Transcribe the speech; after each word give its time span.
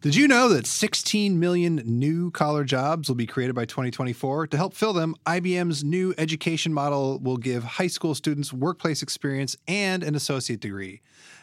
Did 0.00 0.14
you 0.14 0.28
know 0.28 0.48
that 0.50 0.64
16 0.64 1.40
million 1.40 1.82
new 1.84 2.30
collar 2.30 2.62
jobs 2.62 3.08
will 3.08 3.16
be 3.16 3.26
created 3.26 3.56
by 3.56 3.64
2024? 3.64 4.46
To 4.46 4.56
help 4.56 4.72
fill 4.72 4.92
them, 4.92 5.16
IBM's 5.26 5.82
new 5.82 6.14
education 6.16 6.72
model 6.72 7.18
will 7.18 7.36
give 7.36 7.64
high 7.64 7.88
school 7.88 8.14
students 8.14 8.52
workplace 8.52 9.02
experience 9.02 9.56
and 9.66 10.04
an 10.04 10.14
associate 10.14 10.60
degree. 10.60 11.00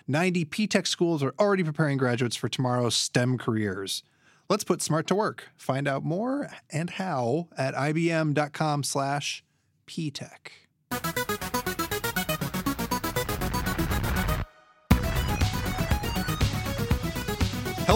90 0.07 0.45
P-Tech 0.45 0.87
schools 0.87 1.21
are 1.21 1.33
already 1.37 1.65
preparing 1.65 1.97
graduates 1.97 2.37
for 2.37 2.47
tomorrow's 2.47 2.95
STEM 2.95 3.37
careers. 3.37 4.03
Let's 4.47 4.63
put 4.63 4.81
smart 4.81 5.05
to 5.07 5.15
work. 5.15 5.49
Find 5.57 5.85
out 5.85 6.05
more 6.05 6.49
and 6.69 6.91
how 6.91 7.49
at 7.57 7.73
ibm.com 7.73 8.83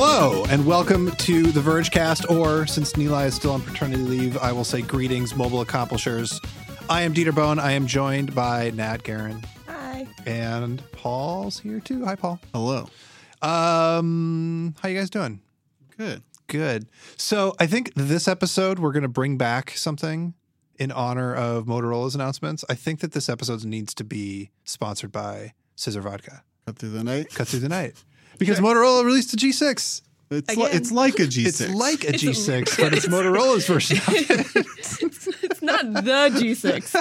Hello, 0.01 0.45
and 0.45 0.65
welcome 0.65 1.11
to 1.11 1.51
the 1.51 1.59
Vergecast, 1.59 2.31
or 2.31 2.65
since 2.65 2.93
Nilay 2.93 3.25
is 3.25 3.35
still 3.35 3.51
on 3.51 3.61
paternity 3.61 4.01
leave, 4.01 4.37
I 4.37 4.53
will 4.53 4.63
say 4.63 4.81
greetings, 4.81 5.35
mobile 5.35 5.59
accomplishers. 5.59 6.39
I 6.89 7.01
am 7.01 7.13
Dieter 7.13 7.35
Bohn. 7.35 7.59
I 7.59 7.73
am 7.73 7.85
joined 7.85 8.33
by 8.33 8.71
Natt 8.71 9.01
Garun. 9.01 9.43
Hi. 9.67 10.07
And 10.25 10.81
Paul's 10.93 11.59
here 11.59 11.81
too. 11.81 12.05
Hi, 12.05 12.15
Paul. 12.15 12.39
Hello. 12.53 12.89
Um, 13.41 14.73
how 14.79 14.87
you 14.87 14.97
guys 14.97 15.09
doing? 15.09 15.41
Good. 15.97 16.23
Good. 16.47 16.87
So 17.17 17.53
I 17.59 17.67
think 17.67 17.93
this 17.93 18.29
episode 18.29 18.79
we're 18.79 18.93
going 18.93 19.03
to 19.03 19.09
bring 19.09 19.37
back 19.37 19.71
something 19.71 20.33
in 20.77 20.93
honor 20.93 21.35
of 21.35 21.65
Motorola's 21.65 22.15
announcements. 22.15 22.63
I 22.69 22.75
think 22.75 23.01
that 23.01 23.11
this 23.11 23.27
episode 23.27 23.65
needs 23.65 23.93
to 23.95 24.05
be 24.05 24.51
sponsored 24.63 25.11
by 25.11 25.55
Scissor 25.75 25.99
Vodka. 25.99 26.43
Cut 26.65 26.77
through 26.77 26.91
the 26.91 27.03
night. 27.03 27.35
Cut 27.35 27.49
through 27.49 27.59
the 27.59 27.67
night 27.67 28.01
because 28.39 28.59
Motorola 28.59 29.05
released 29.05 29.33
a 29.33 29.37
G6. 29.37 30.01
It's, 30.31 30.55
li- 30.55 30.69
it's 30.71 30.91
like 30.91 31.19
a 31.19 31.23
G6. 31.23 31.45
It's 31.47 31.69
like 31.69 32.03
a 32.03 32.09
a- 32.09 32.13
G6, 32.13 32.77
but 32.79 32.93
it's 32.97 33.07
Motorola's 33.07 33.67
version 33.67 33.97
of 33.97 34.03
it. 34.07 34.65
It's 35.51 35.61
not 35.61 35.93
the 35.93 36.29
G6. 36.39 36.91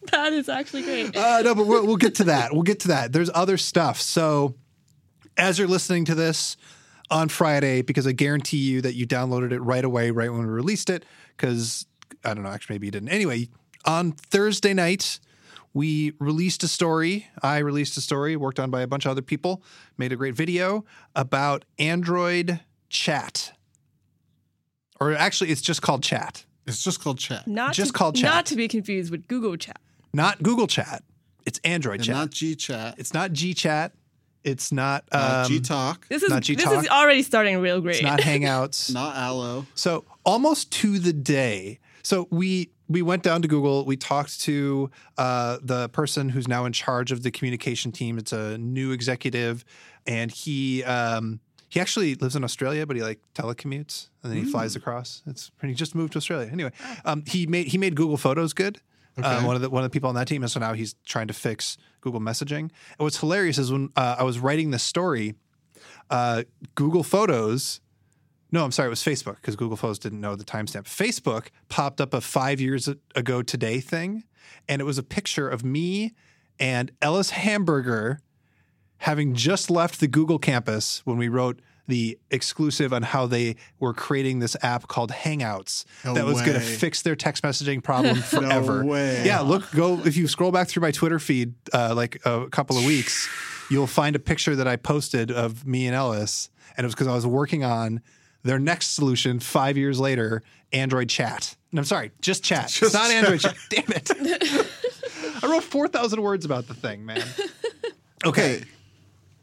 that 0.10 0.32
is 0.32 0.48
actually 0.48 0.82
great. 0.82 1.16
Uh, 1.16 1.42
no, 1.42 1.54
but 1.54 1.66
we'll, 1.66 1.86
we'll 1.86 1.96
get 1.96 2.16
to 2.16 2.24
that. 2.24 2.52
We'll 2.52 2.62
get 2.62 2.80
to 2.80 2.88
that. 2.88 3.12
There's 3.12 3.30
other 3.32 3.56
stuff. 3.56 4.00
So, 4.00 4.54
as 5.36 5.58
you're 5.58 5.68
listening 5.68 6.04
to 6.06 6.14
this 6.14 6.56
on 7.10 7.28
Friday, 7.28 7.82
because 7.82 8.06
I 8.06 8.12
guarantee 8.12 8.58
you 8.58 8.80
that 8.82 8.94
you 8.94 9.06
downloaded 9.06 9.52
it 9.52 9.60
right 9.60 9.84
away, 9.84 10.10
right 10.10 10.30
when 10.30 10.40
we 10.40 10.46
released 10.46 10.90
it, 10.90 11.04
because 11.36 11.86
I 12.24 12.34
don't 12.34 12.42
know, 12.42 12.50
actually, 12.50 12.74
maybe 12.74 12.86
you 12.88 12.92
didn't. 12.92 13.10
Anyway, 13.10 13.48
on 13.84 14.12
Thursday 14.12 14.74
night, 14.74 15.20
we 15.72 16.12
released 16.18 16.62
a 16.62 16.68
story. 16.68 17.26
I 17.42 17.58
released 17.58 17.96
a 17.96 18.00
story 18.00 18.36
worked 18.36 18.58
on 18.58 18.70
by 18.70 18.82
a 18.82 18.86
bunch 18.86 19.04
of 19.06 19.10
other 19.12 19.22
people, 19.22 19.62
made 19.96 20.12
a 20.12 20.16
great 20.16 20.34
video 20.34 20.84
about 21.14 21.64
Android 21.78 22.60
chat. 22.88 23.52
Or 25.00 25.12
actually, 25.14 25.50
it's 25.50 25.62
just 25.62 25.80
called 25.82 26.02
chat, 26.02 26.44
It's 26.66 26.82
just 26.84 27.00
called 27.00 27.18
chat. 27.18 27.46
Not 27.46 27.72
just 27.72 27.92
to, 27.92 27.98
called 27.98 28.16
chat. 28.16 28.24
Not 28.30 28.46
to 28.46 28.56
be 28.56 28.68
confused 28.68 29.10
with 29.10 29.26
Google 29.28 29.56
Chat. 29.56 29.78
not 30.12 30.42
Google 30.42 30.66
chat. 30.66 31.02
It's 31.46 31.58
Android 31.64 31.96
And 32.00 32.04
chat. 32.04 32.14
not 32.16 32.30
G 32.30 32.54
chat. 32.54 32.96
It's 32.98 33.14
not 33.14 33.32
G 33.32 33.54
Chat. 33.54 33.92
It's 34.44 34.72
not 34.72 35.04
Not 35.12 35.44
um, 35.44 35.48
G 35.50 35.60
talk. 35.60 36.06
This 36.08 36.22
is 36.22 36.30
Not 36.30 36.42
this 36.44 36.64
is 36.66 36.88
already 36.88 37.22
starting 37.22 37.58
real 37.60 37.80
great. 37.80 37.96
It's 37.96 38.04
not 38.04 38.20
Hangouts. 38.30 38.92
Not 38.92 39.16
Allo. 39.16 39.66
so 39.74 40.04
almost 40.24 40.70
to 40.72 40.98
the 40.98 41.12
day. 41.12 41.78
So 42.02 42.26
we 42.30 42.70
we 42.90 43.02
went 43.02 43.22
down 43.22 43.40
to 43.42 43.48
Google. 43.48 43.84
We 43.86 43.96
talked 43.96 44.40
to 44.42 44.90
uh, 45.16 45.58
the 45.62 45.88
person 45.90 46.28
who's 46.30 46.48
now 46.48 46.64
in 46.64 46.72
charge 46.72 47.12
of 47.12 47.22
the 47.22 47.30
communication 47.30 47.92
team. 47.92 48.18
It's 48.18 48.32
a 48.32 48.58
new 48.58 48.90
executive, 48.90 49.64
and 50.06 50.30
he 50.30 50.82
um, 50.84 51.38
he 51.68 51.78
actually 51.80 52.16
lives 52.16 52.34
in 52.34 52.42
Australia, 52.42 52.84
but 52.86 52.96
he 52.96 53.02
like 53.02 53.20
telecommutes 53.34 54.08
and 54.22 54.32
then 54.32 54.44
he 54.44 54.50
flies 54.50 54.74
across. 54.74 55.22
It's 55.26 55.52
he 55.62 55.72
just 55.72 55.94
moved 55.94 56.12
to 56.14 56.18
Australia. 56.18 56.50
Anyway, 56.52 56.72
um, 57.04 57.22
he 57.26 57.46
made 57.46 57.68
he 57.68 57.78
made 57.78 57.94
Google 57.94 58.16
Photos 58.16 58.52
good. 58.52 58.78
Uh, 59.18 59.22
Okay. 59.22 59.44
one 59.44 59.54
of 59.56 59.62
the 59.62 59.68
one 59.70 59.84
of 59.84 59.90
the 59.90 59.92
people 59.92 60.08
on 60.08 60.14
that 60.16 60.26
team, 60.28 60.42
and 60.42 60.50
so 60.50 60.58
now 60.60 60.72
he's 60.72 60.94
trying 61.04 61.26
to 61.28 61.34
fix 61.34 61.76
Google 62.00 62.20
Messaging. 62.20 62.58
And 62.70 62.98
what's 62.98 63.18
hilarious 63.18 63.58
is 63.58 63.70
when 63.70 63.90
uh, 63.96 64.16
I 64.18 64.22
was 64.22 64.38
writing 64.38 64.70
this 64.70 64.82
story, 64.82 65.34
uh, 66.10 66.42
Google 66.74 67.02
Photos. 67.02 67.80
No, 68.52 68.64
I'm 68.64 68.72
sorry, 68.72 68.88
it 68.88 68.90
was 68.90 69.02
Facebook 69.02 69.36
because 69.36 69.56
Google 69.56 69.76
Photos 69.76 69.98
didn't 69.98 70.20
know 70.20 70.34
the 70.34 70.44
timestamp. 70.44 70.84
Facebook 70.84 71.48
popped 71.68 72.00
up 72.00 72.12
a 72.14 72.20
five 72.20 72.60
years 72.60 72.88
ago 73.14 73.42
today 73.42 73.80
thing, 73.80 74.24
and 74.68 74.80
it 74.80 74.84
was 74.84 74.98
a 74.98 75.02
picture 75.02 75.48
of 75.48 75.64
me 75.64 76.12
and 76.58 76.92
Ellis 77.00 77.30
Hamburger 77.30 78.20
having 78.98 79.34
just 79.34 79.70
left 79.70 79.98
the 79.98 80.06
Google 80.06 80.38
campus 80.38 81.00
when 81.06 81.16
we 81.16 81.28
wrote 81.28 81.60
the 81.86 82.18
exclusive 82.30 82.92
on 82.92 83.02
how 83.02 83.26
they 83.26 83.56
were 83.80 83.92
creating 83.92 84.38
this 84.38 84.56
app 84.62 84.86
called 84.86 85.10
Hangouts 85.10 85.84
No 86.04 86.14
that 86.14 86.24
was 86.24 86.40
going 86.42 86.52
to 86.52 86.60
fix 86.60 87.02
their 87.02 87.16
text 87.16 87.42
messaging 87.42 87.82
problem 87.82 88.16
forever. 88.22 88.84
way. 88.84 89.24
Yeah, 89.24 89.40
look, 89.40 89.68
go 89.72 89.98
if 90.04 90.16
you 90.16 90.28
scroll 90.28 90.52
back 90.52 90.68
through 90.68 90.82
my 90.82 90.92
Twitter 90.92 91.18
feed 91.18 91.54
uh, 91.72 91.94
like 91.96 92.20
a 92.24 92.48
couple 92.48 92.78
of 92.78 92.84
weeks, 92.84 93.28
you'll 93.70 93.88
find 93.88 94.14
a 94.14 94.20
picture 94.20 94.54
that 94.54 94.68
I 94.68 94.76
posted 94.76 95.32
of 95.32 95.66
me 95.66 95.86
and 95.86 95.96
Ellis, 95.96 96.50
and 96.76 96.84
it 96.84 96.86
was 96.86 96.94
because 96.94 97.08
I 97.08 97.14
was 97.14 97.26
working 97.26 97.64
on 97.64 98.02
their 98.42 98.58
next 98.58 98.94
solution 98.94 99.40
five 99.40 99.76
years 99.76 99.98
later, 100.00 100.42
Android 100.72 101.08
Chat. 101.08 101.56
And 101.70 101.78
I'm 101.78 101.84
sorry, 101.84 102.10
just 102.20 102.42
chat. 102.42 102.64
it's 102.82 102.92
not 102.92 103.08
chat. 103.08 103.10
Android 103.12 103.40
Chat. 103.40 103.56
Damn 103.68 103.84
it! 103.88 104.10
I 105.42 105.46
wrote 105.46 105.62
four 105.64 105.86
thousand 105.88 106.20
words 106.22 106.44
about 106.44 106.66
the 106.68 106.74
thing, 106.74 107.04
man. 107.06 107.22
Okay, 108.22 108.56
Okay. 108.56 108.64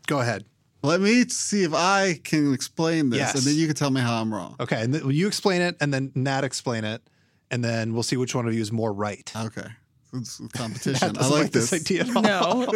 go 0.06 0.19
ahead. 0.19 0.46
Let 0.84 1.02
me 1.02 1.28
see 1.30 1.63
if 1.63 1.74
I 1.74 2.19
can 2.24 2.53
explain 2.53 3.09
this, 3.09 3.18
Yes. 3.18 3.34
and 3.34 3.44
then 3.44 3.56
you 3.56 3.66
can 3.66 3.75
tell 3.75 3.90
me 3.90 4.02
how 4.02 4.22
I'm 4.22 4.31
wrong. 4.31 4.56
Okay, 4.59 4.80
and 4.84 4.94
then 4.94 5.09
you 5.09 5.25
explain 5.25 5.62
it, 5.64 5.75
and 5.81 5.91
then 5.91 6.12
Natt 6.16 6.44
explain 6.44 6.84
it, 6.84 7.02
and 7.50 7.64
then 7.64 7.94
we'll 7.94 8.03
see 8.03 8.18
which 8.18 8.35
one 8.35 8.47
of 8.47 8.53
you 8.53 8.62
is 8.62 8.72
more 8.72 8.94
right. 8.94 9.31
Okay. 9.35 9.66
It's 10.14 10.40
competition. 10.53 11.09
I 11.09 11.12
doesn't 11.14 11.34
like 11.40 11.52
this. 11.52 11.74
idea 11.74 12.02
at 12.03 12.16
all. 12.16 12.22
No. 12.22 12.68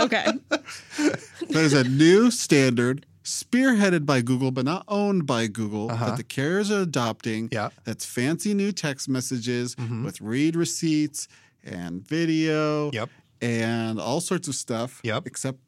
okay. 0.00 0.26
There's 1.48 1.72
a 1.72 1.84
new 1.84 2.32
standard 2.32 3.06
spearheaded 3.24 4.04
by 4.04 4.20
Google, 4.20 4.50
but 4.50 4.64
not 4.64 4.84
owned 4.86 5.26
by 5.26 5.46
Google, 5.46 5.90
Uh-huh. 5.90 6.06
that 6.10 6.16
the 6.18 6.22
carriers 6.24 6.70
are 6.70 6.82
adopting. 6.82 7.48
Yeah. 7.50 7.70
That's 7.84 8.04
fancy 8.04 8.52
new 8.54 8.70
text 8.70 9.08
messages 9.08 9.74
Mhm. 9.76 10.04
with 10.04 10.20
read 10.20 10.54
receipts 10.56 11.26
and 11.62 12.06
video 12.06 12.90
Yep. 12.92 13.10
and 13.40 13.98
all 13.98 14.20
sorts 14.20 14.46
of 14.46 14.54
stuff. 14.54 15.00
Yep. 15.04 15.26
Except 15.26 15.58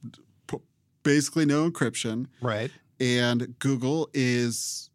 p- 0.46 0.58
basically 1.02 1.46
no 1.46 1.68
encryption. 1.70 2.26
Right. 2.42 2.70
And 3.00 3.58
Google 3.58 4.10
is 4.12 4.90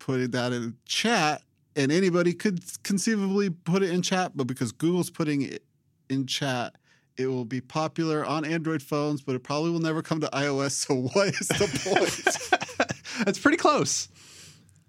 putting 0.00 0.32
that 0.32 0.52
in 0.52 0.76
chat, 0.86 1.42
and 1.76 1.90
anybody 1.92 2.32
could 2.32 2.60
conceivably 2.82 3.50
put 3.50 3.82
it 3.84 3.90
in 3.90 4.02
chat, 4.02 4.32
but 4.36 4.46
because 4.48 4.72
Google's 4.72 5.10
putting 5.10 5.42
it 5.42 5.64
in 6.10 6.26
chat, 6.26 6.76
it 7.16 7.26
will 7.26 7.44
be 7.44 7.60
popular 7.60 8.24
on 8.24 8.44
Android 8.44 8.82
phones, 8.82 9.22
but 9.22 9.34
it 9.34 9.42
probably 9.42 9.70
will 9.70 9.80
never 9.80 10.02
come 10.02 10.20
to 10.20 10.28
iOS. 10.28 10.72
So 10.72 10.94
what 10.94 11.28
is 11.28 11.48
the 11.48 11.68
point? 11.84 12.92
That's 13.24 13.38
pretty 13.38 13.56
close. 13.56 14.08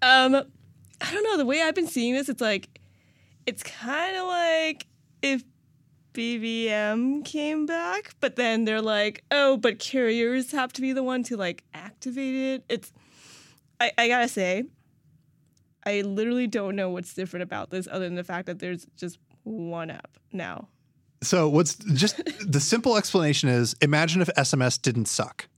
Um, 0.02 0.34
I 0.34 1.12
don't 1.12 1.22
know. 1.22 1.36
The 1.36 1.46
way 1.46 1.62
I've 1.62 1.74
been 1.74 1.86
seeing 1.86 2.14
this, 2.14 2.28
it's 2.28 2.40
like, 2.40 2.80
it's 3.46 3.62
kind 3.62 4.16
of 4.16 4.26
like 4.26 4.86
if 5.22 5.44
BBM 6.14 7.24
came 7.24 7.66
back, 7.66 8.14
but 8.20 8.36
then 8.36 8.64
they're 8.64 8.82
like, 8.82 9.22
oh, 9.30 9.56
but 9.56 9.78
carriers 9.78 10.50
have 10.52 10.72
to 10.74 10.80
be 10.80 10.92
the 10.92 11.02
one 11.02 11.22
to 11.24 11.36
like 11.36 11.62
activate 11.74 12.34
it. 12.34 12.64
It's, 12.68 12.92
I, 13.80 13.92
I 13.96 14.08
gotta 14.08 14.28
say, 14.28 14.64
I 15.84 16.00
literally 16.00 16.46
don't 16.48 16.74
know 16.74 16.90
what's 16.90 17.14
different 17.14 17.44
about 17.44 17.70
this 17.70 17.86
other 17.90 18.06
than 18.06 18.16
the 18.16 18.24
fact 18.24 18.46
that 18.46 18.58
there's 18.58 18.86
just 18.96 19.18
one 19.44 19.90
app 19.90 20.16
now. 20.32 20.68
So 21.22 21.48
what's 21.48 21.74
just 21.76 22.20
the 22.46 22.60
simple 22.60 22.96
explanation 22.96 23.48
is 23.48 23.74
imagine 23.80 24.20
if 24.22 24.28
SMS 24.36 24.80
didn't 24.80 25.06
suck. 25.06 25.48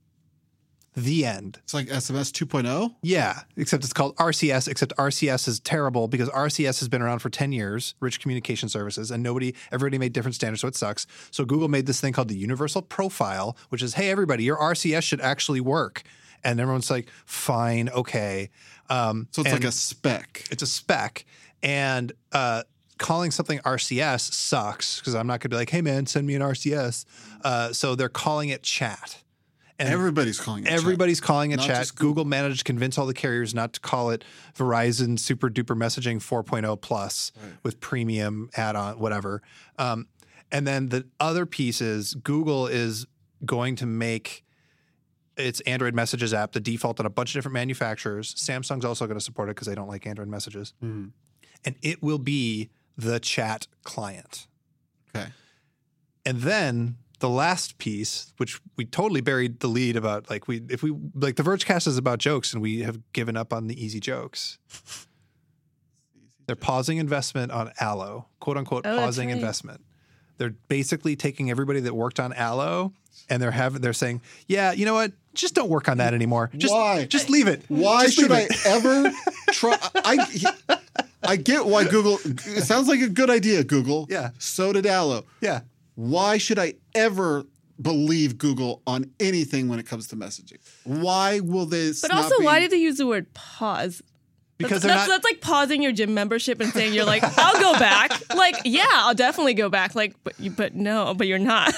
The 0.95 1.23
end. 1.25 1.59
it's 1.63 1.73
like 1.73 1.87
SMS 1.87 2.31
2.0. 2.31 2.95
Yeah, 3.03 3.41
except 3.55 3.83
it's 3.83 3.93
called 3.93 4.15
RCS, 4.17 4.67
except 4.67 4.91
RCS 4.97 5.47
is 5.47 5.59
terrible 5.59 6.07
because 6.07 6.29
RCS 6.29 6.79
has 6.79 6.89
been 6.89 7.01
around 7.01 7.19
for 7.19 7.29
10 7.29 7.51
years, 7.53 7.93
rich 8.01 8.19
communication 8.19 8.67
services, 8.69 9.11
and 9.11 9.21
nobody, 9.23 9.53
everybody 9.71 9.97
made 9.99 10.13
different 10.13 10.35
standards, 10.35 10.61
so 10.61 10.67
it 10.67 10.75
sucks. 10.75 11.05
So 11.31 11.45
Google 11.45 11.67
made 11.69 11.85
this 11.85 12.01
thing 12.01 12.11
called 12.11 12.27
the 12.27 12.35
Universal 12.35 12.81
Profile, 12.83 13.55
which 13.69 13.83
is, 13.83 13.93
hey, 13.93 14.09
everybody, 14.09 14.43
your 14.43 14.57
RCS 14.57 15.03
should 15.03 15.21
actually 15.21 15.61
work. 15.61 16.01
And 16.43 16.59
everyone's 16.59 16.89
like, 16.89 17.07
fine, 17.23 17.87
okay. 17.89 18.49
Um, 18.89 19.27
So 19.31 19.43
it's 19.43 19.51
like 19.53 19.63
a 19.63 19.71
spec. 19.71 20.47
it's 20.51 20.63
a 20.63 20.67
spec 20.67 21.23
and 21.61 22.11
uh, 22.31 22.63
calling 22.99 23.31
something 23.31 23.57
rcs 23.59 24.31
sucks 24.33 24.99
because 24.99 25.15
i'm 25.15 25.25
not 25.25 25.33
going 25.39 25.49
to 25.49 25.49
be 25.49 25.55
like 25.55 25.69
hey 25.71 25.81
man 25.81 26.05
send 26.05 26.27
me 26.27 26.35
an 26.35 26.41
rcs 26.41 27.05
uh, 27.43 27.73
so 27.73 27.95
they're 27.95 28.09
calling 28.09 28.49
it 28.49 28.61
chat 28.61 29.23
and 29.79 29.87
Everybody's 29.87 30.39
calling 30.39 30.63
it 30.65 30.69
chat. 30.69 30.77
everybody's 30.77 31.21
calling 31.21 31.51
it 31.51 31.57
Not 31.57 31.65
chat 31.67 31.87
Google. 31.95 32.09
google 32.09 32.25
managed 32.25 32.59
to 32.59 32.63
convince 32.65 32.97
all 32.97 33.05
the 33.05 33.13
carriers 33.13 33.55
not 33.55 33.73
to 33.73 33.79
call 33.79 34.09
it 34.11 34.23
verizon 34.55 35.17
super 35.17 35.49
duper 35.49 35.75
messaging 35.77 36.17
4.0 36.17 36.79
plus 36.81 37.31
Right. 37.41 37.53
with 37.63 37.79
premium 37.79 38.49
add-on 38.55 38.99
whatever 38.99 39.41
um, 39.77 40.07
and 40.51 40.67
then 40.67 40.89
the 40.89 41.07
other 41.19 41.45
piece 41.45 41.79
is 41.81 42.13
google 42.15 42.67
is 42.67 43.07
going 43.45 43.75
to 43.77 43.85
make 43.85 44.43
its 45.37 45.61
Android 45.61 45.95
Messages 45.95 46.33
app, 46.33 46.51
the 46.51 46.59
default 46.59 46.99
on 46.99 47.05
a 47.05 47.09
bunch 47.09 47.29
of 47.29 47.35
different 47.35 47.53
manufacturers. 47.53 48.35
Samsung's 48.35 48.83
also 48.83 49.07
going 49.07 49.17
to 49.17 49.23
support 49.23 49.47
it 49.47 49.55
because 49.55 49.67
they 49.67 49.73
don't 49.75 49.87
like 49.87 50.05
Android 50.05 50.27
Messages, 50.27 50.73
Mhm. 50.83 51.11
and 51.63 51.75
it 51.81 52.03
will 52.03 52.17
be 52.17 52.69
the 52.99 53.19
chat 53.19 53.67
client. 53.83 54.47
Okay. 55.15 55.29
And 56.25 56.41
then 56.41 56.97
the 57.19 57.29
last 57.29 57.77
piece, 57.77 58.33
which 58.37 58.59
we 58.77 58.85
totally 58.85 59.21
buried 59.21 59.59
the 59.59 59.67
lead 59.67 59.95
about, 59.95 60.29
like 60.29 60.47
we 60.47 60.61
if 60.69 60.83
we 60.83 60.95
like 61.13 61.35
the 61.35 61.43
Vergecast 61.43 61.87
is 61.87 61.97
about 61.97 62.19
jokes, 62.19 62.53
and 62.53 62.61
we 62.61 62.81
have 62.81 62.99
given 63.13 63.35
up 63.37 63.53
on 63.53 63.67
the 63.67 63.83
easy 63.83 63.99
jokes. 63.99 64.57
They're 66.45 66.55
pausing 66.55 66.97
investment 66.97 67.51
on 67.51 67.71
Allo, 67.79 68.25
quote 68.39 68.57
unquote, 68.57 68.85
Oh, 68.85 68.97
pausing 68.97 69.27
right. 69.27 69.35
investment. 69.35 69.81
They're 70.37 70.55
basically 70.67 71.15
taking 71.15 71.51
everybody 71.51 71.79
that 71.81 71.93
worked 71.93 72.19
on 72.19 72.33
Allo, 72.33 72.93
and 73.29 73.41
they're 73.41 73.51
having 73.51 73.81
they're 73.81 73.93
saying, 73.93 74.21
yeah, 74.47 74.71
you 74.71 74.85
know 74.85 74.93
what, 74.95 75.11
just 75.35 75.53
don't 75.53 75.69
work 75.69 75.87
on 75.89 75.97
that 75.97 76.13
anymore. 76.13 76.49
Just 76.57 76.73
Why? 76.73 77.05
just 77.05 77.29
leave 77.29 77.47
it. 77.47 77.61
Why 77.67 78.05
Just 78.05 78.15
should 78.17 78.31
I 78.31 78.41
it." 78.49 78.65
ever 78.65 79.11
try? 79.51 79.77
I 79.95 80.78
I 81.23 81.35
get 81.35 81.65
why 81.65 81.85
Google. 81.85 82.19
It 82.23 82.63
sounds 82.63 82.87
like 82.87 83.01
a 83.01 83.09
good 83.09 83.29
idea, 83.29 83.63
Google. 83.63 84.07
Yeah. 84.09 84.29
So 84.39 84.73
did 84.73 84.85
Allo. 84.85 85.25
Yeah. 85.41 85.61
Why 85.95 86.37
should 86.37 86.59
I 86.59 86.75
ever 86.95 87.45
believe 87.81 88.37
Google 88.37 88.81
on 88.87 89.11
anything 89.19 89.67
when 89.67 89.79
it 89.79 89.85
comes 89.85 90.07
to 90.09 90.15
messaging? 90.15 90.59
Why 90.83 91.39
will 91.39 91.65
this? 91.65 92.01
But 92.01 92.11
not 92.11 92.23
also, 92.23 92.39
be- 92.39 92.45
why 92.45 92.59
did 92.59 92.71
they 92.71 92.77
use 92.77 92.97
the 92.97 93.07
word 93.07 93.33
pause? 93.33 94.01
Because 94.57 94.81
that's, 94.81 94.93
that's, 94.93 95.07
not. 95.07 95.13
that's 95.15 95.23
like 95.23 95.39
pausing 95.39 95.81
your 95.81 95.93
gym 95.93 96.13
membership 96.13 96.59
and 96.59 96.69
saying 96.73 96.93
you're 96.93 97.05
like, 97.05 97.23
I'll 97.23 97.59
go 97.59 97.79
back. 97.79 98.11
Like, 98.35 98.55
yeah, 98.63 98.85
I'll 98.89 99.15
definitely 99.15 99.53
go 99.53 99.69
back. 99.69 99.95
Like, 99.95 100.15
but 100.23 100.39
you, 100.39 100.51
but 100.51 100.73
no, 100.73 101.13
but 101.13 101.27
you're 101.27 101.39
not. 101.39 101.73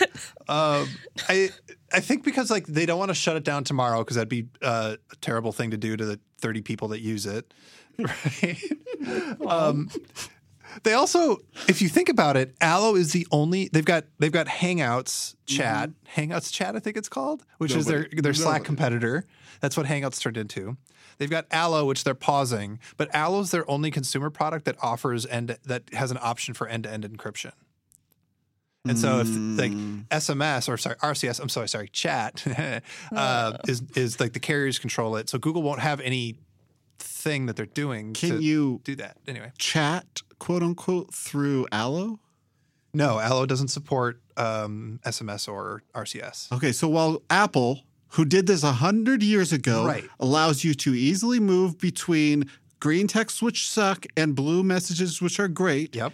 Um, 0.47 0.87
I 1.29 1.49
I 1.91 2.01
think 2.01 2.23
because 2.23 2.51
like 2.51 2.67
they 2.67 2.85
don't 2.85 2.99
want 2.99 3.09
to 3.09 3.15
shut 3.15 3.35
it 3.35 3.44
down 3.44 3.63
tomorrow 3.63 3.99
because 3.99 4.15
that'd 4.15 4.29
be 4.29 4.47
uh, 4.61 4.97
a 5.11 5.15
terrible 5.17 5.51
thing 5.51 5.71
to 5.71 5.77
do 5.77 5.95
to 5.97 6.05
the 6.05 6.19
thirty 6.39 6.61
people 6.61 6.89
that 6.89 6.99
use 6.99 7.25
it. 7.25 7.53
Right. 7.99 8.57
um, 9.47 9.89
they 10.83 10.93
also, 10.93 11.38
if 11.67 11.81
you 11.81 11.89
think 11.89 12.07
about 12.09 12.38
it, 12.38 12.55
Allo 12.61 12.95
is 12.95 13.11
the 13.11 13.27
only 13.31 13.69
they've 13.73 13.83
got 13.85 14.05
they've 14.19 14.31
got 14.31 14.47
Hangouts 14.47 15.35
chat, 15.45 15.89
Hangouts 16.15 16.51
chat, 16.53 16.75
I 16.75 16.79
think 16.79 16.97
it's 16.97 17.09
called, 17.09 17.43
which 17.57 17.73
is 17.75 17.85
their 17.88 18.03
Nobody- 18.03 18.21
their 18.21 18.33
Slack 18.33 18.53
nobody. 18.61 18.65
competitor. 18.65 19.25
That's 19.59 19.75
what 19.75 19.85
Hangouts 19.88 20.19
turned 20.19 20.38
into. 20.38 20.77
They've 21.17 21.29
got 21.29 21.45
Allo, 21.51 21.85
which 21.85 22.03
they're 22.03 22.15
pausing, 22.15 22.79
but 22.97 23.13
Allo's 23.13 23.51
their 23.51 23.69
only 23.69 23.91
consumer 23.91 24.29
product 24.29 24.65
that 24.65 24.75
offers 24.81 25.25
end 25.27 25.57
that 25.65 25.83
has 25.94 26.09
an 26.11 26.17
option 26.21 26.53
for 26.53 26.67
end 26.67 26.83
to 26.85 26.91
end 26.91 27.03
encryption. 27.03 27.51
And 28.87 28.97
so 28.97 29.19
if 29.19 29.27
like 29.27 29.71
SMS 30.09 30.67
or 30.67 30.77
sorry 30.77 30.95
RCS, 30.95 31.39
I'm 31.39 31.49
sorry, 31.49 31.69
sorry, 31.69 31.87
chat 31.89 32.44
uh, 33.15 33.57
is 33.67 33.83
is 33.95 34.19
like 34.19 34.33
the 34.33 34.39
carriers 34.39 34.79
control 34.79 35.15
it. 35.17 35.29
So 35.29 35.37
Google 35.37 35.61
won't 35.61 35.81
have 35.81 35.99
any 35.99 36.37
thing 37.01 37.45
that 37.48 37.56
they're 37.56 37.65
doing 37.65 38.13
Can 38.13 38.38
to 38.38 38.42
you 38.44 38.81
do 38.83 38.95
that. 38.95 39.18
Anyway. 39.27 39.51
chat 39.57 40.21
quote 40.39 40.63
unquote 40.63 41.13
through 41.13 41.68
Allo? 41.71 42.19
No, 42.94 43.19
Allo 43.19 43.45
doesn't 43.45 43.69
support 43.69 44.19
um, 44.38 45.00
SMS 45.06 45.48
or 45.48 45.83
RCS. 45.95 46.51
Okay, 46.51 46.71
so 46.71 46.88
while 46.89 47.21
Apple, 47.30 47.81
who 48.09 48.25
did 48.25 48.48
this 48.48 48.63
a 48.63 48.74
hundred 48.74 49.24
years 49.24 49.53
ago, 49.53 49.86
Right. 49.86 50.03
allows 50.19 50.63
you 50.63 50.74
to 50.75 50.94
easily 50.94 51.39
move 51.39 51.77
between 51.80 52.50
green 52.80 53.07
texts 53.07 53.42
which 53.42 53.69
suck 53.69 54.06
and 54.18 54.36
blue 54.36 54.63
messages 54.63 55.21
which 55.21 55.39
are 55.39 55.47
great, 55.47 55.95
Yep. 55.95 56.13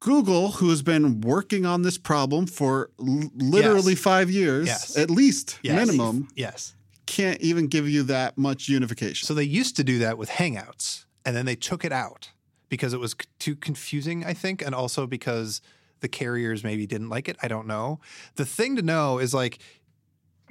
Google, 0.00 0.52
who 0.52 0.70
has 0.70 0.82
been 0.82 1.20
working 1.20 1.66
on 1.66 1.82
this 1.82 1.98
problem 1.98 2.46
for 2.46 2.90
l- 2.98 3.30
literally 3.36 3.92
Yes. 3.92 4.00
five 4.02 4.30
years, 4.30 4.66
Yes. 4.66 4.96
at 4.96 5.10
least 5.10 5.58
Yes. 5.62 5.86
minimum, 5.86 6.28
Yes. 6.34 6.74
Can't 7.16 7.40
even 7.40 7.66
give 7.66 7.88
you 7.88 8.02
that 8.04 8.36
much 8.38 8.68
unification. 8.68 9.26
So 9.26 9.34
they 9.34 9.44
used 9.60 9.74
to 9.76 9.84
do 9.84 9.98
that 9.98 10.16
with 10.18 10.30
Hangouts, 10.30 11.04
and 11.24 11.34
then 11.36 11.44
they 11.46 11.56
took 11.56 11.84
it 11.84 11.92
out 11.92 12.30
because 12.68 12.92
it 12.92 13.00
was 13.00 13.12
c- 13.12 13.26
too 13.38 13.56
confusing, 13.56 14.24
I 14.24 14.32
think, 14.34 14.62
and 14.62 14.74
also 14.74 15.06
because 15.06 15.60
the 16.00 16.08
carriers 16.08 16.62
maybe 16.64 16.86
didn't 16.86 17.08
like 17.08 17.28
it. 17.28 17.36
I 17.42 17.48
don't 17.48 17.66
know. 17.66 18.00
The 18.36 18.46
thing 18.46 18.76
to 18.76 18.82
know 18.82 19.18
is 19.18 19.34
like 19.34 19.58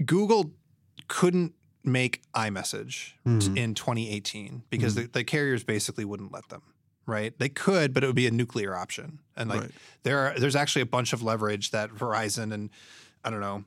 Google 0.05 0.51
couldn't 1.07 1.53
make 1.83 2.21
iMessage 2.35 3.13
Mhm. 3.25 3.57
in 3.57 3.73
2018 3.73 4.63
because 4.69 4.95
the, 4.95 5.07
the 5.07 5.23
carriers 5.23 5.63
basically 5.63 6.05
wouldn't 6.05 6.31
let 6.31 6.49
them. 6.49 6.61
Right? 7.05 7.33
They 7.39 7.49
could, 7.49 7.93
but 7.93 8.03
it 8.03 8.07
would 8.07 8.15
be 8.15 8.27
a 8.27 8.31
nuclear 8.31 8.75
option. 8.75 9.19
And 9.35 9.49
like 9.49 9.61
Right. 9.61 9.71
there 10.03 10.19
are 10.19 10.39
there's 10.39 10.55
actually 10.55 10.83
a 10.83 10.91
bunch 10.97 11.11
of 11.13 11.23
leverage 11.23 11.71
that 11.71 11.89
Verizon 11.89 12.51
and 12.53 12.69
I 13.23 13.29
don't 13.31 13.39
know 13.39 13.63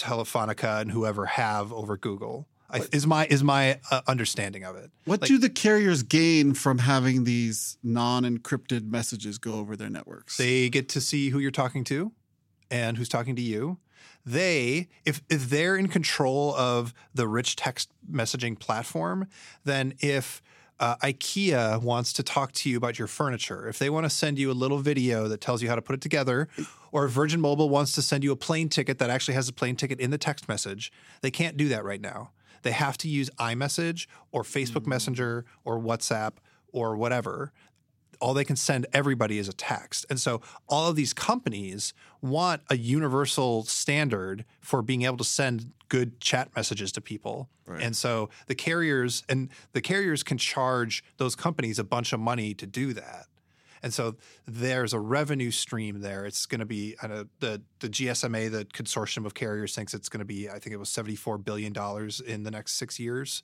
Telefonica 0.00 0.80
and 0.80 0.90
whoever 0.90 1.26
have 1.26 1.72
over 1.72 1.96
Google. 1.96 2.48
I, 2.72 2.82
is 2.92 3.06
my 3.06 3.26
is 3.26 3.42
my 3.42 3.80
uh, 3.90 4.02
understanding 4.06 4.64
of 4.64 4.76
it. 4.76 4.90
what 5.04 5.22
like- 5.22 5.28
do 5.28 5.38
the 5.38 5.50
carriers 5.50 6.02
gain 6.02 6.54
from 6.54 6.78
having 6.78 7.24
these 7.24 7.78
non-encrypted 7.82 8.88
messages 8.88 9.38
go 9.38 9.54
over 9.54 9.76
their 9.76 9.90
networks? 9.90 10.36
They 10.36 10.68
get 10.68 10.88
to 10.90 11.00
see 11.00 11.30
who 11.30 11.40
you're 11.40 11.50
talking 11.50 11.82
to 11.84 12.12
and 12.70 12.96
who's 12.96 13.08
talking 13.08 13.34
to 13.36 13.42
you. 13.42 13.78
They, 14.24 14.88
if 15.04 15.22
if 15.28 15.48
they're 15.50 15.76
in 15.76 15.88
control 15.88 16.54
of 16.54 16.94
the 17.14 17.26
rich 17.26 17.56
text 17.56 17.90
messaging 18.10 18.58
platform, 18.58 19.26
then 19.64 19.94
if 19.98 20.42
uh, 20.80 20.96
IKEA 20.96 21.80
wants 21.80 22.12
to 22.14 22.22
talk 22.22 22.52
to 22.52 22.70
you 22.70 22.76
about 22.78 22.98
your 22.98 23.06
furniture, 23.06 23.68
if 23.68 23.78
they 23.78 23.90
want 23.90 24.04
to 24.06 24.10
send 24.10 24.38
you 24.38 24.50
a 24.50 24.54
little 24.54 24.78
video 24.78 25.28
that 25.28 25.40
tells 25.40 25.62
you 25.62 25.68
how 25.68 25.74
to 25.74 25.82
put 25.82 25.94
it 25.94 26.00
together, 26.00 26.48
or 26.90 27.06
Virgin 27.06 27.40
Mobile 27.40 27.68
wants 27.68 27.92
to 27.92 28.02
send 28.02 28.24
you 28.24 28.32
a 28.32 28.36
plane 28.36 28.68
ticket 28.70 28.98
that 28.98 29.10
actually 29.10 29.34
has 29.34 29.48
a 29.48 29.52
plane 29.52 29.76
ticket 29.76 30.00
in 30.00 30.10
the 30.10 30.18
text 30.18 30.48
message, 30.48 30.90
they 31.20 31.30
can't 31.30 31.56
do 31.56 31.68
that 31.68 31.84
right 31.84 32.00
now. 32.00 32.30
They 32.62 32.72
have 32.72 32.96
to 32.98 33.08
use 33.08 33.30
iMessage 33.38 34.06
or 34.32 34.42
Facebook 34.42 34.86
Messenger 34.86 35.44
or 35.64 35.78
WhatsApp 35.78 36.32
or 36.72 36.96
whatever 36.96 37.52
all 38.20 38.34
they 38.34 38.44
can 38.44 38.56
send 38.56 38.86
everybody 38.92 39.38
is 39.38 39.48
a 39.48 39.52
text. 39.52 40.06
And 40.10 40.20
so 40.20 40.40
all 40.68 40.88
of 40.88 40.96
these 40.96 41.12
companies 41.12 41.92
want 42.20 42.62
a 42.68 42.76
universal 42.76 43.64
standard 43.64 44.44
for 44.60 44.82
being 44.82 45.02
able 45.02 45.16
to 45.16 45.24
send 45.24 45.72
good 45.88 46.20
chat 46.20 46.54
messages 46.54 46.92
to 46.92 47.00
people. 47.00 47.48
Right. 47.66 47.82
And 47.82 47.96
so 47.96 48.30
the 48.46 48.54
carriers 48.54 49.24
and 49.28 49.48
the 49.72 49.80
carriers 49.80 50.22
can 50.22 50.38
charge 50.38 51.02
those 51.16 51.34
companies 51.34 51.78
a 51.78 51.84
bunch 51.84 52.12
of 52.12 52.20
money 52.20 52.54
to 52.54 52.66
do 52.66 52.92
that. 52.94 53.26
And 53.82 53.94
so 53.94 54.16
there's 54.46 54.92
a 54.92 55.00
revenue 55.00 55.50
stream 55.50 56.00
there. 56.00 56.26
It's 56.26 56.44
going 56.46 56.58
to 56.58 56.66
be 56.66 56.96
I 57.02 57.06
know, 57.06 57.26
the 57.40 57.62
the 57.80 57.88
GSMA, 57.88 58.50
the 58.50 58.66
consortium 58.66 59.24
of 59.24 59.34
carriers, 59.34 59.74
thinks 59.74 59.94
it's 59.94 60.08
going 60.08 60.18
to 60.18 60.26
be 60.26 60.48
I 60.50 60.58
think 60.58 60.74
it 60.74 60.78
was 60.78 60.90
74 60.90 61.38
billion 61.38 61.72
dollars 61.72 62.20
in 62.20 62.42
the 62.42 62.50
next 62.50 62.72
six 62.72 63.00
years. 63.00 63.42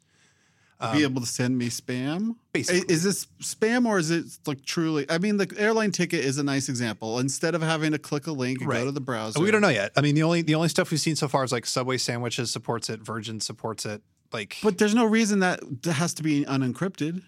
Be 0.93 1.02
able 1.02 1.20
to 1.20 1.26
send 1.26 1.56
me 1.56 1.69
spam? 1.69 2.17
um, 2.17 2.36
Basically. 2.53 2.93
Is 2.94 3.03
this 3.03 3.27
spam 3.41 3.86
or 3.86 3.98
is 3.98 4.10
it 4.10 4.24
like 4.46 4.65
truly? 4.65 5.06
I 5.10 5.19
mean, 5.19 5.36
the 5.36 5.53
airline 5.58 5.91
ticket 5.91 6.24
is 6.24 6.39
a 6.39 6.43
nice 6.43 6.69
example. 6.69 7.19
Instead 7.19 7.55
of 7.55 7.62
having 7.62 7.93
to 7.93 7.98
click 7.98 8.27
a 8.27 8.32
link 8.32 8.60
and 8.60 8.69
Right. 8.69 8.79
go 8.81 8.84
to 8.86 8.93
the 8.93 9.01
browser, 9.01 9.41
We 9.41 9.51
don't 9.51 9.60
know 9.62 9.69
yet. 9.69 9.93
I 9.96 10.01
mean, 10.01 10.15
the 10.15 10.22
only 10.22 10.43
the 10.43 10.55
only 10.55 10.69
stuff 10.69 10.91
we've 10.91 11.01
seen 11.01 11.17
so 11.17 11.29
far 11.29 11.44
is 11.44 11.53
like 11.53 11.67
Subway 11.67 11.96
sandwiches 11.98 12.51
supports 12.51 12.89
it, 12.91 13.01
Virgin 13.01 13.41
supports 13.41 13.84
it. 13.86 14.03
Like, 14.32 14.56
But 14.62 14.79
there's 14.79 14.94
no 14.94 15.05
reason 15.05 15.39
that 15.41 15.60
that 15.82 15.93
has 15.94 16.12
to 16.15 16.22
be 16.22 16.44
unencrypted. 16.44 17.22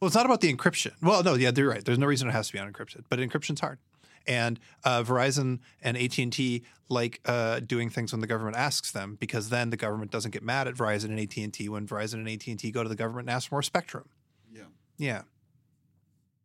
well, 0.00 0.06
it's 0.06 0.16
not 0.16 0.26
about 0.26 0.40
the 0.40 0.52
encryption. 0.54 0.92
Well, 1.02 1.22
no, 1.22 1.34
yeah, 1.34 1.50
you're 1.54 1.68
right. 1.68 1.84
There's 1.84 1.98
no 1.98 2.06
reason 2.06 2.28
it 2.28 2.32
has 2.32 2.46
to 2.48 2.52
be 2.52 2.58
unencrypted, 2.58 3.04
but 3.08 3.18
encryption's 3.18 3.60
hard. 3.60 3.78
And 4.28 4.58
uh, 4.84 5.02
Verizon 5.02 5.60
and 5.82 5.96
AT 5.96 6.18
and 6.18 6.32
T 6.32 6.64
like 6.88 7.20
uh, 7.24 7.60
doing 7.60 7.90
things 7.90 8.12
when 8.12 8.20
the 8.20 8.26
government 8.26 8.56
asks 8.56 8.90
them, 8.92 9.16
because 9.20 9.48
then 9.48 9.70
the 9.70 9.76
government 9.76 10.10
doesn't 10.10 10.30
get 10.30 10.42
mad 10.42 10.68
at 10.68 10.74
Verizon 10.74 11.06
and 11.06 11.18
AT 11.20 11.36
and 11.36 11.52
T 11.52 11.68
when 11.68 11.86
Verizon 11.86 12.14
and 12.14 12.28
AT 12.28 12.46
and 12.46 12.58
T 12.58 12.70
go 12.70 12.82
to 12.82 12.88
the 12.88 12.96
government 12.96 13.28
and 13.28 13.34
ask 13.34 13.48
for 13.48 13.56
more 13.56 13.62
spectrum. 13.62 14.08
Yeah. 14.52 14.62
Yeah, 14.98 15.22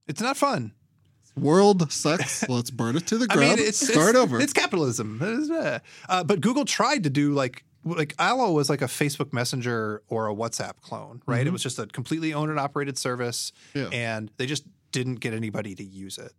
it's 0.07 0.21
not 0.21 0.37
fun. 0.37 0.73
World 1.37 1.91
sucks. 1.91 2.47
Let's 2.49 2.71
burn 2.71 2.97
it 2.97 3.07
to 3.07 3.17
the 3.17 3.27
I 3.29 3.33
ground. 3.35 3.57
mean, 3.59 3.67
it's 3.67 3.77
Start 3.87 4.09
it's, 4.09 4.17
over. 4.17 4.41
It's 4.41 4.51
capitalism. 4.53 5.19
Uh, 5.21 5.79
uh, 6.09 6.23
but 6.23 6.41
Google 6.41 6.65
tried 6.65 7.03
to 7.03 7.09
do 7.09 7.33
like 7.33 7.63
like 7.85 8.13
Allo 8.19 8.51
was 8.51 8.69
like 8.69 8.81
a 8.81 8.85
Facebook 8.87 9.33
Messenger 9.33 10.03
or 10.07 10.27
a 10.27 10.35
WhatsApp 10.35 10.81
clone, 10.81 11.21
right? 11.25 11.47
It 11.47 11.51
was 11.51 11.63
just 11.63 11.79
a 11.79 11.87
completely 11.87 12.33
owned 12.33 12.51
and 12.51 12.59
operated 12.59 12.97
service, 12.97 13.51
Yeah. 13.73 13.87
and 13.91 14.29
they 14.37 14.45
just 14.45 14.65
didn't 14.91 15.15
get 15.15 15.33
anybody 15.33 15.73
to 15.75 15.83
use 15.83 16.17
it. 16.17 16.33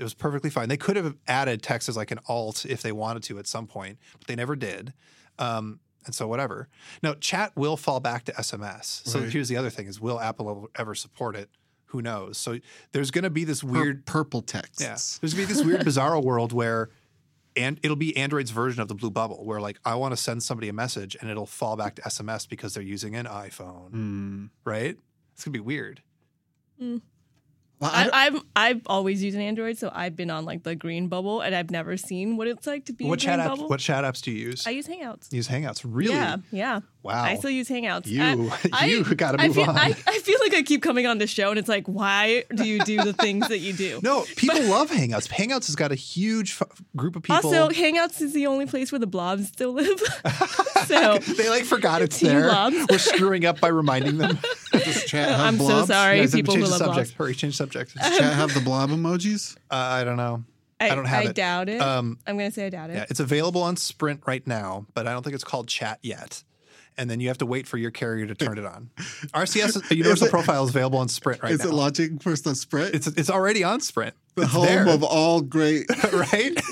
It 0.00 0.02
was 0.02 0.14
perfectly 0.14 0.48
fine. 0.50 0.68
They 0.70 0.78
could 0.78 0.96
have 0.96 1.14
added 1.28 1.62
text 1.62 1.88
as 1.90 1.96
like 1.96 2.10
an 2.10 2.18
alt 2.26 2.64
if 2.64 2.80
they 2.80 2.90
wanted 2.90 3.22
to 3.24 3.38
at 3.38 3.46
some 3.46 3.66
point, 3.66 3.98
but 4.18 4.26
they 4.26 4.34
never 4.34 4.56
did. 4.56 4.94
Um, 5.38 5.78
and 6.06 6.14
so 6.14 6.26
whatever. 6.26 6.68
Now, 7.02 7.12
chat 7.20 7.52
will 7.54 7.76
fall 7.76 8.00
back 8.00 8.24
to 8.24 8.32
SMS. 8.32 9.06
So 9.06 9.20
Right. 9.20 9.28
here's 9.30 9.48
the 9.48 9.58
other 9.58 9.68
thing: 9.70 9.86
is 9.86 10.00
will 10.00 10.18
Apple 10.18 10.70
ever 10.74 10.94
support 10.94 11.36
it? 11.36 11.50
Who 11.88 12.00
knows? 12.00 12.38
So 12.38 12.58
there's 12.92 13.10
going 13.10 13.24
to 13.24 13.30
be 13.30 13.44
this 13.44 13.60
Pur- 13.62 13.68
weird 13.68 14.06
purple 14.06 14.40
text. 14.40 14.80
yeah. 14.80 14.96
There's 15.20 15.34
gonna 15.34 15.46
be 15.46 15.52
this 15.52 15.62
weird 15.62 15.82
bizarro 15.82 16.24
world 16.30 16.52
where 16.52 16.88
and 17.56 17.78
it'll 17.82 17.96
be 17.96 18.16
Android's 18.16 18.52
version 18.52 18.80
of 18.80 18.88
the 18.88 18.94
blue 18.94 19.10
bubble 19.10 19.44
where 19.44 19.60
like 19.60 19.78
I 19.84 19.96
want 19.96 20.12
to 20.12 20.16
send 20.16 20.42
somebody 20.42 20.68
a 20.68 20.72
message 20.72 21.16
and 21.20 21.28
it'll 21.28 21.46
fall 21.46 21.76
back 21.76 21.96
to 21.96 22.02
SMS 22.02 22.48
because 22.48 22.72
they're 22.72 22.82
using 22.82 23.14
an 23.16 23.26
iPhone. 23.26 23.90
Hmm. 23.90 24.44
Right? 24.64 24.96
It's 25.34 25.44
gonna 25.44 25.52
be 25.52 25.60
weird. 25.60 26.00
Well, 27.80 27.90
I 27.92 28.08
I, 28.12 28.26
I've 28.26 28.42
I've 28.54 28.82
always 28.86 29.22
used 29.22 29.36
an 29.36 29.42
Android, 29.42 29.78
so 29.78 29.90
I've 29.94 30.14
been 30.14 30.30
on 30.30 30.44
like 30.44 30.62
the 30.64 30.74
green 30.76 31.08
bubble, 31.08 31.40
and 31.40 31.54
I've 31.54 31.70
never 31.70 31.96
seen 31.96 32.36
what 32.36 32.46
it's 32.46 32.66
like 32.66 32.84
to 32.86 32.92
be 32.92 33.06
What 33.06 33.20
chat 33.20 33.38
apps? 33.38 33.48
bubble. 33.48 33.68
What 33.68 33.80
chat 33.80 34.04
apps 34.04 34.20
do 34.22 34.30
you 34.30 34.48
use? 34.48 34.66
I 34.66 34.70
use 34.70 34.86
Hangouts. 34.86 35.32
use 35.32 35.48
Hangouts. 35.48 35.80
Really? 35.84 36.14
Yeah, 36.14 36.36
yeah. 36.52 36.80
Wow. 37.02 37.22
I 37.24 37.36
still 37.36 37.50
use 37.50 37.68
Hangouts. 37.68 38.06
You- 38.06 38.50
I, 38.72 38.84
you 38.86 39.04
I- 39.08 39.14
gotta 39.14 39.40
I 39.40 39.46
move 39.46 39.56
feel, 39.56 39.70
on. 39.70 39.76
I, 39.78 39.94
I 40.06 40.18
feel 40.18 40.38
like 40.40 40.52
I 40.54 40.62
keep 40.62 40.82
coming 40.82 41.06
on 41.06 41.16
this 41.18 41.30
show, 41.30 41.48
and 41.50 41.58
it's 41.58 41.68
like, 41.68 41.86
why 41.86 42.44
do 42.54 42.64
you 42.64 42.78
do 42.80 43.02
the 43.02 43.12
things 43.14 43.48
that 43.48 43.58
you 43.58 43.72
do? 43.72 44.00
No, 44.10 44.24
people 44.36 44.62
love 44.64 44.90
Hangouts. 44.90 45.28
Hangouts 45.28 45.66
has 45.66 45.76
got 45.76 45.92
a 45.92 45.94
huge 45.94 46.56
f- 46.60 46.68
group 46.96 47.16
of 47.16 47.22
people. 47.22 47.36
Also, 47.36 47.68
Hangouts 47.70 48.20
is 48.20 48.32
the 48.34 48.46
only 48.46 48.66
place 48.66 48.92
where 48.92 48.98
the 48.98 49.06
blobs 49.06 49.48
still 49.48 49.72
live. 49.72 49.98
so 50.86 51.18
they 51.18 51.48
like 51.48 51.64
forgot 51.64 52.02
it's 52.02 52.18
Team 52.18 52.28
there. 52.30 52.42
blobs. 52.44 52.76
We're 52.90 52.98
screwing 52.98 53.44
up 53.46 53.60
by 53.60 53.68
reminding 53.68 54.18
them. 54.18 54.38
Does 54.72 55.04
chat 55.04 55.28
have 55.30 55.40
I'm 55.40 55.58
so 55.58 55.84
sorry, 55.86 56.20
Guys, 56.20 56.32
people 56.34 56.54
change 56.54 56.66
who 56.66 56.66
the 56.66 56.70
love 56.72 56.78
subject. 56.94 57.16
blobs. 57.16 57.28
Hurry, 57.28 57.34
change 57.34 57.56
subject. 57.56 57.94
Uh, 58.00 58.08
Does 58.08 58.18
chat 58.18 58.32
have 58.34 58.54
the 58.54 58.60
blob 58.60 58.90
emojis? 58.90 59.56
I 59.70 60.04
don't 60.04 60.16
know. 60.16 60.44
I 60.82 60.94
don't 60.94 61.04
have 61.04 61.26
I 61.26 61.28
it. 61.30 61.34
doubt 61.34 61.68
it. 61.68 61.80
Um, 61.80 62.18
I'm 62.26 62.36
gonna 62.38 62.50
say 62.50 62.66
I 62.66 62.70
doubt 62.70 62.90
it. 62.90 62.94
Yeah, 62.94 63.04
it's 63.10 63.20
available 63.20 63.62
on 63.62 63.76
Sprint 63.76 64.22
right 64.26 64.46
now, 64.46 64.86
but 64.94 65.06
I 65.06 65.12
don't 65.12 65.22
think 65.22 65.34
it's 65.34 65.44
called 65.44 65.68
Chat 65.68 65.98
yet. 66.02 66.42
And 67.00 67.08
then 67.08 67.18
you 67.18 67.28
have 67.28 67.38
to 67.38 67.46
wait 67.46 67.66
for 67.66 67.78
your 67.78 67.90
carrier 67.90 68.26
to 68.26 68.34
turn 68.34 68.58
it 68.58 68.66
on. 68.66 68.90
RCS 68.98 69.90
Universal 69.90 70.26
it- 70.26 70.30
Profile 70.30 70.64
is 70.64 70.70
available 70.70 70.98
on 70.98 71.08
Sprint 71.08 71.42
right 71.42 71.52
Is 71.52 71.60
now. 71.60 71.68
it 71.70 71.72
launching 71.72 72.18
first 72.18 72.46
on 72.46 72.54
Sprint? 72.54 72.94
it's 72.94 73.06
it's 73.06 73.30
already 73.30 73.64
on 73.64 73.80
Sprint. 73.80 74.14
the 74.34 74.42
It's 74.42 74.52
home 74.52 74.66
there, 74.66 74.86
of 74.86 75.02
all 75.02 75.40
great. 75.40 75.86
right? 76.12 76.52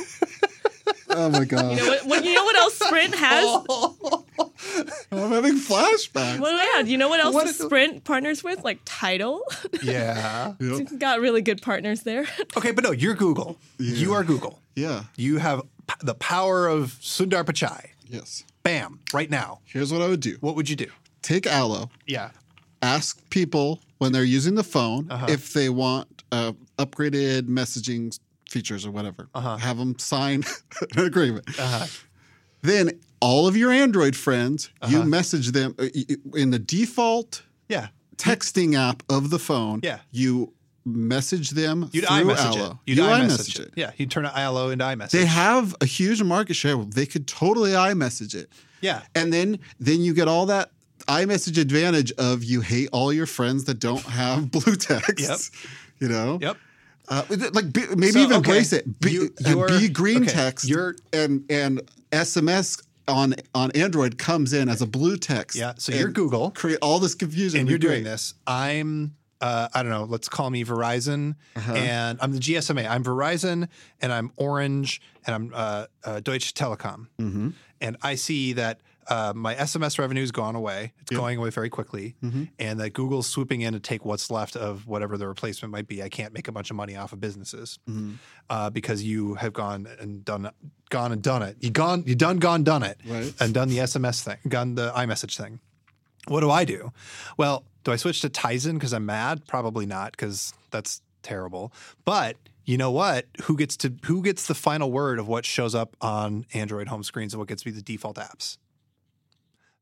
Oh 1.10 1.30
my 1.30 1.44
god! 1.46 1.70
You 1.70 1.76
know 1.78 1.88
what, 1.88 2.06
what? 2.06 2.24
You 2.24 2.34
know 2.34 2.44
what 2.44 2.56
else 2.56 2.74
Sprint 2.78 3.14
has? 3.14 3.44
Oh. 3.68 4.24
I'm 5.10 5.30
having 5.32 5.54
flashbacks. 5.56 6.38
What 6.38 6.50
do 6.50 6.56
I 6.56 6.74
have? 6.76 6.86
You 6.88 6.98
know 6.98 7.08
what 7.08 7.18
else 7.18 7.34
What 7.34 7.46
does 7.46 7.58
is- 7.58 7.64
Sprint 7.66 8.04
partners 8.04 8.44
with? 8.44 8.62
Like 8.62 8.80
Title. 8.84 9.40
yeah. 9.82 10.52
Yep. 10.60 10.80
It's 10.80 10.92
got 10.92 11.20
really 11.20 11.40
good 11.40 11.62
partners 11.62 12.02
there. 12.02 12.26
Okay, 12.58 12.72
but 12.72 12.84
no, 12.84 12.90
you're 12.92 13.14
Google. 13.14 13.58
You 13.78 14.12
are 14.12 14.22
Google. 14.22 14.60
Yeah. 14.76 15.04
You 15.16 15.38
have 15.38 15.62
p- 15.86 15.94
the 16.02 16.14
power 16.14 16.68
of 16.68 16.92
Sundar 17.00 17.42
Pichai. 17.42 17.86
Yes. 18.06 18.44
Bam, 18.68 19.00
right 19.14 19.30
now. 19.30 19.60
Here's 19.64 19.90
what 19.92 20.02
I 20.02 20.08
would 20.08 20.20
do: 20.20 20.36
What 20.40 20.54
would 20.56 20.68
you 20.68 20.76
do? 20.76 20.88
take 21.22 21.46
Allo. 21.46 21.90
Yeah. 22.06 22.30
ask 22.82 23.18
people 23.30 23.80
when 23.98 24.12
they're 24.12 24.24
using 24.38 24.54
the 24.56 24.62
phone 24.62 25.10
Uh-huh. 25.10 25.26
if 25.28 25.52
they 25.54 25.68
want 25.70 26.22
uh, 26.32 26.52
upgraded 26.78 27.42
messaging 27.48 28.18
features 28.50 28.84
or 28.86 28.90
whatever. 28.90 29.28
Uh-huh. 29.34 29.56
Have 29.56 29.78
them 29.78 29.98
sign 29.98 30.44
an 30.96 31.04
agreement. 31.04 31.46
Uh-huh. 31.58 31.86
Then 32.62 32.90
all 33.20 33.46
of 33.48 33.56
your 33.56 33.70
Android 33.72 34.14
friends, 34.16 34.70
you 34.86 34.98
Uh-huh. 34.98 35.06
message 35.08 35.52
them 35.52 35.74
uh, 35.78 35.86
in 36.34 36.50
the 36.50 36.58
default 36.58 37.42
Yeah. 37.68 37.88
texting 38.16 38.74
app 38.76 39.02
of 39.08 39.30
the 39.30 39.38
phone. 39.38 39.80
Yeah. 39.82 40.00
You 40.12 40.52
message 40.96 41.50
them 41.50 41.88
You'd 41.92 42.04
through 42.06 42.16
iMessage 42.16 42.52
it. 42.54 42.58
Allo. 42.58 42.78
You'd 42.86 42.98
you 42.98 43.04
iMessage 43.04 43.60
it. 43.60 43.72
Yeah. 43.76 43.90
You'd 43.96 44.10
turn 44.10 44.24
Allo 44.26 44.70
into 44.70 44.84
iMessage. 44.84 45.10
They 45.10 45.26
have 45.26 45.74
a 45.80 45.86
huge 45.86 46.22
market 46.22 46.54
share. 46.54 46.76
They 46.76 47.06
could 47.06 47.26
totally 47.26 47.72
iMessage 47.72 48.34
it. 48.34 48.50
yeah. 48.80 49.02
And 49.14 49.32
then 49.32 49.58
then 49.80 50.00
you 50.00 50.14
get 50.14 50.28
all 50.28 50.46
that 50.46 50.70
iMessage 51.06 51.58
advantage 51.60 52.12
of 52.12 52.44
you 52.44 52.60
hate 52.60 52.88
all 52.92 53.12
your 53.12 53.26
friends 53.26 53.64
that 53.64 53.78
don't 53.78 54.02
have 54.02 54.50
blue 54.50 54.76
text. 54.76 55.18
Yep. 55.20 55.38
You 56.00 56.08
know? 56.08 56.38
Yep. 56.40 56.56
Uh, 57.08 57.22
like 57.54 57.72
be, 57.72 57.86
maybe 57.96 58.12
So, 58.12 58.18
even 58.18 58.32
okay, 58.36 58.50
embrace 58.50 58.72
it. 58.74 59.00
Be, 59.00 59.12
you- 59.12 59.34
uh, 59.46 59.50
you're- 59.50 59.78
be 59.78 59.88
green 59.88 60.22
okay, 60.24 60.32
text 60.32 60.68
you're- 60.68 60.92
and 61.12 61.42
and 61.50 61.80
SMS 62.12 62.82
on 63.06 63.34
on 63.54 63.70
Android 63.70 64.18
comes 64.18 64.52
in 64.52 64.68
as 64.68 64.82
a 64.82 64.86
blue 64.86 65.16
text. 65.16 65.56
Yeah, 65.56 65.72
so 65.78 65.92
you're 65.94 66.10
Google. 66.10 66.50
Create 66.50 66.78
all 66.82 66.98
this 66.98 67.14
confusion. 67.14 67.60
and 67.60 67.68
It'd 67.70 67.82
you're 67.82 67.90
be 67.90 67.94
doing 67.94 68.04
great. 68.04 68.10
this. 68.12 68.34
I'm 68.46 69.14
uh, 69.40 69.68
I 69.72 69.82
don't 69.82 69.92
know, 69.92 70.04
let's 70.04 70.28
call 70.28 70.50
me 70.50 70.64
Verizon 70.64 71.36
Uh-huh. 71.56 71.72
and 71.74 72.18
I'm 72.20 72.32
the 72.32 72.38
GSMA. 72.40 72.88
I'm 72.88 73.04
Verizon 73.04 73.68
and 74.00 74.12
I'm 74.12 74.32
Orange 74.36 75.00
and 75.26 75.34
I'm 75.34 75.52
uh, 75.54 75.86
uh, 76.04 76.20
Deutsche 76.20 76.54
Telekom. 76.54 77.06
Mm-hmm. 77.20 77.50
And 77.80 77.96
I 78.02 78.16
see 78.16 78.54
that 78.54 78.80
uh, 79.06 79.32
my 79.34 79.54
SMS 79.54 79.98
revenue 79.98 80.20
has 80.20 80.32
gone 80.32 80.54
away. 80.54 80.92
It's 81.00 81.10
going 81.16 81.38
away 81.38 81.48
very 81.50 81.70
quickly. 81.70 82.14
Mm-hmm. 82.22 82.44
And 82.58 82.78
that 82.80 82.90
Google's 82.90 83.26
swooping 83.26 83.62
in 83.62 83.72
to 83.72 83.80
take 83.80 84.04
what's 84.04 84.30
left 84.30 84.54
of 84.56 84.86
whatever 84.86 85.16
the 85.16 85.26
replacement 85.26 85.72
might 85.72 85.86
be. 85.88 86.02
I 86.02 86.08
can't 86.10 86.34
make 86.34 86.46
a 86.48 86.52
bunch 86.52 86.68
of 86.70 86.76
money 86.76 86.94
off 86.96 87.12
of 87.14 87.20
businesses 87.20 87.78
Mm-hmm. 87.88 88.14
uh, 88.50 88.68
because 88.70 89.02
you 89.02 89.34
have 89.36 89.52
gone 89.54 89.86
and 90.00 90.24
done 90.24 90.50
gone 90.90 91.12
and 91.12 91.22
done 91.22 91.42
it. 91.42 91.56
You 91.60 91.70
gone, 91.70 92.02
you 92.06 92.14
done, 92.16 92.38
gone, 92.38 92.64
done 92.64 92.82
it, 92.82 92.98
Right. 93.06 93.32
and 93.40 93.54
done 93.54 93.68
the 93.68 93.78
SMS 93.78 94.22
thing, 94.22 94.38
done 94.48 94.74
the 94.74 94.90
iMessage 94.92 95.36
thing. 95.38 95.60
What 96.26 96.40
do 96.40 96.50
I 96.50 96.64
do? 96.66 96.92
Well, 97.38 97.64
do 97.88 97.92
I 97.92 97.96
switch 97.96 98.20
to 98.20 98.28
Tizen 98.28 98.74
because 98.74 98.92
I'm 98.92 99.06
mad? 99.06 99.46
Probably 99.46 99.86
not, 99.86 100.10
because 100.10 100.52
that's 100.70 101.00
terrible. 101.22 101.72
But 102.04 102.36
you 102.66 102.76
know 102.76 102.90
what? 102.90 103.24
Who 103.44 103.56
gets 103.56 103.78
to 103.78 103.94
who 104.04 104.22
gets 104.22 104.46
the 104.46 104.54
final 104.54 104.92
word 104.92 105.18
of 105.18 105.26
what 105.26 105.46
shows 105.46 105.74
up 105.74 105.96
on 106.02 106.44
Android 106.52 106.88
home 106.88 107.02
screens 107.02 107.32
and 107.32 107.38
what 107.38 107.48
gets 107.48 107.62
to 107.62 107.64
be 107.64 107.70
the 107.70 107.80
default 107.80 108.16
apps? 108.16 108.58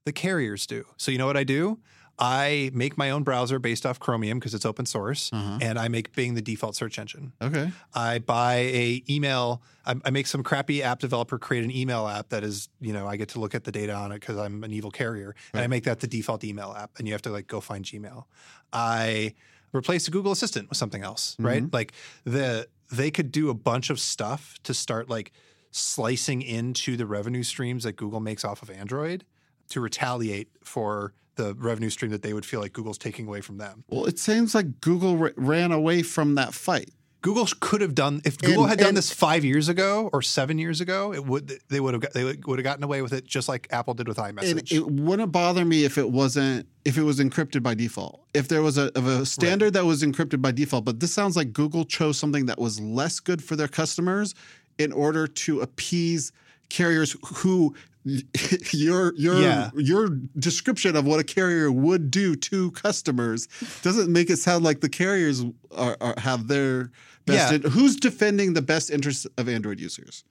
The 0.05 0.13
carriers 0.13 0.69
do. 0.69 0.85
So 0.97 1.11
you 1.11 1.19
know 1.19 1.27
what 1.27 1.37
I 1.37 1.43
do? 1.43 1.81
I 2.19 2.71
make 2.73 2.97
my 2.97 3.11
own 3.11 3.25
browser 3.25 3.59
based 3.59 3.85
off 3.85 4.01
Chromium 4.01 4.39
because 4.39 4.55
it's 4.55 4.65
open 4.65 4.87
source, 4.87 5.31
Uh-huh. 5.33 5.59
and 5.61 5.79
I 5.79 5.89
make 5.89 6.15
Bing 6.15 6.35
the 6.35 6.41
default 6.41 6.75
search 6.75 6.99
engine. 6.99 7.33
Okay. 7.43 7.71
I 7.95 8.21
buy 8.21 8.55
a 8.57 9.03
email. 9.09 9.61
I, 9.85 9.97
I 10.05 10.11
make 10.11 10.27
some 10.27 10.43
crappy 10.43 10.83
app 10.83 10.99
developer 11.01 11.39
create 11.39 11.63
an 11.65 11.71
email 11.71 12.07
app 12.09 12.31
that 12.31 12.43
is, 12.43 12.69
you 12.81 12.93
know, 12.95 13.07
I 13.07 13.17
get 13.17 13.29
to 13.31 13.41
look 13.41 13.55
at 13.55 13.65
the 13.65 13.73
data 13.73 13.93
on 13.93 14.13
it 14.13 14.21
because 14.21 14.39
I'm 14.39 14.65
an 14.65 14.73
evil 14.73 14.91
carrier, 14.91 15.35
and 15.53 15.63
I 15.63 15.67
make 15.67 15.85
that 15.85 16.01
the 16.01 16.07
default 16.07 16.43
email 16.45 16.75
app, 16.77 16.93
and 16.99 17.07
you 17.07 17.13
have 17.13 17.23
to 17.23 17.31
like 17.31 17.47
go 17.49 17.61
find 17.61 17.85
Gmail. 17.85 18.25
I 18.73 19.35
replace 19.75 20.07
the 20.07 20.11
Google 20.11 20.33
Assistant 20.33 20.69
with 20.71 20.79
something 20.79 21.03
else, 21.03 21.37
right? 21.39 21.71
Like 21.73 21.93
the 22.25 22.67
they 22.91 23.11
could 23.11 23.31
do 23.33 23.51
a 23.51 23.55
bunch 23.55 23.91
of 23.91 23.99
stuff 24.01 24.59
to 24.63 24.73
start 24.73 25.11
like 25.11 25.33
slicing 25.71 26.41
into 26.41 26.97
the 26.97 27.05
revenue 27.05 27.43
streams 27.43 27.85
that 27.85 27.93
Google 27.97 28.21
makes 28.21 28.45
off 28.45 28.63
of 28.63 28.71
Android 28.71 29.25
to 29.69 29.81
retaliate 29.81 30.49
for 30.63 31.13
the 31.37 31.55
revenue 31.55 31.91
stream 31.91 32.11
that 32.11 32.23
they 32.23 32.33
would 32.33 32.45
feel 32.45 32.61
like 32.61 32.73
Google's 32.73 32.99
taking 32.99 33.27
away 33.29 33.41
from 33.41 33.59
them. 33.59 33.85
Well, 33.89 34.07
it 34.07 34.19
seems 34.19 34.55
like 34.55 34.81
Google 34.81 35.17
ra- 35.17 35.31
ran 35.37 35.71
away 35.73 36.03
from 36.03 36.35
that 36.35 36.53
fight. 36.55 36.91
Google 37.23 37.49
could 37.61 37.81
have 37.81 37.95
done 37.95 38.21
if 38.25 38.39
Google 38.39 38.63
And- 38.65 38.71
had 38.71 38.79
done 38.79 38.89
and- 38.89 38.97
this 38.97 39.11
five 39.13 39.45
years 39.45 39.69
ago 39.69 40.09
or 40.13 40.23
seven 40.23 40.59
years 40.59 40.81
ago. 40.81 41.13
It 41.13 41.25
would 41.27 41.59
they 41.69 41.81
would 41.81 41.93
have 41.95 42.01
got, 42.01 42.13
they 42.13 42.23
would 42.25 42.47
would 42.47 42.59
have 42.59 42.65
gotten 42.65 42.85
away 42.85 43.03
with 43.03 43.13
it 43.13 43.27
just 43.27 43.49
like 43.49 43.67
Apple 43.71 43.95
did 43.95 44.07
with 44.07 44.19
And 44.19 44.39
iMessage. 44.39 44.71
it 44.73 44.87
wouldn't 44.89 45.33
bother 45.33 45.65
me 45.65 45.85
if 45.85 45.99
it 45.99 46.09
wasn't 46.11 46.69
if 46.85 46.97
it 46.97 47.03
was 47.03 47.19
encrypted 47.19 47.63
by 47.65 47.75
default. 47.75 48.23
If 48.33 48.47
there 48.49 48.63
was 48.63 48.79
a, 48.79 48.97
of 48.97 49.07
a 49.07 49.27
standard 49.27 49.73
that 49.73 49.85
was 49.85 50.03
encrypted 50.05 50.41
by 50.41 50.53
default, 50.53 50.85
but 50.85 51.01
this 51.01 51.13
sounds 51.13 51.37
like 51.37 51.53
Google 51.53 51.85
chose 51.85 52.17
something 52.17 52.47
that 52.47 52.61
was 52.61 52.79
less 52.81 53.19
good 53.19 53.43
for 53.43 53.57
their 53.57 53.69
customers 53.69 54.35
in 54.79 54.93
order 54.93 55.27
to 55.27 55.63
appease 55.63 56.31
carriers 56.69 57.17
who 57.37 57.75
your 58.73 59.15
your 59.17 59.41
Yeah. 59.41 59.71
your 59.75 60.09
description 60.39 60.95
of 60.95 61.05
what 61.05 61.19
a 61.19 61.25
carrier 61.25 61.73
would 61.73 62.11
do 62.11 62.37
to 62.37 62.71
customers 62.71 63.49
doesn't 63.83 64.13
make 64.13 64.31
it 64.31 64.39
sound 64.39 64.65
like 64.65 64.81
the 64.81 64.89
carriers 64.89 65.45
are, 65.77 65.97
are 66.01 66.15
have 66.19 66.47
their 66.47 66.91
best. 67.27 67.53
Yeah. 67.53 67.57
in- 67.57 67.71
who's 67.73 67.97
defending 67.97 68.55
the 68.55 68.63
best 68.63 68.91
interests 68.91 69.27
of 69.37 69.49
Android 69.49 69.81
users? 69.81 70.25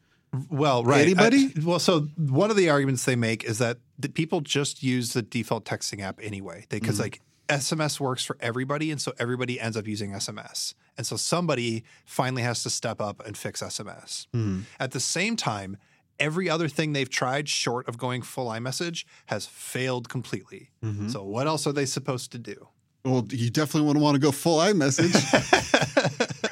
well, 0.50 0.84
right. 0.84 1.00
Uh, 1.00 1.02
Anybody? 1.02 1.52
I- 1.58 1.64
well, 1.64 1.80
so 1.80 2.08
one 2.18 2.50
of 2.50 2.58
the 2.58 2.70
arguments 2.70 3.06
they 3.06 3.16
make 3.16 3.44
is 3.44 3.58
that 3.60 3.78
the 4.00 4.10
people 4.10 4.42
just 4.42 4.84
use 4.84 5.14
the 5.14 5.22
default 5.22 5.66
texting 5.66 6.02
app 6.02 6.20
anyway. 6.22 6.66
Because 6.70 6.96
mm-hmm. 6.96 7.04
like 7.04 7.22
SMS 7.48 8.00
works 8.00 8.26
for 8.26 8.38
everybody, 8.40 8.92
and 8.92 9.00
so 9.00 9.14
everybody 9.20 9.60
ends 9.60 9.78
up 9.78 9.88
using 9.88 10.12
SMS. 10.12 10.74
And 10.98 11.06
so 11.06 11.16
somebody 11.16 11.84
finally 12.06 12.42
has 12.42 12.64
to 12.64 12.70
step 12.70 13.02
up 13.02 13.26
and 13.26 13.38
fix 13.38 13.62
SMS. 13.62 14.28
Mm-hmm. 14.34 14.62
At 14.80 14.92
the 14.92 15.00
same 15.00 15.36
time, 15.36 15.78
every 16.20 16.50
other 16.50 16.68
thing 16.68 16.94
they've 16.94 17.10
tried 17.10 17.48
short 17.50 17.88
of 17.88 17.98
going 17.98 18.22
full 18.22 18.48
iMessage 18.48 19.06
has 19.28 19.46
failed 19.46 20.10
completely. 20.10 20.70
So 21.10 21.24
what 21.24 21.48
else 21.48 21.66
are 21.68 21.74
they 21.74 21.86
supposed 21.86 22.32
to 22.34 22.38
do? 22.40 22.68
Well, 23.04 23.26
you 23.30 23.50
definitely 23.50 23.88
wouldn't 23.88 24.04
want 24.04 24.16
to 24.16 24.20
go 24.20 24.32
full 24.32 24.60
iMessage. 24.60 25.14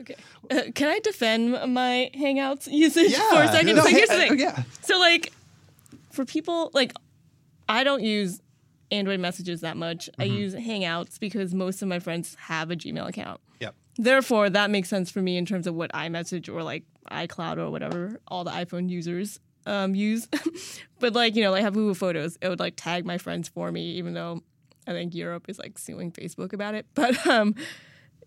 Okay. 0.00 0.14
Uh, 0.50 0.62
can 0.74 0.88
I 0.88 1.00
defend 1.00 1.50
my 1.74 2.10
Hangouts 2.14 2.66
usage 2.70 3.14
for 3.14 3.42
a 3.42 3.48
second? 3.52 3.76
No, 3.76 3.82
so 3.82 3.88
here's 3.90 4.08
the 4.08 4.14
thing. 4.16 4.38
yeah. 4.38 4.62
So 4.82 4.98
like 4.98 5.32
for 6.12 6.24
people 6.24 6.70
like 6.72 6.92
I 7.68 7.84
don't 7.84 8.02
use 8.02 8.40
Android 8.90 9.20
messages 9.20 9.60
that 9.60 9.76
much. 9.76 10.08
I 10.18 10.24
use 10.24 10.54
Hangouts 10.54 11.20
because 11.20 11.52
most 11.52 11.82
of 11.82 11.88
my 11.88 11.98
friends 11.98 12.34
have 12.40 12.70
a 12.70 12.76
Gmail 12.76 13.06
account. 13.06 13.40
Yep. 13.60 13.74
Therefore, 13.98 14.48
that 14.48 14.70
makes 14.70 14.88
sense 14.88 15.10
for 15.10 15.20
me 15.20 15.36
in 15.36 15.44
terms 15.44 15.66
of 15.66 15.74
what 15.74 15.92
iMessage 15.92 16.48
or 16.48 16.62
like 16.62 16.84
iCloud 17.10 17.58
or 17.58 17.70
whatever 17.70 18.20
all 18.28 18.44
the 18.44 18.50
iPhone 18.52 18.88
users 18.88 19.40
um, 19.66 19.94
use. 19.94 20.28
but 21.00 21.14
like 21.14 21.34
you 21.34 21.42
know, 21.42 21.50
like 21.50 21.62
have 21.62 21.74
Google 21.74 21.94
Photos, 21.94 22.38
it 22.40 22.48
would 22.48 22.60
like 22.60 22.74
tag 22.76 23.04
my 23.04 23.18
friends 23.18 23.48
for 23.48 23.72
me, 23.72 23.92
even 23.92 24.14
though 24.14 24.42
I 24.86 24.92
think 24.92 25.14
Europe 25.14 25.46
is 25.48 25.58
like 25.58 25.78
suing 25.78 26.12
Facebook 26.12 26.52
about 26.52 26.74
it. 26.74 26.86
But 26.94 27.26
um, 27.26 27.56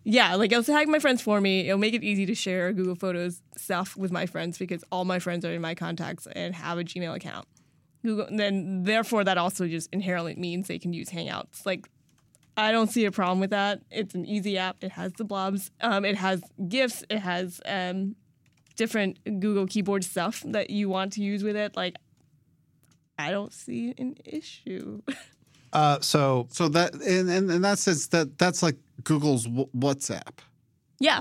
yeah, 0.04 0.36
like 0.36 0.52
it'll 0.52 0.64
tag 0.64 0.90
my 0.90 1.00
friends 1.00 1.22
for 1.22 1.40
me. 1.40 1.68
It'll 1.68 1.80
make 1.80 1.94
it 1.94 2.04
easy 2.04 2.26
to 2.26 2.36
share 2.36 2.74
Google 2.74 2.96
Photos 2.96 3.42
stuff 3.56 3.96
with 3.96 4.12
my 4.12 4.26
friends 4.26 4.58
because 4.58 4.84
all 4.92 5.06
my 5.06 5.20
friends 5.20 5.46
are 5.46 5.54
in 5.54 5.62
my 5.62 5.76
contacts 5.76 6.28
and 6.36 6.54
have 6.54 6.80
a 6.80 6.84
Gmail 6.84 7.16
account. 7.16 7.48
Google, 8.04 8.28
then 8.30 8.84
therefore 8.84 9.24
that 9.24 9.38
also 9.38 9.68
just 9.68 9.88
inherently 9.94 10.36
means 10.36 10.68
they 10.68 10.80
can 10.80 10.92
use 10.92 11.10
Hangouts. 11.10 11.66
Like 11.66 11.88
I 12.58 12.72
don't 12.72 12.88
see 12.92 13.06
a 13.06 13.12
problem 13.12 13.40
with 13.40 13.52
that. 13.52 13.82
It's 13.90 14.14
an 14.14 14.26
easy 14.26 14.58
app. 14.58 14.78
It 14.84 14.92
has 14.92 15.14
the 15.14 15.24
blobs. 15.24 15.72
Um, 15.82 16.04
it 16.06 16.16
has 16.18 16.42
GIFs. 16.68 17.04
It 17.10 17.20
has 17.20 17.62
um, 17.66 18.16
different 18.76 19.20
Google 19.24 19.66
keyboard 19.68 20.04
stuff 20.04 20.44
that 20.48 20.70
you 20.70 20.90
want 20.90 21.14
to 21.14 21.22
use 21.22 21.44
with 21.44 21.56
it. 21.56 21.76
Like, 21.76 21.96
I 23.18 23.32
don't 23.32 23.54
see 23.54 23.94
an 23.98 24.16
issue. 24.26 25.02
Uh, 25.74 25.98
so 26.02 26.48
So 26.52 26.68
that 26.68 26.94
in, 26.96 27.30
in, 27.30 27.50
in 27.50 27.62
that 27.62 27.80
sense, 27.80 28.08
that 28.08 28.38
that's 28.38 28.62
like 28.62 28.76
Google's 29.06 29.46
w- 29.46 29.70
WhatsApp. 29.74 30.40
yeah. 31.00 31.20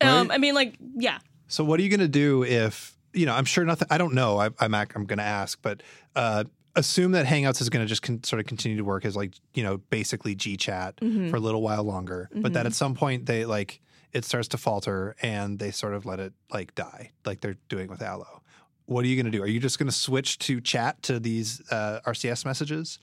Um, 0.00 0.26
Right? 0.26 0.30
I 0.32 0.38
mean, 0.38 0.56
like, 0.56 0.74
yeah. 0.96 1.18
So 1.46 1.62
what 1.62 1.78
are 1.78 1.84
you 1.84 1.88
going 1.88 2.00
to 2.00 2.08
do 2.08 2.42
if 2.42 2.98
you 3.12 3.26
know? 3.26 3.32
I'm 3.32 3.44
sure 3.44 3.64
nothing. 3.64 3.86
I 3.92 3.98
don't 3.98 4.14
know. 4.14 4.40
I, 4.40 4.50
I'm 4.58 4.74
ac- 4.74 4.90
I'm 4.96 5.04
going 5.04 5.20
to 5.20 5.24
ask, 5.24 5.56
but 5.62 5.84
uh, 6.16 6.42
assume 6.74 7.12
that 7.12 7.26
Hangouts 7.26 7.60
is 7.60 7.68
going 7.68 7.84
to 7.84 7.88
just 7.88 8.02
con- 8.02 8.22
sort 8.24 8.40
of 8.40 8.46
continue 8.46 8.76
to 8.78 8.84
work 8.84 9.04
as 9.04 9.14
like 9.16 9.34
you 9.54 9.62
know 9.62 9.78
basically 9.90 10.34
GChat 10.36 10.94
Mm-hmm. 10.96 11.30
for 11.30 11.36
a 11.36 11.40
little 11.40 11.62
while 11.62 11.84
longer, 11.84 12.28
but 12.34 12.52
that 12.54 12.66
at 12.66 12.74
some 12.74 12.94
point 12.94 13.26
they 13.26 13.44
like 13.44 13.80
it 14.12 14.24
starts 14.24 14.48
to 14.48 14.58
falter 14.58 15.16
and 15.22 15.58
they 15.58 15.70
sort 15.70 15.94
of 15.94 16.04
let 16.06 16.20
it 16.20 16.32
like 16.52 16.74
die, 16.74 17.10
like 17.24 17.40
they're 17.40 17.56
doing 17.68 17.88
with 17.88 18.02
Allo. 18.02 18.42
What 18.86 19.04
are 19.04 19.08
you 19.08 19.16
going 19.16 19.30
to 19.32 19.36
do? 19.38 19.42
Are 19.42 19.46
you 19.48 19.60
just 19.60 19.78
going 19.78 19.88
to 19.88 19.94
switch 19.94 20.38
to 20.40 20.60
chat 20.60 21.02
to 21.04 21.18
these 21.20 21.62
uh, 21.70 22.00
RCS 22.06 22.44
messages? 22.44 22.98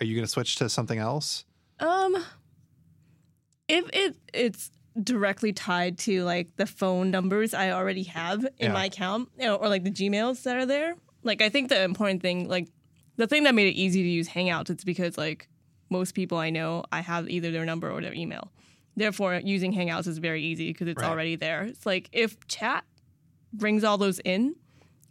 Are 0.00 0.04
you 0.04 0.14
going 0.14 0.24
to 0.24 0.30
switch 0.30 0.56
to 0.56 0.68
something 0.68 0.98
else? 0.98 1.44
Um, 1.80 2.16
if 3.68 3.88
it 3.92 4.16
it's 4.32 4.70
directly 5.02 5.52
tied 5.52 5.98
to 5.98 6.22
like 6.24 6.54
the 6.56 6.66
phone 6.66 7.10
numbers 7.10 7.54
I 7.54 7.70
already 7.70 8.02
have 8.04 8.44
in 8.44 8.50
Yeah. 8.68 8.72
my 8.72 8.84
account, 8.86 9.30
you 9.38 9.46
know, 9.46 9.56
or 9.56 9.68
like 9.68 9.84
the 9.84 9.90
Gmails 9.90 10.42
that 10.42 10.56
are 10.56 10.66
there. 10.66 10.94
Like, 11.24 11.40
I 11.40 11.48
think 11.48 11.68
the 11.70 11.82
important 11.82 12.20
thing, 12.20 12.48
like 12.48 12.68
the 13.16 13.26
thing 13.26 13.44
that 13.44 13.54
made 13.54 13.68
it 13.68 13.78
easy 13.78 14.02
to 14.02 14.08
use 14.08 14.28
Hangouts, 14.28 14.70
it's 14.70 14.84
because 14.84 15.16
like 15.18 15.48
most 15.90 16.14
people 16.14 16.38
I 16.38 16.50
know, 16.50 16.84
I 16.90 17.00
have 17.00 17.28
either 17.28 17.50
their 17.50 17.64
number 17.66 17.90
or 17.90 18.00
their 18.00 18.14
email. 18.14 18.50
Therefore, 18.96 19.40
using 19.42 19.72
Hangouts 19.72 20.06
is 20.06 20.18
very 20.18 20.42
easy 20.42 20.68
because 20.68 20.88
it's 20.88 21.00
Right. 21.02 21.10
already 21.10 21.36
there. 21.36 21.64
It's 21.64 21.86
like 21.86 22.08
if 22.12 22.36
chat 22.46 22.84
brings 23.52 23.84
all 23.84 23.98
those 23.98 24.18
in 24.20 24.54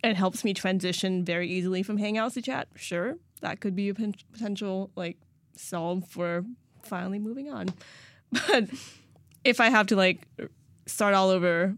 and 0.03 0.17
helps 0.17 0.43
me 0.43 0.53
transition 0.53 1.23
very 1.23 1.47
easily 1.49 1.83
from 1.83 1.97
Hangouts 1.97 2.33
to 2.33 2.41
chat, 2.41 2.67
sure, 2.75 3.17
that 3.41 3.59
could 3.59 3.75
be 3.75 3.89
a 3.89 3.93
pen- 3.93 4.15
potential 4.31 4.91
like 4.95 5.17
solve 5.55 6.07
for 6.09 6.43
finally 6.83 7.19
moving 7.19 7.51
on. 7.51 7.67
But 8.47 8.69
if 9.43 9.59
I 9.59 9.69
have 9.69 9.87
to 9.87 9.95
like 9.95 10.25
start 10.85 11.13
all 11.13 11.29
over, 11.29 11.75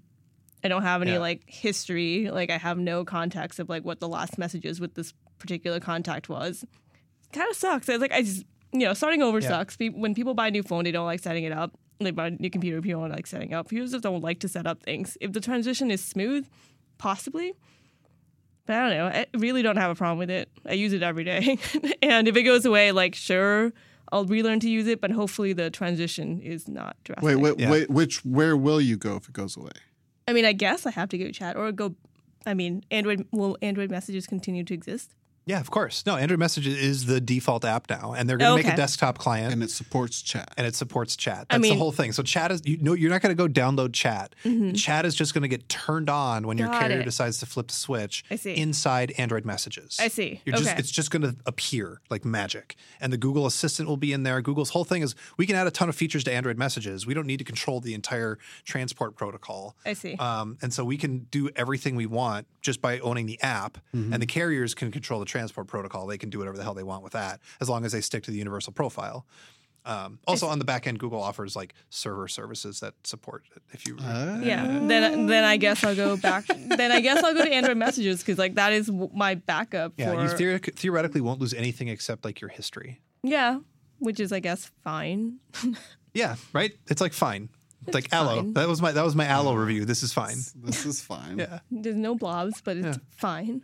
I 0.63 0.67
don't 0.67 0.83
have 0.83 1.01
any 1.01 1.13
Yeah. 1.13 1.19
like 1.19 1.43
history, 1.47 2.29
like 2.29 2.49
I 2.51 2.57
have 2.57 2.77
no 2.77 3.03
context 3.05 3.59
of 3.59 3.69
like 3.69 3.83
what 3.83 3.99
the 3.99 4.07
last 4.07 4.37
messages 4.37 4.79
with 4.79 4.93
this 4.93 5.13
particular 5.43 5.79
contact 5.79 6.29
was. 6.29 6.65
Kind 7.33 7.49
of 7.51 7.55
sucks. 7.55 7.89
It's 7.89 8.01
like 8.01 8.13
I 8.13 8.21
just 8.23 8.45
you 8.71 8.79
know 8.85 8.93
starting 8.93 9.21
over 9.21 9.39
Yeah. 9.39 9.49
sucks. 9.49 9.77
When 9.79 10.15
people 10.15 10.33
buy 10.33 10.47
a 10.47 10.51
new 10.51 10.63
phone, 10.63 10.85
they 10.85 10.91
don't 10.91 11.05
like 11.05 11.19
setting 11.19 11.43
it 11.43 11.51
up. 11.51 11.77
They 11.99 12.11
buy 12.11 12.27
a 12.27 12.31
new 12.31 12.49
computer, 12.49 12.81
people 12.81 13.01
don't 13.01 13.11
like 13.11 13.27
setting 13.27 13.53
up. 13.53 13.69
People 13.69 13.85
just 13.87 14.01
don't 14.03 14.21
like 14.21 14.39
to 14.39 14.47
set 14.47 14.65
up 14.65 14.81
things. 14.83 15.17
If 15.21 15.33
the 15.33 15.39
transition 15.41 15.91
is 15.91 16.03
smooth, 16.03 16.47
possibly. 16.97 17.53
But 18.65 18.75
I 18.77 18.89
don't 18.89 18.97
know. 18.97 19.05
I 19.07 19.25
really 19.37 19.61
don't 19.61 19.75
have 19.77 19.91
a 19.91 19.95
problem 19.95 20.17
with 20.19 20.29
it. 20.29 20.49
I 20.65 20.73
use 20.73 20.93
it 20.93 21.03
every 21.03 21.23
day. 21.25 21.57
and 22.01 22.27
if 22.27 22.35
it 22.37 22.43
goes 22.43 22.65
away, 22.65 22.91
like 22.93 23.13
sure, 23.15 23.73
I'll 24.11 24.25
relearn 24.25 24.59
to 24.61 24.69
use 24.69 24.87
it, 24.87 25.01
but 25.01 25.11
hopefully 25.11 25.53
the 25.53 25.69
transition 25.69 26.39
is 26.41 26.67
not 26.67 26.95
drastic. 27.03 27.25
Wait, 27.25 27.35
wait, 27.35 27.59
Yeah. 27.59 27.69
wait. 27.71 27.89
Which 27.89 28.23
where 28.23 28.55
will 28.55 28.79
you 28.79 28.95
go 28.97 29.17
if 29.17 29.27
it 29.27 29.33
goes 29.33 29.57
away? 29.57 29.71
I 30.27 30.33
mean, 30.33 30.45
I 30.45 30.53
guess 30.53 30.85
I 30.85 30.91
have 30.91 31.09
to 31.09 31.17
go 31.17 31.29
chat 31.31 31.57
or 31.57 31.71
go. 31.71 31.95
I 32.45 32.53
mean, 32.53 32.83
Android 32.91 33.27
will 33.31 33.57
Android 33.61 33.91
messages 33.91 34.25
continue 34.27 34.63
to 34.63 34.73
exist? 34.73 35.13
Yeah, 35.45 35.59
of 35.59 35.69
course. 35.69 36.05
No, 36.05 36.15
Android 36.15 36.39
Messages 36.39 36.77
is 36.77 37.05
the 37.05 37.19
default 37.19 37.65
app 37.65 37.89
now, 37.89 38.13
and 38.13 38.29
they're 38.29 38.37
going 38.37 38.57
to 38.57 38.63
make 38.63 38.73
a 38.73 38.77
desktop 38.77 39.17
client. 39.17 39.51
And 39.53 39.61
it 39.61 39.69
supports 39.71 40.21
chat. 40.21 40.53
and 40.57 40.65
it 40.65 40.73
supports 40.75 41.15
chat. 41.17 41.47
I 41.49 41.57
That's 41.57 41.69
the 41.69 41.75
whole 41.75 41.91
thing. 41.91 42.13
So 42.13 42.23
chat 42.23 42.51
is 42.51 42.61
you 42.65 42.77
know 42.77 42.93
you're 42.93 43.09
not 43.11 43.21
going 43.21 43.35
to 43.35 43.47
go 43.47 43.49
download 43.51 43.93
chat. 43.93 44.35
Chat 44.75 45.05
is 45.05 45.15
just 45.15 45.33
going 45.33 45.41
to 45.41 45.47
get 45.47 45.67
turned 45.69 46.09
on 46.09 46.47
when 46.47 46.57
your 46.57 46.67
Mm-hmm. 46.69 46.79
Carrier 46.79 46.99
it. 47.01 47.05
decides 47.05 47.39
to 47.39 47.45
flip 47.45 47.67
the 47.67 47.73
switch 47.73 48.23
I 48.31 48.35
see. 48.37 48.55
inside 48.55 49.13
Android 49.17 49.43
messages. 49.45 49.97
I 49.99 50.07
see. 50.07 50.41
You're 50.45 50.55
just 50.55 50.69
Okay. 50.69 50.79
it's 50.79 50.89
just 50.91 51.11
going 51.11 51.23
to 51.23 51.35
appear 51.45 51.99
like 52.09 52.23
magic. 52.23 52.75
And 53.01 53.11
the 53.11 53.17
Google 53.17 53.45
Assistant 53.45 53.89
will 53.89 53.97
be 53.97 54.13
in 54.13 54.23
there. 54.23 54.41
Google's 54.41 54.69
whole 54.69 54.85
thing 54.85 55.01
is 55.01 55.13
we 55.37 55.45
can 55.45 55.55
add 55.57 55.67
a 55.67 55.71
ton 55.71 55.89
of 55.89 55.95
features 55.95 56.23
to 56.23 56.31
Android 56.31 56.57
messages. 56.57 57.05
We 57.05 57.13
don't 57.13 57.27
need 57.27 57.37
to 57.39 57.43
control 57.43 57.81
the 57.81 57.93
entire 57.93 58.39
transport 58.63 59.15
protocol. 59.17 59.75
I 59.85 59.93
see. 59.93 60.15
Um, 60.15 60.57
and 60.61 60.73
so 60.73 60.85
we 60.85 60.97
can 60.97 61.27
do 61.31 61.49
everything 61.55 61.95
we 61.97 62.05
want 62.05 62.47
just 62.61 62.81
by 62.81 62.99
owning 62.99 63.25
the 63.25 63.41
app, 63.41 63.77
Mm-hmm. 63.93 64.13
and 64.13 64.21
the 64.21 64.25
carriers 64.27 64.73
can 64.73 64.91
control 64.91 65.19
the 65.19 65.25
transport 65.33 65.67
protocol. 65.67 66.05
They 66.07 66.17
can 66.19 66.29
do 66.29 66.37
whatever 66.39 66.55
the 66.57 66.63
hell 66.63 66.73
they 66.75 66.83
want 66.83 67.03
with 67.03 67.13
that, 67.13 67.39
as 67.59 67.67
long 67.69 67.83
as 67.85 67.91
they 67.91 68.01
stick 68.01 68.23
to 68.23 68.31
the 68.31 68.37
universal 68.37 68.71
profile. 68.71 69.25
Um, 69.85 70.19
also, 70.25 70.47
on 70.47 70.59
the 70.59 70.65
back 70.65 70.87
end, 70.87 70.97
Google 70.99 71.21
offers 71.21 71.55
like 71.57 71.73
server 71.89 72.29
services 72.29 72.79
that 72.79 72.93
support 73.03 73.43
it. 73.55 73.61
If 73.73 73.85
you, 73.85 73.97
Uh, 73.97 74.39
yeah. 74.41 74.63
Then 74.87 75.25
then 75.27 75.43
I 75.43 75.57
guess 75.57 75.83
I'll 75.83 75.95
go 75.95 76.15
back. 76.15 76.45
then 76.77 76.91
I 76.91 77.01
guess 77.01 77.21
I'll 77.21 77.33
go 77.33 77.43
to 77.43 77.51
Android 77.51 77.75
messages 77.77 78.19
because 78.19 78.37
like 78.37 78.55
that 78.55 78.71
is 78.71 78.89
my 79.13 79.35
backup. 79.35 79.91
yeah, 79.97 80.13
for, 80.13 80.21
you 80.23 80.29
theoretic- 80.29 80.75
theoretically 80.77 81.19
won't 81.21 81.41
lose 81.41 81.53
anything 81.53 81.89
except 81.89 82.23
like 82.23 82.39
your 82.39 82.49
history. 82.49 83.01
yeah, 83.23 83.59
which 83.99 84.19
is 84.21 84.31
I 84.31 84.39
guess 84.39 84.71
fine. 84.83 85.39
Yeah, 86.15 86.35
right. 86.53 86.71
It's 86.91 87.01
like 87.01 87.11
fine. 87.11 87.49
It's 87.87 87.95
like 87.95 88.07
Allo. 88.13 88.35
fine. 88.35 88.53
That 88.53 88.67
was 88.67 88.81
my 88.83 88.91
that 88.91 89.03
was 89.03 89.15
my 89.15 89.25
Allo 89.25 89.55
review. 89.55 89.83
This 89.83 90.03
is 90.03 90.13
fine. 90.13 90.37
This 90.63 90.85
is 90.85 91.01
fine. 91.01 91.39
Yeah. 91.39 91.59
There's 91.71 91.95
no 91.97 92.13
blobs, 92.13 92.61
but 92.61 92.77
it's 92.77 92.97
Yeah. 92.97 93.03
fine. 93.09 93.63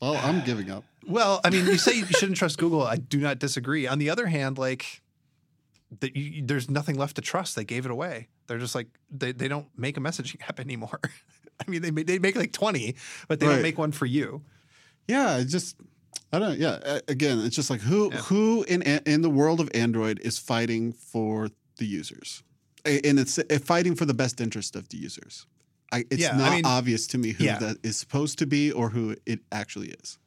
Well, 0.00 0.16
I'm 0.22 0.44
giving 0.44 0.70
up. 0.70 0.84
Well, 1.06 1.40
I 1.44 1.50
mean, 1.50 1.66
you 1.66 1.78
say 1.78 1.96
you 1.96 2.06
shouldn't 2.06 2.36
trust 2.36 2.58
Google. 2.58 2.82
I 2.82 2.96
do 2.96 3.18
not 3.18 3.38
disagree. 3.38 3.86
On 3.86 3.98
the 3.98 4.10
other 4.10 4.26
hand, 4.26 4.58
like, 4.58 5.02
that 6.00 6.16
you, 6.16 6.44
there's 6.44 6.68
nothing 6.68 6.96
left 6.98 7.16
to 7.16 7.22
trust. 7.22 7.54
They 7.56 7.64
gave 7.64 7.84
it 7.86 7.90
away. 7.92 8.28
They're 8.46 8.58
just 8.58 8.74
like 8.74 8.88
they, 9.10 9.32
they 9.32 9.48
don't 9.48 9.66
make 9.76 9.96
a 9.96 10.00
messaging 10.00 10.40
app 10.48 10.60
anymore. 10.60 11.00
I 11.66 11.70
mean, 11.70 11.80
they 11.82 11.90
make, 11.90 12.06
they 12.06 12.18
make 12.18 12.36
like 12.36 12.52
twenty, 12.52 12.96
but 13.28 13.40
they 13.40 13.46
Right. 13.46 13.54
don't 13.54 13.62
make 13.62 13.78
one 13.78 13.92
for 13.92 14.06
you. 14.06 14.42
Yeah, 15.08 15.38
it 15.38 15.46
just 15.46 15.76
I 16.32 16.38
don't. 16.40 16.58
Know. 16.58 16.78
Yeah, 16.84 16.98
again, 17.08 17.38
it's 17.40 17.56
just 17.56 17.70
like 17.70 17.80
who 17.80 18.10
who 18.10 18.64
in 18.64 18.82
in 18.82 19.22
the 19.22 19.30
world 19.30 19.60
of 19.60 19.70
Android 19.74 20.18
is 20.20 20.38
fighting 20.38 20.92
for 20.92 21.48
the 21.78 21.86
users, 21.86 22.42
and 22.84 23.18
it's 23.18 23.38
uh, 23.38 23.44
fighting 23.64 23.94
for 23.94 24.04
the 24.04 24.14
best 24.14 24.40
interest 24.40 24.74
of 24.76 24.88
the 24.90 24.96
users. 24.98 25.46
I, 25.92 26.04
it's 26.10 26.20
Yeah, 26.22 26.32
I 26.34 26.36
not 26.38 26.50
mean- 26.52 26.66
obvious 26.66 27.06
to 27.08 27.18
me 27.18 27.30
who 27.32 27.44
Yeah. 27.44 27.58
that 27.58 27.76
is 27.82 27.96
supposed 27.96 28.38
to 28.40 28.46
be 28.46 28.72
or 28.72 28.90
who 28.90 29.16
it 29.26 29.40
actually 29.52 29.88
is. 29.90 30.18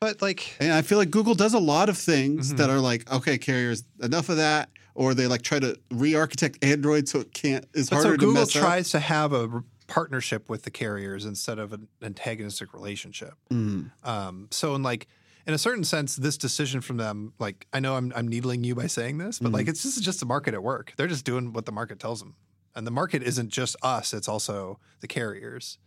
But 0.00 0.20
like, 0.22 0.54
And 0.60 0.72
I 0.72 0.82
feel 0.82 0.98
like 0.98 1.10
Google 1.10 1.34
does 1.34 1.54
a 1.54 1.58
lot 1.58 1.88
of 1.88 1.96
things 1.98 2.48
Mm-hmm. 2.48 2.56
that 2.58 2.70
are 2.70 2.80
like, 2.80 3.10
okay, 3.10 3.38
carriers, 3.38 3.84
enough 4.02 4.28
of 4.28 4.36
that, 4.36 4.68
or 4.94 5.14
they 5.14 5.26
like 5.26 5.42
try 5.42 5.58
to 5.58 5.78
re-architect 5.90 6.62
Android 6.62 7.08
so 7.08 7.20
it 7.20 7.32
can't. 7.32 7.64
It's 7.74 7.90
but 7.90 7.96
harder 7.96 8.08
so 8.08 8.12
to 8.12 8.18
Google 8.18 8.34
mess 8.34 8.54
up. 8.56 8.62
tries 8.62 8.90
to 8.90 9.00
have 9.00 9.32
a 9.32 9.62
partnership 9.86 10.48
with 10.48 10.62
the 10.62 10.70
carriers 10.70 11.24
instead 11.24 11.58
of 11.58 11.72
an 11.72 11.88
antagonistic 12.02 12.72
relationship. 12.72 13.34
Mm. 13.50 13.90
Um, 14.04 14.48
so 14.50 14.74
in 14.74 14.82
like 14.82 15.06
in 15.46 15.52
a 15.52 15.58
certain 15.58 15.84
sense, 15.84 16.16
this 16.16 16.38
decision 16.38 16.80
from 16.80 16.96
them, 16.96 17.32
like 17.38 17.66
I 17.72 17.80
know 17.80 17.96
I'm 17.96 18.12
I'm 18.16 18.28
needling 18.28 18.64
you 18.64 18.74
by 18.74 18.86
saying 18.86 19.18
this, 19.18 19.38
but 19.38 19.46
Mm-hmm. 19.48 19.54
like 19.54 19.68
it's 19.68 19.82
just 19.82 20.02
just 20.02 20.20
the 20.20 20.26
market 20.26 20.54
at 20.54 20.62
work. 20.62 20.92
They're 20.96 21.06
just 21.08 21.24
doing 21.24 21.52
what 21.52 21.66
the 21.66 21.72
market 21.72 21.98
tells 21.98 22.20
them, 22.20 22.34
and 22.74 22.86
the 22.86 22.90
market 22.90 23.22
isn't 23.22 23.50
just 23.50 23.76
us; 23.82 24.12
it's 24.14 24.28
also 24.28 24.78
the 25.00 25.06
carriers. 25.08 25.78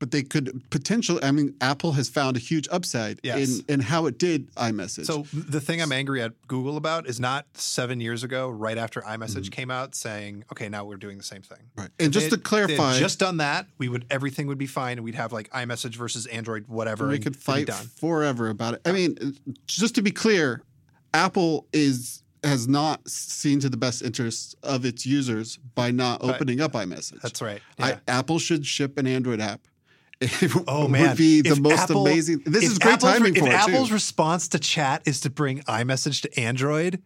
but 0.00 0.10
they 0.10 0.22
could 0.22 0.60
potentially. 0.70 1.22
I 1.22 1.30
mean, 1.30 1.54
Apple 1.60 1.92
has 1.92 2.08
found 2.10 2.36
a 2.36 2.40
huge 2.40 2.66
upside 2.70 3.20
Yes. 3.22 3.60
in 3.60 3.64
in 3.74 3.80
how 3.80 4.04
it 4.06 4.18
did 4.18 4.52
iMessage. 4.56 5.06
So 5.06 5.24
the 5.32 5.60
thing 5.60 5.80
I'm 5.80 5.92
angry 5.92 6.20
at 6.20 6.32
Google 6.48 6.76
about 6.76 7.06
is 7.06 7.20
not 7.20 7.46
seven 7.54 8.00
years 8.00 8.22
ago, 8.24 8.50
right 8.50 8.76
after 8.76 9.00
iMessage 9.02 9.44
Mm-hmm. 9.44 9.50
came 9.50 9.70
out, 9.70 9.94
saying, 9.94 10.44
"Okay, 10.52 10.68
now 10.68 10.84
we're 10.84 10.96
doing 10.98 11.16
the 11.16 11.22
same 11.24 11.42
thing." 11.42 11.70
right. 11.78 11.88
and 12.00 12.12
just 12.12 12.26
They- 12.30 12.36
to 12.36 12.42
clarify, 12.42 12.98
just 12.98 13.20
done 13.20 13.36
that, 13.38 13.66
we 13.78 13.88
would 13.88 14.04
everything 14.10 14.46
would 14.48 14.58
be 14.58 14.66
fine, 14.66 14.98
and 14.98 15.04
we'd 15.04 15.14
have 15.14 15.32
like 15.32 15.48
iMessage 15.52 15.94
versus 15.94 16.26
Android, 16.26 16.66
whatever. 16.66 17.06
we 17.08 17.14
and 17.14 17.24
could 17.24 17.36
fight 17.36 17.72
forever 17.72 18.48
about 18.50 18.74
it. 18.74 18.80
I 18.84 18.90
mean, 18.92 19.38
just 19.66 19.94
to 19.94 20.02
be 20.02 20.10
clear, 20.10 20.60
Apple 21.14 21.68
is 21.72 22.23
has 22.44 22.68
not 22.68 23.08
seen 23.08 23.58
to 23.60 23.68
the 23.68 23.76
best 23.76 24.02
interests 24.02 24.54
of 24.62 24.84
its 24.84 25.04
users 25.06 25.56
by 25.74 25.90
not 25.90 26.22
Right. 26.22 26.34
opening 26.34 26.60
up 26.60 26.72
iMessage. 26.72 27.20
That's 27.22 27.40
right. 27.42 27.60
I, 27.78 27.98
Apple 28.06 28.38
should 28.38 28.66
ship 28.66 28.98
an 28.98 29.06
Android 29.06 29.40
app. 29.40 29.60
It 30.20 30.52
Oh 30.68 30.82
would 30.82 30.90
man, 30.92 31.16
be 31.16 31.40
the 31.42 31.50
If 31.50 31.60
most 31.60 31.78
Apple- 31.80 32.06
amazing. 32.06 32.42
This 32.46 32.64
if 32.64 32.70
is 32.72 32.78
great 32.78 32.94
Apple's 32.94 33.12
re- 33.12 33.18
timing 33.18 33.34
for 33.34 33.40
If 33.48 33.52
it 33.52 33.56
Apple's 33.56 33.88
too. 33.88 33.94
response 33.94 34.48
to 34.48 34.58
chat 34.58 35.02
is 35.06 35.20
to 35.20 35.30
bring 35.30 35.60
iMessage 35.62 36.22
to 36.22 36.40
Android, 36.40 37.02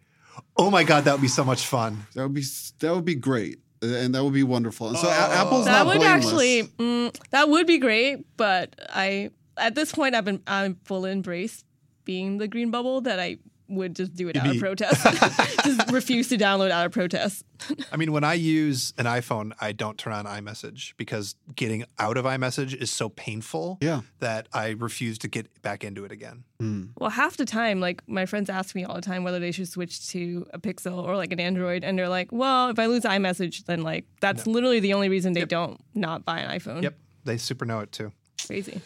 oh 0.56 0.70
my 0.70 0.84
god, 0.84 1.04
that 1.04 1.12
would 1.12 1.22
be 1.22 1.28
so 1.28 1.42
much 1.44 1.66
fun. 1.66 2.06
that 2.14 2.22
would 2.22 2.34
be 2.34 2.44
that 2.80 2.94
would 2.94 3.04
be 3.06 3.14
great, 3.14 3.58
and 3.82 4.14
that 4.14 4.22
would 4.22 4.34
be 4.34 4.42
wonderful. 4.44 4.88
And 4.88 4.98
so 4.98 5.08
A- 5.08 5.10
Oh. 5.10 5.32
Apple's 5.46 5.64
that 5.64 5.72
not 5.72 5.86
would 5.86 5.96
blameless. 5.98 6.26
actually 6.26 6.62
mm, 6.78 7.16
that 7.30 7.48
would 7.48 7.66
be 7.66 7.78
great, 7.78 8.24
but 8.36 8.76
I 8.90 9.30
at 9.56 9.74
this 9.74 9.90
point 9.92 10.14
I've 10.14 10.24
been 10.26 10.42
I'm 10.46 10.76
full 10.84 11.04
embraced 11.06 11.64
being 12.04 12.38
the 12.38 12.46
green 12.46 12.70
bubble 12.70 13.00
that 13.00 13.18
I 13.18 13.38
would 13.68 13.94
just 13.96 14.14
do 14.14 14.28
it 14.28 14.36
out 14.36 14.46
of 14.48 14.58
protest. 14.58 15.02
just 15.64 15.90
refuse 15.92 16.28
to 16.28 16.36
download 16.38 16.70
out 16.70 16.86
of 16.86 16.92
protest. 16.92 17.44
I 17.92 17.96
mean, 17.96 18.12
when 18.12 18.24
I 18.24 18.34
use 18.34 18.94
an 18.98 19.04
iPhone, 19.06 19.52
I 19.60 19.72
don't 19.72 19.98
turn 19.98 20.12
on 20.12 20.24
iMessage 20.24 20.94
because 20.96 21.34
getting 21.54 21.84
out 21.98 22.16
of 22.16 22.24
iMessage 22.24 22.74
is 22.74 22.90
so 22.90 23.08
painful 23.10 23.78
Yeah. 23.80 24.02
that 24.20 24.48
I 24.52 24.70
refuse 24.70 25.18
to 25.18 25.28
get 25.28 25.60
back 25.62 25.84
into 25.84 26.04
it 26.04 26.12
again. 26.12 26.44
Hmm. 26.60 26.84
Well, 26.98 27.10
half 27.10 27.36
the 27.36 27.44
time, 27.44 27.80
like 27.80 28.02
my 28.08 28.26
friends 28.26 28.48
ask 28.48 28.74
me 28.74 28.84
all 28.84 28.94
the 28.94 29.00
time 29.02 29.22
whether 29.24 29.38
they 29.38 29.52
should 29.52 29.68
switch 29.68 30.08
to 30.10 30.46
a 30.54 30.58
Pixel 30.58 31.02
or 31.04 31.16
like 31.16 31.32
an 31.32 31.40
Android, 31.40 31.84
and 31.84 31.98
they're 31.98 32.08
like, 32.08 32.32
"Well, 32.32 32.68
if 32.70 32.78
I 32.78 32.86
lose 32.86 33.02
iMessage, 33.04 33.64
then 33.66 33.82
like 33.82 34.06
that's 34.20 34.46
literally 34.46 34.80
the 34.80 34.94
only 34.94 35.08
reason 35.08 35.34
they 35.34 35.44
don't 35.44 35.80
not 35.94 36.24
buy 36.24 36.40
an 36.40 36.58
iPhone." 36.58 36.82
Yep, 36.82 36.96
they 37.24 37.36
super 37.36 37.64
know 37.64 37.80
it 37.80 37.92
too. 37.92 38.12
crazy. 38.46 38.80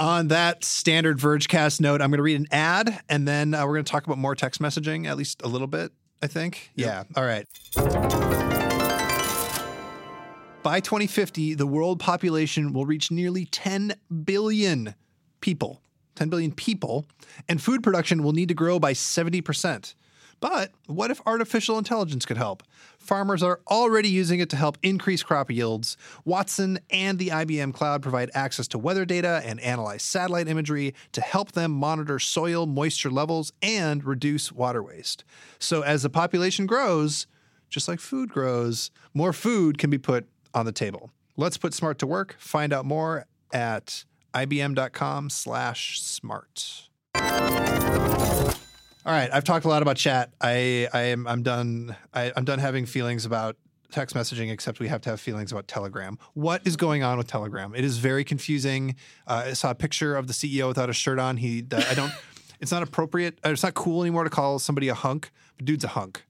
On 0.00 0.28
that 0.28 0.64
standard 0.64 1.18
Vergecast 1.18 1.78
note, 1.78 2.00
I'm 2.00 2.08
going 2.08 2.16
to 2.16 2.22
read 2.22 2.40
an 2.40 2.46
ad 2.50 3.02
and 3.10 3.28
then 3.28 3.52
uh, 3.52 3.66
we're 3.66 3.74
going 3.74 3.84
to 3.84 3.92
talk 3.92 4.06
about 4.06 4.16
more 4.16 4.34
text 4.34 4.58
messaging, 4.58 5.06
at 5.06 5.18
least 5.18 5.42
a 5.42 5.46
little 5.46 5.66
bit, 5.66 5.92
I 6.22 6.26
think. 6.26 6.70
Yeah. 6.74 7.04
All 7.14 7.24
right. 7.24 7.46
By 10.62 10.80
2050, 10.80 11.52
the 11.52 11.66
world 11.66 12.00
population 12.00 12.72
will 12.72 12.86
reach 12.86 13.10
nearly 13.10 13.44
10 13.44 13.92
billion 14.24 14.94
people. 15.42 15.82
10 16.14 16.30
billion 16.30 16.52
people, 16.52 17.06
and 17.48 17.62
food 17.62 17.82
production 17.82 18.22
will 18.22 18.32
need 18.32 18.48
to 18.48 18.54
grow 18.54 18.78
by 18.78 18.94
70%. 18.94 19.94
But 20.40 20.72
what 20.86 21.10
if 21.10 21.20
artificial 21.26 21.76
intelligence 21.78 22.24
could 22.24 22.38
help? 22.38 22.62
Farmers 22.98 23.42
are 23.42 23.60
already 23.70 24.08
using 24.08 24.40
it 24.40 24.48
to 24.50 24.56
help 24.56 24.78
increase 24.82 25.22
crop 25.22 25.50
yields. 25.50 25.96
Watson 26.24 26.78
and 26.90 27.18
the 27.18 27.28
IBM 27.28 27.74
Cloud 27.74 28.02
provide 28.02 28.30
access 28.34 28.66
to 28.68 28.78
weather 28.78 29.04
data 29.04 29.42
and 29.44 29.60
analyze 29.60 30.02
satellite 30.02 30.48
imagery 30.48 30.94
to 31.12 31.20
help 31.20 31.52
them 31.52 31.70
monitor 31.70 32.18
soil 32.18 32.66
moisture 32.66 33.10
levels 33.10 33.52
and 33.62 34.02
reduce 34.04 34.50
water 34.50 34.82
waste. 34.82 35.24
So, 35.58 35.82
as 35.82 36.02
the 36.02 36.10
population 36.10 36.66
grows, 36.66 37.26
just 37.68 37.86
like 37.86 38.00
food 38.00 38.30
grows, 38.30 38.90
more 39.14 39.32
food 39.32 39.78
can 39.78 39.90
be 39.90 39.98
put 39.98 40.26
on 40.54 40.66
the 40.66 40.72
table. 40.72 41.10
Let's 41.36 41.56
put 41.56 41.74
smart 41.74 41.98
to 42.00 42.06
work. 42.06 42.36
Find 42.38 42.72
out 42.72 42.84
more 42.84 43.26
at 43.52 44.04
ibm.com 44.34 45.30
slash 45.30 46.00
smart. 46.00 46.88
All 49.06 49.12
right, 49.12 49.30
I've 49.32 49.44
talked 49.44 49.64
a 49.64 49.68
lot 49.68 49.80
about 49.82 49.96
chat. 49.96 50.30
I, 50.40 50.88
I 50.92 51.00
am 51.04 51.26
I'm 51.26 51.42
done. 51.42 51.96
I, 52.12 52.32
I'm 52.36 52.44
done 52.44 52.58
having 52.58 52.84
feelings 52.84 53.24
about 53.24 53.56
text 53.90 54.14
messaging. 54.14 54.50
Except 54.52 54.78
we 54.78 54.88
have 54.88 55.00
to 55.02 55.10
have 55.10 55.20
feelings 55.20 55.52
about 55.52 55.68
Telegram. 55.68 56.18
What 56.34 56.66
is 56.66 56.76
going 56.76 57.02
on 57.02 57.16
with 57.16 57.26
Telegram? 57.26 57.74
It 57.74 57.84
is 57.84 57.96
very 57.98 58.24
confusing. 58.24 58.96
Uh, 59.26 59.44
I 59.46 59.52
saw 59.54 59.70
a 59.70 59.74
picture 59.74 60.16
of 60.16 60.26
the 60.26 60.34
CEO 60.34 60.68
without 60.68 60.90
a 60.90 60.92
shirt 60.92 61.18
on. 61.18 61.36
He 61.38 61.64
I 61.72 61.94
don't. 61.94 62.12
It's 62.62 62.70
not 62.72 62.82
appropriate. 62.82 63.38
uh, 63.42 63.48
It's 63.48 63.62
not 63.62 63.72
cool 63.72 64.02
anymore 64.02 64.24
to 64.24 64.28
call 64.28 64.58
somebody 64.58 64.88
a 64.88 64.94
hunk. 64.94 65.30
But 65.56 65.64
dude's 65.64 65.82
a 65.82 65.88
hunk. 65.88 66.26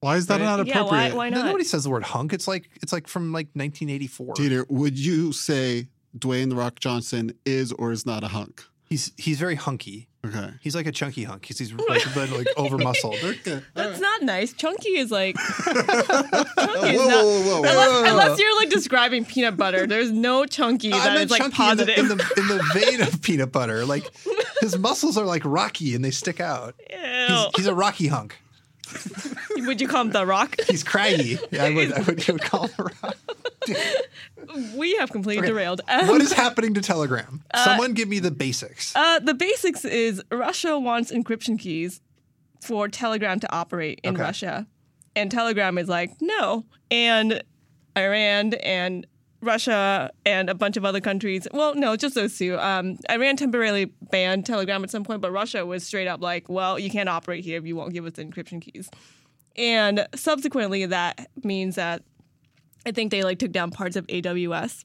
Why 0.00 0.16
is 0.16 0.28
that 0.28 0.40
Right. 0.40 0.46
not 0.46 0.66
Yeah, 0.66 0.72
appropriate? 0.78 1.10
why, 1.10 1.16
why 1.16 1.28
not? 1.28 1.44
Nobody 1.44 1.62
says 1.64 1.84
the 1.84 1.90
word 1.90 2.04
hunk. 2.04 2.32
It's 2.32 2.48
like 2.48 2.70
it's 2.82 2.90
like 2.90 3.06
from 3.06 3.32
like 3.34 3.48
1984. 3.52 4.32
Dieter, 4.36 4.64
would 4.70 4.98
you 4.98 5.32
say 5.32 5.88
Dwayne 6.18 6.48
the 6.48 6.56
Rock 6.56 6.80
Johnson 6.80 7.32
is 7.44 7.70
or 7.72 7.92
is 7.92 8.06
not 8.06 8.24
a 8.24 8.28
hunk? 8.28 8.64
He's 8.88 9.12
he's 9.16 9.38
very 9.38 9.56
hunky. 9.56 10.08
Okay. 10.24 10.50
He's 10.60 10.74
like 10.74 10.86
a 10.86 10.92
chunky 10.92 11.24
hunk. 11.24 11.44
He's, 11.44 11.58
he's 11.58 11.72
like, 11.88 12.02
but, 12.14 12.30
like 12.30 12.46
over 12.56 12.78
muscled. 12.78 13.16
Okay. 13.22 13.62
That's 13.74 14.00
not 14.00 14.22
nice. 14.22 14.52
Chunky 14.52 14.96
is 14.96 15.10
like 15.10 15.36
chunky 15.64 15.72
Whoa, 15.82 16.84
is 16.84 16.98
whoa, 16.98 17.08
not. 17.08 17.24
whoa, 17.24 17.40
whoa, 17.40 17.60
whoa. 17.60 17.68
Unless, 17.68 18.10
unless 18.10 18.40
you're 18.40 18.56
like 18.56 18.70
describing 18.70 19.24
peanut 19.24 19.56
butter, 19.56 19.86
there's 19.86 20.10
no 20.10 20.46
chunky 20.46 20.92
I 20.92 20.98
that 20.98 21.14
meant 21.14 21.30
like 21.30 21.52
positive. 21.52 21.96
in 21.96 22.08
the, 22.08 22.12
in 22.12 22.18
the 22.18 22.40
in 22.40 22.48
the 22.48 22.70
vein 22.74 23.00
of 23.02 23.22
peanut 23.22 23.52
butter. 23.52 23.84
Like 23.84 24.10
his 24.60 24.78
muscles 24.78 25.16
are 25.16 25.24
like 25.24 25.42
rocky 25.44 25.94
and 25.94 26.04
they 26.04 26.10
stick 26.10 26.40
out. 26.40 26.74
He's, 26.88 27.46
he's 27.56 27.66
a 27.66 27.74
rocky 27.74 28.08
hunk. 28.08 28.36
Would 29.56 29.80
you 29.80 29.88
call 29.88 30.02
him 30.02 30.10
the 30.10 30.24
Rock? 30.24 30.56
He's 30.68 30.84
craggy. 30.84 31.38
Yeah, 31.50 31.64
I 31.64 31.74
would 31.74 31.92
I 31.92 32.00
would, 32.02 32.28
I 32.28 32.32
would 32.32 32.42
call 32.42 32.68
him 32.68 32.74
a 32.78 32.82
rock. 32.84 33.16
we 34.76 34.96
have 34.96 35.10
completely 35.10 35.40
Okay. 35.44 35.48
derailed. 35.52 35.80
Um, 35.88 36.08
What 36.08 36.20
is 36.22 36.32
happening 36.32 36.74
to 36.74 36.80
Telegram? 36.80 37.42
Someone 37.64 37.94
give 37.94 38.08
me 38.08 38.18
the 38.18 38.30
basics. 38.30 38.94
Uh, 38.96 39.18
the 39.20 39.34
basics 39.34 39.84
is 39.84 40.22
Russia 40.30 40.78
wants 40.78 41.10
encryption 41.12 41.58
keys 41.58 42.00
for 42.62 42.88
Telegram 42.88 43.40
to 43.40 43.52
operate 43.54 44.00
in 44.02 44.14
Okay. 44.14 44.22
Russia. 44.22 44.66
And 45.14 45.30
Telegram 45.30 45.78
is 45.78 45.88
like, 45.88 46.10
no. 46.20 46.64
And 46.90 47.42
Iran 47.96 48.54
and 48.54 49.06
Russia 49.42 50.10
and 50.24 50.50
a 50.50 50.54
bunch 50.54 50.76
of 50.76 50.84
other 50.84 51.00
countries, 51.00 51.46
well, 51.52 51.74
no, 51.74 51.94
just 51.96 52.14
those 52.14 52.36
two. 52.36 52.58
Um, 52.58 52.98
Iran 53.10 53.36
temporarily 53.36 53.86
banned 54.10 54.44
Telegram 54.46 54.82
at 54.82 54.90
some 54.90 55.04
point, 55.04 55.20
but 55.20 55.30
Russia 55.30 55.64
was 55.64 55.84
straight 55.84 56.08
up 56.08 56.20
like, 56.20 56.48
well, 56.48 56.78
you 56.78 56.90
can't 56.90 57.08
operate 57.08 57.44
here 57.44 57.58
if 57.58 57.66
you 57.66 57.76
won't 57.76 57.92
give 57.92 58.04
us 58.06 58.12
the 58.14 58.24
encryption 58.24 58.60
keys. 58.60 58.90
And 59.56 60.06
subsequently, 60.14 60.84
that 60.86 61.30
means 61.44 61.76
that 61.76 62.02
I 62.86 62.92
think 62.92 63.10
they 63.10 63.22
like 63.24 63.38
took 63.38 63.52
down 63.52 63.70
parts 63.70 63.96
of 63.96 64.06
AWS 64.06 64.84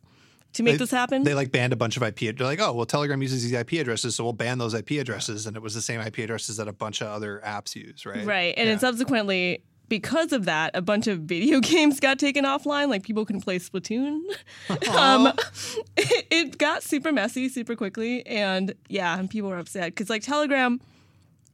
to 0.54 0.64
make 0.64 0.74
They- 0.74 0.78
this 0.80 0.92
happen. 0.92 1.24
They 1.24 1.34
like 1.34 1.52
banned 1.52 1.72
a 1.72 1.76
bunch 1.78 1.96
of 1.98 2.04
IP. 2.04 2.36
They're 2.36 2.48
like, 2.48 2.60
oh 2.60 2.74
well, 2.74 2.86
Telegram 2.86 3.22
uses 3.22 3.44
these 3.44 3.54
IP 3.54 3.74
addresses, 3.74 4.16
so 4.16 4.24
we'll 4.24 4.34
ban 4.34 4.58
those 4.58 4.74
IP 4.74 4.92
addresses. 4.92 5.46
And 5.48 5.56
it 5.56 5.62
was 5.62 5.74
the 5.74 5.82
same 5.82 6.02
IP 6.02 6.18
addresses 6.20 6.58
that 6.58 6.68
a 6.68 6.74
bunch 6.74 7.02
of 7.02 7.08
other 7.08 7.42
apps 7.46 7.76
use, 7.76 8.06
right? 8.06 8.26
Right. 8.26 8.54
And 8.58 8.66
Yeah. 8.68 8.74
then 8.74 8.80
subsequently, 8.80 9.64
because 9.88 10.32
of 10.32 10.46
that, 10.46 10.72
a 10.74 10.82
bunch 10.82 11.08
of 11.08 11.20
video 11.20 11.60
games 11.74 12.00
got 12.00 12.18
taken 12.18 12.44
offline. 12.46 12.90
Like 12.90 13.04
people 13.04 13.26
can 13.26 13.40
play 13.42 13.60
Splatoon. 13.60 14.22
um, 14.90 15.28
it, 15.98 16.28
it 16.32 16.58
got 16.58 16.82
super 16.84 17.12
messy 17.12 17.48
super 17.50 17.76
quickly. 17.76 18.26
And 18.26 18.74
yeah, 18.90 19.18
and 19.20 19.30
people 19.30 19.50
were 19.50 19.58
upset 19.60 19.88
because 19.88 20.10
like 20.10 20.24
Telegram 20.24 20.80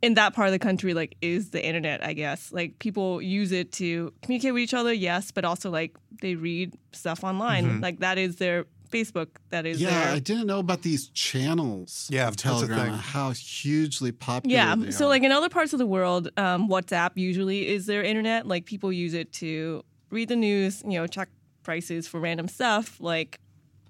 in 0.01 0.13
that 0.13 0.33
part 0.33 0.47
of 0.47 0.51
the 0.51 0.60
country 0.60 0.93
like 0.93 1.15
is 1.21 1.49
the 1.51 1.65
internet 1.65 2.03
i 2.03 2.13
guess 2.13 2.51
like 2.51 2.77
people 2.79 3.21
use 3.21 3.51
it 3.51 3.71
to 3.71 4.13
communicate 4.21 4.53
with 4.53 4.62
each 4.62 4.73
other 4.73 4.93
yes 4.93 5.31
but 5.31 5.43
also 5.43 5.69
like 5.71 5.95
they 6.21 6.36
read 6.36 6.73
stuff 6.91 7.23
online 7.23 7.65
Mm-hmm. 7.65 7.81
like 7.81 7.99
that 7.99 8.17
is 8.17 8.36
their 8.38 8.65
facebook 8.91 9.27
that 9.49 9.65
is 9.65 9.81
Yeah, 9.81 9.89
their 9.89 10.13
I 10.15 10.19
didn't 10.19 10.47
know 10.47 10.60
about 10.60 10.81
these 10.81 11.07
channels 11.10 12.07
Yeah, 12.10 12.27
of 12.27 12.36
Telegram 12.38 12.93
how 12.93 13.31
hugely 13.31 14.12
popular 14.12 14.53
Yeah. 14.55 14.75
they 14.75 14.91
So 14.91 15.05
are. 15.05 15.10
like 15.10 15.23
in 15.23 15.31
other 15.31 15.49
parts 15.49 15.73
of 15.73 15.79
the 15.79 15.86
world, 15.86 16.29
um, 16.38 16.69
WhatsApp 16.69 17.12
usually 17.15 17.67
is 17.67 17.86
their 17.86 18.01
internet. 18.03 18.47
Like 18.47 18.63
people 18.65 18.93
use 18.93 19.13
it 19.13 19.33
to 19.33 19.83
read 20.10 20.29
the 20.29 20.38
news, 20.38 20.83
you 20.86 20.91
know, 20.99 21.05
check 21.05 21.27
prices 21.63 22.07
for 22.07 22.19
random 22.21 22.47
stuff, 22.47 22.97
like 23.01 23.39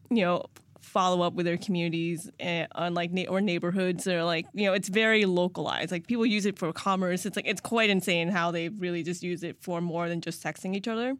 you 0.09 0.21
know, 0.23 0.45
follow 0.79 1.21
up 1.21 1.33
with 1.33 1.45
their 1.45 1.57
communities 1.57 2.29
uh, 2.43 2.65
on 2.73 2.93
like 2.93 3.11
na- 3.11 3.29
or 3.29 3.41
neighborhoods 3.41 4.07
or 4.07 4.23
like 4.23 4.45
you 4.53 4.65
know, 4.65 4.73
it's 4.73 4.89
very 4.89 5.25
localized. 5.25 5.91
Like 5.91 6.07
people 6.07 6.25
use 6.25 6.45
it 6.45 6.57
for 6.57 6.71
commerce. 6.73 7.25
It's 7.25 7.35
like 7.35 7.47
it's 7.47 7.61
quite 7.61 7.89
insane 7.89 8.29
how 8.29 8.51
they 8.51 8.69
really 8.69 9.03
just 9.03 9.23
use 9.23 9.43
it 9.43 9.57
for 9.61 9.81
more 9.81 10.09
than 10.09 10.21
just 10.21 10.43
texting 10.43 10.75
each 10.75 10.87
other. 10.87 11.15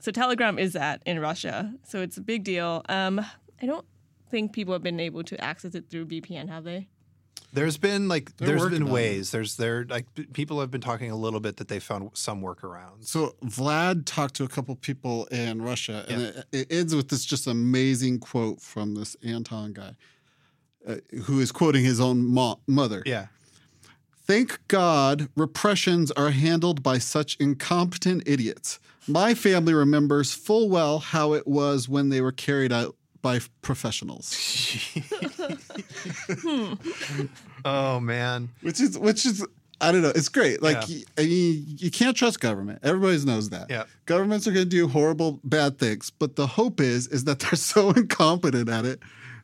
So 0.00 0.12
Telegram 0.12 0.58
is 0.58 0.74
that 0.74 1.02
in 1.06 1.18
Russia. 1.20 1.74
So 1.84 2.00
it's 2.00 2.16
a 2.16 2.20
big 2.20 2.44
deal. 2.44 2.82
Um, 2.88 3.20
I 3.60 3.66
don't 3.66 3.84
think 4.30 4.52
people 4.52 4.72
have 4.72 4.82
been 4.82 5.00
able 5.00 5.24
to 5.24 5.40
access 5.42 5.74
it 5.74 5.90
through 5.90 6.06
VPN, 6.06 6.48
have 6.48 6.64
they? 6.64 6.88
There's 7.52 7.78
been 7.78 8.08
like 8.08 8.36
They're 8.36 8.48
there's 8.58 8.70
been 8.70 8.88
ways. 8.90 9.30
There's 9.30 9.56
there 9.56 9.86
like 9.88 10.06
people 10.34 10.60
have 10.60 10.70
been 10.70 10.80
talking 10.82 11.10
a 11.10 11.16
little 11.16 11.40
bit 11.40 11.56
that 11.56 11.68
they 11.68 11.80
found 11.80 12.10
some 12.12 12.42
workarounds. 12.42 13.06
So 13.06 13.34
Vlad 13.44 14.02
talked 14.04 14.34
to 14.36 14.44
a 14.44 14.48
couple 14.48 14.74
people 14.76 15.24
in 15.26 15.62
Russia, 15.62 16.04
and 16.08 16.20
Yeah. 16.20 16.28
it, 16.28 16.46
it 16.52 16.72
ends 16.72 16.94
with 16.94 17.08
this 17.08 17.24
just 17.24 17.46
amazing 17.46 18.18
quote 18.20 18.60
from 18.60 18.94
this 18.94 19.16
Anton 19.24 19.72
guy, 19.72 19.96
uh, 20.86 20.96
who 21.24 21.40
is 21.40 21.50
quoting 21.50 21.84
his 21.84 22.00
own 22.00 22.24
mo- 22.24 22.60
mother. 22.66 23.02
Yeah. 23.06 23.28
Thank 24.26 24.60
God 24.68 25.30
repressions 25.36 26.10
are 26.10 26.30
handled 26.30 26.82
by 26.82 26.98
such 26.98 27.36
incompetent 27.40 28.24
idiots. 28.26 28.78
My 29.06 29.32
family 29.32 29.72
remembers 29.72 30.34
full 30.34 30.68
well 30.68 30.98
how 30.98 31.32
it 31.32 31.46
was 31.46 31.88
when 31.88 32.10
they 32.10 32.20
were 32.20 32.30
carried 32.30 32.72
out 32.72 32.94
by 33.22 33.40
professionals. 33.62 34.34
Oh 37.64 38.00
man. 38.00 38.50
Which 38.62 38.80
is 38.80 38.98
which 38.98 39.26
is 39.26 39.44
I 39.80 39.92
don't 39.92 40.02
know. 40.02 40.12
It's 40.14 40.28
great. 40.28 40.62
Like 40.62 40.88
Yeah. 40.88 40.96
y- 40.96 41.22
I 41.22 41.26
mean, 41.26 41.64
you 41.66 41.90
can't 41.90 42.16
trust 42.16 42.40
government. 42.40 42.80
Everybody 42.82 43.24
knows 43.24 43.50
that. 43.50 43.68
Yeah. 43.70 43.84
Governments 44.06 44.46
are 44.48 44.52
going 44.52 44.64
to 44.66 44.70
do 44.70 44.88
horrible, 44.88 45.40
bad 45.44 45.78
things. 45.78 46.10
But 46.10 46.36
the 46.36 46.46
hope 46.46 46.80
is 46.80 47.06
is 47.08 47.24
that 47.24 47.40
they're 47.40 47.54
so 47.56 47.90
incompetent 47.90 48.68
at 48.68 48.84
it 48.84 49.00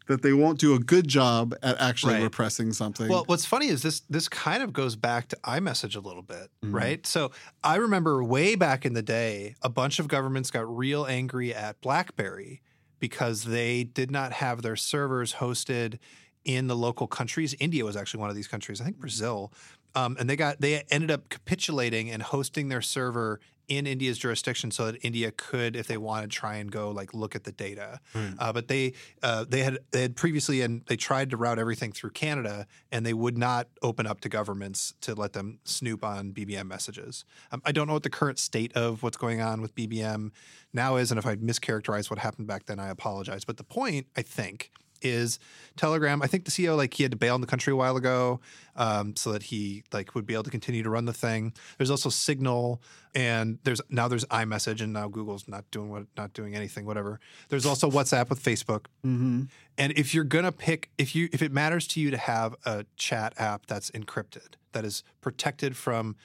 that 0.07 0.21
they 0.23 0.33
won't 0.35 0.59
do 0.59 0.75
a 0.75 0.79
good 0.79 1.09
job 1.09 1.55
at 1.63 1.81
actually 1.81 2.15
Right. 2.15 2.23
repressing 2.25 2.73
something. 2.73 3.09
Well, 3.09 3.25
what's 3.27 3.45
funny 3.47 3.69
is 3.69 3.83
this 3.83 4.01
this 4.11 4.29
kind 4.29 4.63
of 4.63 4.73
goes 4.73 4.97
back 4.97 5.29
to 5.29 5.37
iMessage 5.45 5.97
a 5.97 6.01
little 6.01 6.23
bit, 6.23 6.51
Mm-hmm. 6.65 6.75
right? 6.75 7.07
So 7.07 7.31
I 7.63 7.77
remember 7.77 8.23
way 8.23 8.55
back 8.55 8.85
in 8.85 8.93
the 8.93 9.03
day, 9.03 9.55
a 9.63 9.69
bunch 9.69 9.99
of 9.99 10.09
governments 10.09 10.51
got 10.51 10.69
real 10.77 11.05
angry 11.07 11.55
at 11.55 11.81
BlackBerry 11.81 12.61
because 13.05 13.45
they 13.45 13.85
did 13.85 14.11
not 14.11 14.33
have 14.33 14.63
their 14.63 14.77
servers 14.77 15.35
hosted 15.35 15.99
in 16.47 16.69
the 16.69 16.75
local 16.75 17.07
countries. 17.07 17.55
India 17.61 17.85
was 17.85 17.97
actually 17.97 18.19
one 18.19 18.31
of 18.31 18.35
these 18.35 18.49
countries. 18.49 18.81
I 18.81 18.85
think 18.85 18.97
mm-hmm. 18.97 19.03
Brazil. 19.03 19.53
Um, 19.95 20.17
and 20.19 20.29
they 20.29 20.37
got 20.37 20.61
they 20.61 20.83
ended 20.91 21.11
up 21.11 21.29
capitulating 21.29 22.11
and 22.11 22.23
hosting 22.23 22.69
their 22.69 22.83
server 22.83 23.41
in 23.69 23.87
India's 23.87 24.19
jurisdiction 24.19 24.71
so 24.71 24.87
that 24.87 25.03
India 25.03 25.31
could, 25.31 25.75
if 25.75 25.87
they 25.87 25.97
wanted, 25.97 26.31
try 26.31 26.57
and 26.57 26.71
go 26.71 26.91
like 26.91 27.15
look 27.15 27.35
at 27.35 27.45
the 27.45 27.53
data. 27.53 28.01
Uh, 28.39 28.53
but 28.53 28.69
they 28.69 28.93
uh, 29.23 29.45
they 29.49 29.63
had 29.63 29.79
they 29.91 30.03
had 30.03 30.17
previously 30.17 30.61
and 30.61 30.83
they 30.87 30.97
tried 30.97 31.31
to 31.31 31.37
route 31.37 31.59
everything 31.59 31.93
through 31.93 32.11
Canada, 32.11 32.67
and 32.93 33.07
they 33.07 33.15
would 33.15 33.39
not 33.39 33.69
open 33.83 34.07
up 34.07 34.21
to 34.21 34.29
governments 34.29 34.95
to 35.01 35.15
let 35.15 35.33
them 35.33 35.59
snoop 35.65 36.05
on 36.05 36.33
BBM 36.33 36.67
messages. 36.67 37.25
Um, 37.53 37.63
I 37.65 37.73
don't 37.73 37.87
know 37.87 37.95
what 37.95 38.03
the 38.03 38.11
current 38.11 38.39
state 38.39 38.73
of 38.75 39.03
what's 39.03 39.17
going 39.17 39.41
on 39.41 39.61
with 39.63 39.75
BBM 39.75 40.31
now 40.73 40.97
is, 40.97 41.11
and 41.11 41.19
if 41.19 41.27
I 41.27 41.37
mischaracterized 41.37 42.11
what 42.11 42.19
happened 42.19 42.47
back 42.47 42.67
then, 42.67 42.79
I 42.79 42.89
apologize. 42.89 43.45
But 43.45 43.57
the 43.57 43.65
point, 43.65 44.07
I 44.17 44.23
think, 44.23 44.71
is 45.05 45.39
Telegram. 45.77 46.23
I 46.23 46.27
think 46.27 46.45
the 46.45 46.51
CEO 46.51 46.77
like 46.77 46.95
he 46.95 47.03
had 47.03 47.13
to 47.13 47.17
bail 47.17 47.35
in 47.35 47.41
the 47.41 47.47
country 47.47 47.73
a 47.73 47.77
while 47.77 47.97
ago, 47.97 48.41
um, 48.77 49.17
so 49.17 49.33
that 49.33 49.45
he 49.45 49.85
like 49.93 50.15
would 50.15 50.27
be 50.27 50.35
able 50.35 50.45
to 50.45 50.51
continue 50.51 50.83
to 50.83 50.91
run 50.91 51.05
the 51.05 51.13
thing. 51.13 51.53
There's 51.79 51.91
also 51.91 52.09
Signal, 52.09 52.81
and 53.15 53.59
there's 53.65 53.81
now 53.89 54.09
there's 54.09 54.25
iMessage, 54.27 54.81
and 54.81 54.93
now 54.93 55.09
Google's 55.09 55.47
not 55.49 55.71
doing 55.71 55.91
what 55.91 56.07
not 56.17 56.33
doing 56.33 56.55
anything, 56.55 56.87
whatever. 56.87 57.21
There's 57.49 57.67
also 57.67 57.91
WhatsApp 57.91 58.31
with 58.31 58.43
Facebook. 58.43 58.87
Mm-hmm. 59.05 59.43
And 59.79 59.93
if 59.97 60.15
you're 60.15 60.25
gonna 60.25 60.53
pick, 60.53 60.91
if 60.99 61.15
you 61.15 61.29
if 61.33 61.43
it 61.43 61.53
matters 61.53 61.87
to 61.89 62.01
you 62.01 62.11
to 62.11 62.19
have 62.19 62.55
a 62.65 62.87
chat 62.97 63.35
app 63.37 63.67
that's 63.67 63.91
encrypted, 63.91 64.55
that 64.73 64.85
is 64.85 65.03
protected 65.21 65.77
from 65.77 66.17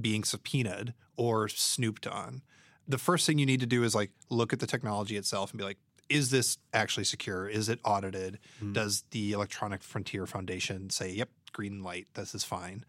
being 0.00 0.24
subpoenaed 0.24 0.94
or 1.16 1.48
snooped 1.48 2.06
on, 2.06 2.42
the 2.88 2.98
first 2.98 3.26
thing 3.26 3.38
you 3.38 3.46
need 3.46 3.60
to 3.60 3.66
do 3.66 3.82
is 3.82 3.94
like 3.94 4.10
look 4.30 4.52
at 4.52 4.60
the 4.60 4.66
technology 4.66 5.16
itself 5.16 5.50
and 5.50 5.58
be 5.58 5.64
like, 5.64 5.78
is 6.08 6.30
this 6.30 6.58
actually 6.72 7.04
secure? 7.04 7.48
Is 7.48 7.68
it 7.68 7.80
audited? 7.84 8.38
Mm. 8.62 8.72
Does 8.72 9.04
the 9.10 9.32
Electronic 9.32 9.82
Frontier 9.82 10.26
Foundation 10.26 10.90
say, 10.90 11.10
yep, 11.10 11.30
green 11.52 11.82
light, 11.82 12.08
this 12.14 12.34
is 12.34 12.44
fine? 12.44 12.84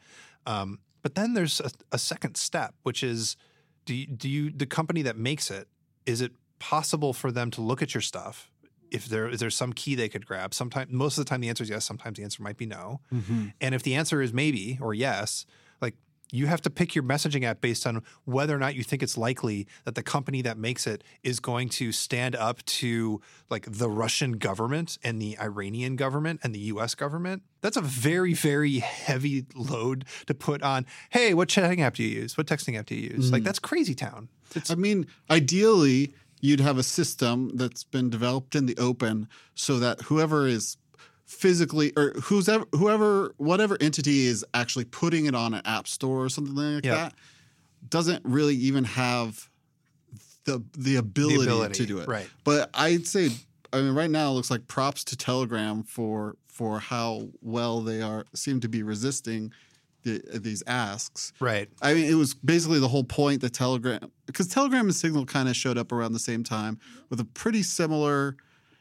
Um, 0.45 0.80
but 1.01 1.15
then 1.15 1.34
there's 1.34 1.60
a, 1.60 1.69
a 1.91 1.97
second 1.97 2.36
step, 2.36 2.73
which 2.84 3.04
is, 3.04 3.38
do 3.86 3.93
you, 3.93 4.08
do 4.08 4.28
you 4.28 4.49
the 4.49 4.65
company 4.65 5.01
that 5.04 5.17
makes 5.17 5.51
it? 5.51 5.67
Is 6.06 6.21
it 6.21 6.32
possible 6.60 7.13
for 7.13 7.32
them 7.32 7.51
to 7.51 7.62
look 7.62 7.82
at 7.82 7.93
your 7.93 8.01
stuff? 8.01 8.49
If 8.91 9.06
there 9.06 9.28
is 9.28 9.39
there 9.39 9.49
some 9.49 9.73
key 9.73 9.95
they 9.95 10.10
could 10.10 10.25
grab? 10.25 10.54
Sometimes, 10.54 10.91
most 10.91 11.17
of 11.17 11.25
the 11.25 11.30
time, 11.30 11.41
the 11.41 11.49
answer 11.49 11.63
is 11.63 11.69
yes. 11.69 11.86
Sometimes 11.86 12.17
the 12.17 12.23
answer 12.23 12.41
might 12.41 12.58
be 12.58 12.65
no. 12.65 13.01
Mm-hmm. 13.13 13.47
And 13.60 13.75
if 13.75 13.84
the 13.84 13.95
answer 13.95 14.21
is 14.21 14.32
maybe 14.32 14.78
or 14.82 14.93
yes, 14.93 15.45
you 16.31 16.47
have 16.47 16.61
to 16.61 16.69
pick 16.69 16.95
your 16.95 17.03
messaging 17.03 17.43
app 17.43 17.61
based 17.61 17.85
on 17.85 18.01
whether 18.25 18.55
or 18.55 18.59
not 18.59 18.75
you 18.75 18.83
think 18.83 19.03
it's 19.03 19.17
likely 19.17 19.67
that 19.83 19.95
the 19.95 20.03
company 20.03 20.41
that 20.41 20.57
makes 20.57 20.88
it 20.88 21.03
is 21.23 21.39
going 21.39 21.69
to 21.69 21.91
stand 21.91 22.35
up 22.35 22.63
to 22.65 23.21
like 23.49 23.65
the 23.69 23.89
Russian 23.89 24.33
government 24.33 24.97
and 25.03 25.21
the 25.21 25.38
Iranian 25.39 25.95
government 25.95 26.39
and 26.43 26.53
the 26.53 26.59
US 26.59 26.95
government. 26.95 27.43
That's 27.61 27.77
a 27.77 27.81
very, 27.81 28.33
very 28.33 28.79
heavy 28.79 29.45
load 29.55 30.05
to 30.27 30.33
put 30.33 30.61
on. 30.61 30.85
Hey, 31.09 31.33
what 31.33 31.49
chatting 31.49 31.81
app 31.81 31.95
do 31.95 32.03
you 32.03 32.21
use? 32.21 32.38
What 32.38 32.47
texting 32.47 32.77
app 32.77 32.88
do 32.88 32.95
you 32.95 33.11
use? 33.11 33.31
Like 33.31 33.41
mm. 33.41 33.45
that's 33.45 33.59
crazy 33.59 33.95
town. 33.95 34.29
It's 34.55 34.71
I 34.71 34.75
mean, 34.75 35.07
ideally, 35.29 36.13
you'd 36.41 36.59
have 36.59 36.77
a 36.77 36.83
system 36.83 37.51
that's 37.55 37.83
been 37.83 38.09
developed 38.09 38.55
in 38.55 38.65
the 38.65 38.77
open 38.77 39.27
so 39.55 39.79
that 39.79 40.01
whoever 40.01 40.47
is 40.47 40.77
physically 41.25 41.91
or 41.97 42.11
who's 42.23 42.47
ever, 42.47 42.65
whoever 42.73 43.33
whatever 43.38 43.77
entity 43.81 44.27
is 44.27 44.45
actually 44.53 44.85
putting 44.85 45.25
it 45.25 45.35
on 45.35 45.53
an 45.53 45.61
app 45.65 45.88
store 45.88 46.23
or 46.23 46.29
something 46.29 46.55
like 46.55 46.83
that 46.83 47.13
doesn't 47.89 48.23
really 48.25 48.55
even 48.55 48.83
have 48.83 49.49
the 50.45 50.63
the 50.77 50.95
ability, 50.97 51.43
ability, 51.43 51.73
to 51.73 51.85
do 51.85 51.99
it. 51.99 52.07
right. 52.07 52.29
But 52.43 52.69
I'd 52.73 53.07
say 53.07 53.29
I 53.73 53.81
mean 53.81 53.93
right 53.93 54.09
now 54.09 54.31
it 54.31 54.33
looks 54.33 54.51
like 54.51 54.67
props 54.67 55.03
to 55.05 55.17
Telegram 55.17 55.83
for 55.83 56.35
for 56.47 56.79
how 56.79 57.27
well 57.41 57.81
they 57.81 58.01
are 58.01 58.25
seem 58.33 58.59
to 58.61 58.69
be 58.69 58.83
resisting 58.83 59.51
the, 60.05 60.21
these 60.39 60.63
asks. 60.67 61.33
right. 61.39 61.67
I 61.81 61.93
mean, 61.93 62.05
it 62.05 62.13
was 62.13 62.33
basically 62.35 62.79
the 62.79 62.88
whole 62.88 63.03
point 63.03 63.41
that 63.41 63.53
Telegram, 63.53 64.11
because 64.27 64.47
Telegram 64.47 64.85
and 64.85 64.95
Signal 64.95 65.25
kind 65.25 65.49
of 65.49 65.55
showed 65.55 65.77
up 65.77 65.91
around 65.91 66.13
the 66.13 66.19
same 66.19 66.43
time 66.43 66.79
with 67.09 67.19
a 67.19 67.25
pretty 67.25 67.63
similar, 67.63 68.38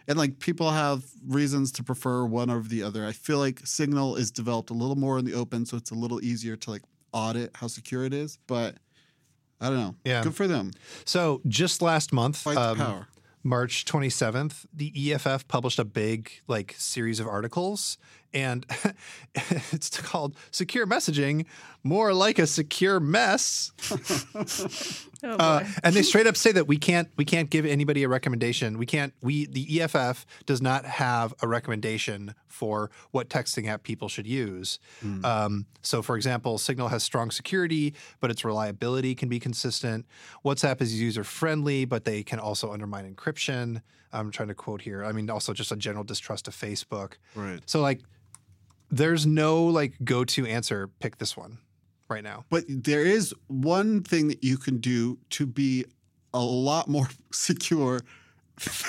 and 0.08 0.18
like 0.18 0.38
people 0.38 0.70
have 0.70 1.04
reasons 1.26 1.72
to 1.72 1.82
prefer 1.82 2.24
one 2.24 2.50
over 2.50 2.68
the 2.68 2.82
other. 2.82 3.06
I 3.06 3.12
feel 3.12 3.38
like 3.38 3.60
Signal 3.64 4.16
is 4.16 4.30
developed 4.30 4.70
a 4.70 4.74
little 4.74 4.96
more 4.96 5.18
in 5.18 5.24
the 5.24 5.34
open, 5.34 5.66
so 5.66 5.76
it's 5.76 5.90
a 5.90 5.94
little 5.94 6.22
easier 6.22 6.56
to 6.56 6.70
like 6.70 6.82
audit 7.12 7.50
how 7.54 7.66
secure 7.66 8.04
it 8.04 8.12
is. 8.12 8.38
But 8.46 8.76
I 9.60 9.68
don't 9.68 9.78
know. 9.78 9.94
Yeah. 10.04 10.22
Good 10.22 10.34
for 10.34 10.46
them. 10.46 10.72
So 11.04 11.40
just 11.46 11.82
last 11.82 12.12
month, 12.12 12.46
um. 12.46 13.06
March 13.46 13.84
27th, 13.84 14.64
the 14.72 15.12
EFF 15.12 15.46
published 15.48 15.78
a 15.78 15.84
big 15.84 16.30
like 16.48 16.74
series 16.78 17.20
of 17.20 17.26
articles 17.26 17.98
and 18.34 18.66
it's 19.72 19.98
called 20.00 20.36
Secure 20.50 20.86
Messaging 20.86 21.46
More 21.82 22.12
Like 22.12 22.38
a 22.38 22.46
Secure 22.46 23.00
Mess. 23.00 23.72
Oh, 25.26 25.36
Uh, 25.38 25.64
and 25.82 25.94
they 25.94 26.02
straight 26.12 26.26
up 26.26 26.36
say 26.36 26.52
that 26.52 26.68
we 26.68 26.76
can't 26.76 27.08
we 27.16 27.24
can't 27.24 27.48
give 27.48 27.64
anybody 27.64 28.02
a 28.02 28.08
recommendation. 28.08 28.76
We 28.76 28.84
can't 28.84 29.14
we 29.22 29.46
the 29.46 29.80
EFF 29.80 30.26
does 30.44 30.60
not 30.60 30.84
have 30.84 31.32
a 31.40 31.48
recommendation 31.48 32.34
for 32.46 32.90
what 33.10 33.30
texting 33.30 33.66
app 33.66 33.84
people 33.84 34.08
should 34.10 34.26
use. 34.26 34.78
Um, 35.24 35.64
so, 35.80 36.02
for 36.02 36.16
example, 36.16 36.58
Signal 36.58 36.88
has 36.88 37.02
strong 37.02 37.30
security, 37.30 37.94
but 38.20 38.30
its 38.30 38.44
reliability 38.44 39.14
can 39.14 39.30
be 39.30 39.40
consistent. 39.40 40.04
WhatsApp 40.44 40.82
is 40.82 41.00
user 41.00 41.24
friendly, 41.24 41.86
but 41.86 42.04
they 42.04 42.22
can 42.22 42.38
also 42.38 42.70
undermine 42.70 43.12
encryption. 43.14 43.80
I'm 44.12 44.30
trying 44.30 44.48
to 44.48 44.54
quote 44.54 44.82
here. 44.82 45.04
I 45.04 45.12
mean, 45.12 45.30
also 45.30 45.54
just 45.54 45.72
a 45.72 45.76
general 45.76 46.04
distrust 46.04 46.48
of 46.48 46.54
Facebook. 46.54 47.14
Right. 47.34 47.60
So, 47.64 47.80
like, 47.80 48.02
there's 48.90 49.26
no 49.26 49.64
like 49.64 49.94
go 50.04 50.24
to 50.24 50.46
answer. 50.46 50.88
Pick 51.00 51.18
this 51.18 51.36
one 51.36 51.58
right 52.08 52.22
now. 52.24 52.44
But 52.50 52.64
there 52.68 53.04
is 53.04 53.34
one 53.48 54.02
thing 54.02 54.28
that 54.28 54.44
you 54.44 54.56
can 54.56 54.78
do 54.78 55.18
to 55.30 55.46
be 55.46 55.84
a 56.32 56.40
lot 56.42 56.88
more 56.88 57.08
secure 57.32 58.00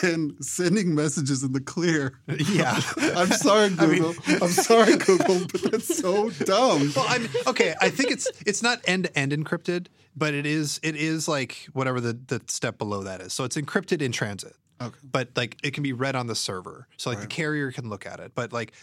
than 0.01 0.39
sending 0.43 0.93
messages 0.93 1.41
in 1.41 1.51
the 1.53 1.59
clear. 1.59 2.19
Yeah. 2.49 2.79
I'm 2.97 3.31
sorry, 3.31 3.69
Google. 3.69 4.13
I 4.27 4.33
am 4.45 4.49
sorry, 4.49 4.95
Google, 4.97 5.39
but 5.51 5.71
that's 5.71 5.97
so 5.97 6.29
dumb. 6.29 6.91
Well, 6.95 7.05
I 7.07 7.17
mean, 7.19 7.29
okay, 7.47 7.73
I 7.81 7.89
think 7.89 8.11
it's 8.11 8.29
it's 8.45 8.61
not 8.61 8.79
end 8.85 9.05
to 9.05 9.17
end 9.17 9.31
encrypted, 9.31 9.87
but 10.15 10.33
it 10.35 10.45
is 10.45 10.79
it 10.83 10.95
is 10.95 11.27
like 11.27 11.67
whatever 11.73 11.99
the 11.99 12.13
the 12.27 12.41
step 12.47 12.77
below 12.77 13.03
that 13.03 13.21
is. 13.21 13.33
So 13.33 13.43
it's 13.43 13.57
encrypted 13.57 14.01
in 14.03 14.11
transit, 14.11 14.53
Okay. 14.81 14.95
but 15.03 15.29
like 15.35 15.57
it 15.63 15.73
can 15.73 15.81
be 15.81 15.93
read 15.93 16.15
on 16.15 16.27
the 16.27 16.35
server. 16.35 16.87
So 16.97 17.09
like 17.09 17.21
the 17.21 17.27
carrier 17.27 17.71
can 17.71 17.89
look 17.89 18.05
at 18.05 18.19
it, 18.19 18.33
but 18.35 18.53
like 18.53 18.73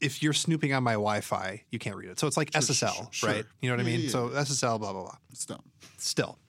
if 0.00 0.22
you're 0.22 0.32
snooping 0.32 0.72
on 0.72 0.82
my 0.82 0.92
Wi-Fi, 0.94 1.62
you 1.70 1.78
can't 1.78 1.96
read 1.96 2.08
it. 2.10 2.18
So 2.18 2.26
it's 2.26 2.36
like 2.36 2.50
Sure, 2.52 2.60
SSL, 2.62 2.94
sure, 2.94 3.08
sure. 3.10 3.28
right? 3.30 3.44
You 3.60 3.70
know 3.70 3.76
what 3.76 3.80
I 3.80 3.84
mean? 3.86 4.00
yeah, 4.02 4.08
So 4.10 4.28
SSL, 4.30 4.78
blah 4.80 4.92
blah 4.92 5.02
blah. 5.02 5.16
Dumb. 5.46 5.62
Still. 5.98 6.38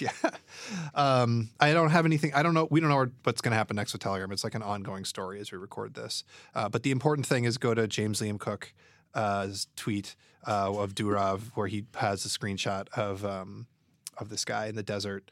Yeah. 0.00 0.10
Um, 0.94 1.50
I 1.60 1.72
don't 1.72 1.90
have 1.90 2.04
anything. 2.04 2.34
I 2.34 2.42
don't 2.42 2.52
know. 2.52 2.66
We 2.68 2.80
don't 2.80 2.88
know 2.90 3.06
what's 3.22 3.40
going 3.40 3.52
to 3.52 3.56
happen 3.56 3.76
next 3.76 3.92
with 3.92 4.02
Telegram. 4.02 4.32
It's 4.32 4.42
like 4.42 4.56
an 4.56 4.62
ongoing 4.62 5.04
story 5.04 5.38
as 5.38 5.52
we 5.52 5.58
record 5.58 5.94
this. 5.94 6.24
Uh, 6.54 6.68
but 6.68 6.82
the 6.82 6.90
important 6.90 7.26
thing 7.26 7.44
is 7.44 7.58
go 7.58 7.74
to 7.74 7.86
James 7.86 8.20
Liam 8.20 8.40
Cook's 8.40 8.72
uh, 9.14 9.46
tweet 9.76 10.16
uh, 10.46 10.72
of 10.76 10.94
Durov 10.96 11.42
where 11.54 11.68
he 11.68 11.84
has 11.94 12.24
a 12.26 12.28
screenshot 12.28 12.88
of 12.90 13.24
um, 13.24 13.66
of 14.18 14.30
this 14.30 14.44
guy 14.44 14.66
in 14.66 14.74
the 14.74 14.82
desert. 14.82 15.30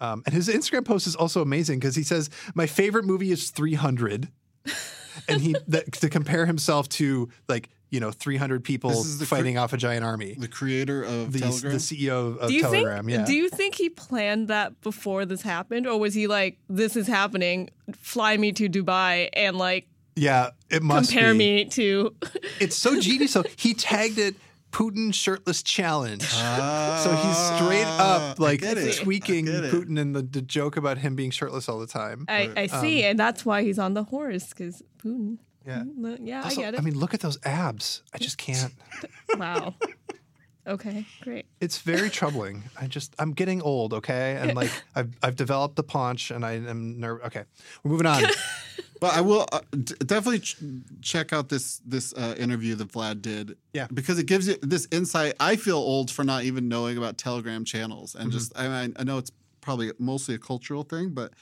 Um, 0.00 0.22
and 0.26 0.32
his 0.34 0.48
Instagram 0.48 0.84
post 0.84 1.08
is 1.08 1.16
also 1.16 1.42
amazing 1.42 1.80
because 1.80 1.96
he 1.96 2.04
says, 2.04 2.30
"My 2.54 2.66
favorite 2.68 3.04
movie 3.04 3.32
is 3.32 3.50
300," 3.50 4.28
and 5.28 5.40
he 5.40 5.56
that, 5.68 5.92
to 5.92 6.08
compare 6.08 6.46
himself 6.46 6.88
to 6.90 7.28
like 7.48 7.68
you 7.90 8.00
know 8.00 8.10
300 8.10 8.62
people 8.64 8.90
This 8.90 9.06
is 9.06 9.18
cre- 9.18 9.24
fighting 9.24 9.56
off 9.58 9.72
a 9.72 9.76
giant 9.78 10.04
army. 10.04 10.34
The 10.38 10.48
creator 10.48 11.02
of 11.02 11.32
The, 11.32 11.40
Telegram. 11.40 11.72
the 11.72 11.78
CEO 11.78 12.38
of 12.38 12.48
do 12.48 12.54
you 12.54 12.60
Telegram, 12.62 13.06
think? 13.06 13.18
yeah. 13.18 13.24
Do 13.24 13.32
you 13.34 13.48
think 13.48 13.74
he 13.76 13.88
planned 13.88 14.48
that 14.48 14.80
before 14.82 15.24
this 15.24 15.42
happened, 15.42 15.86
or 15.86 15.98
was 15.98 16.12
he 16.14 16.26
like, 16.26 16.58
"This 16.68 16.96
is 16.96 17.06
happening. 17.06 17.70
Fly 17.96 18.36
me 18.36 18.52
to 18.52 18.68
Dubai 18.68 19.30
and 19.32 19.56
like 19.56 19.86
Yeah, 20.16 20.50
it 20.70 20.82
must 20.82 21.10
compare 21.10 21.32
be. 21.32 21.38
me 21.38 21.64
to." 21.66 22.14
It's 22.60 22.76
so 22.76 23.00
genius. 23.00 23.32
So 23.32 23.44
he 23.56 23.72
tagged 23.74 24.18
it 24.18 24.34
Putin 24.70 25.12
shirtless 25.14 25.62
challenge. 25.62 26.22
so 26.22 27.10
he's 27.22 27.36
straight 27.56 27.84
Ah, 27.86 28.30
up 28.32 28.38
like 28.38 28.62
I 28.62 28.74
get 28.74 28.78
it. 28.78 28.96
tweaking 28.96 29.48
I 29.48 29.52
get 29.52 29.64
it. 29.64 29.72
Putin 29.72 29.98
and 30.00 30.14
the, 30.14 30.22
the 30.22 30.42
joke 30.42 30.76
about 30.76 30.98
him 30.98 31.16
being 31.16 31.30
shirtless 31.30 31.68
all 31.68 31.78
the 31.78 31.86
time. 31.86 32.24
I, 32.28 32.50
I 32.56 32.66
see, 32.66 33.04
Um, 33.04 33.10
and 33.10 33.18
that's 33.18 33.44
why 33.46 33.62
he's 33.62 33.78
on 33.78 33.94
the 33.94 34.04
horse 34.04 34.48
because 34.50 34.82
Putin. 35.02 35.38
Yeah. 35.66 35.84
Yeah, 36.22 36.42
Also, 36.44 36.60
I 36.60 36.64
get 36.64 36.74
it. 36.74 36.80
I 36.80 36.82
mean, 36.82 36.98
look 36.98 37.12
at 37.14 37.20
those 37.20 37.38
abs. 37.44 38.02
I 38.14 38.18
just 38.18 38.38
can't. 38.38 38.72
wow. 39.36 39.74
Okay, 40.66 41.06
great. 41.22 41.46
It's 41.60 41.78
very 41.78 42.10
troubling. 42.10 42.64
I 42.78 42.86
just 42.88 43.14
I'm 43.18 43.32
getting 43.32 43.62
old, 43.62 43.94
okay? 43.94 44.36
And 44.38 44.54
like 44.54 44.70
I've 44.94 45.16
I've 45.22 45.36
developed 45.36 45.76
the 45.76 45.82
paunch 45.82 46.30
and 46.30 46.44
I 46.44 46.52
am 46.52 47.00
nervous. 47.00 47.26
Okay. 47.28 47.44
We're 47.82 47.90
moving 47.92 48.06
on. 48.06 48.22
But 49.00 49.14
I 49.16 49.20
will 49.20 49.46
uh, 49.52 49.60
d- 49.70 49.94
definitely 50.04 50.40
ch- 50.40 50.56
check 51.02 51.32
out 51.32 51.48
this 51.48 51.80
this 51.86 52.12
uh, 52.14 52.34
interview 52.38 52.74
that 52.76 52.88
Vlad 52.92 53.22
did. 53.22 53.56
Yeah. 53.72 53.86
because 53.92 54.18
it 54.18 54.26
gives 54.26 54.48
you 54.48 54.56
this 54.62 54.88
insight. 54.90 55.34
I 55.40 55.56
feel 55.56 55.76
old 55.78 56.10
for 56.10 56.24
not 56.24 56.44
even 56.44 56.68
knowing 56.68 56.98
about 56.98 57.16
Telegram 57.18 57.64
channels, 57.64 58.14
and 58.14 58.32
just 58.32 58.52
I, 58.58 58.68
mean, 58.68 58.94
I 58.98 59.04
know 59.04 59.18
it's 59.18 59.30
probably 59.60 59.92
mostly 59.98 60.34
a 60.34 60.38
cultural 60.38 60.82
thing, 60.82 61.10
but 61.10 61.32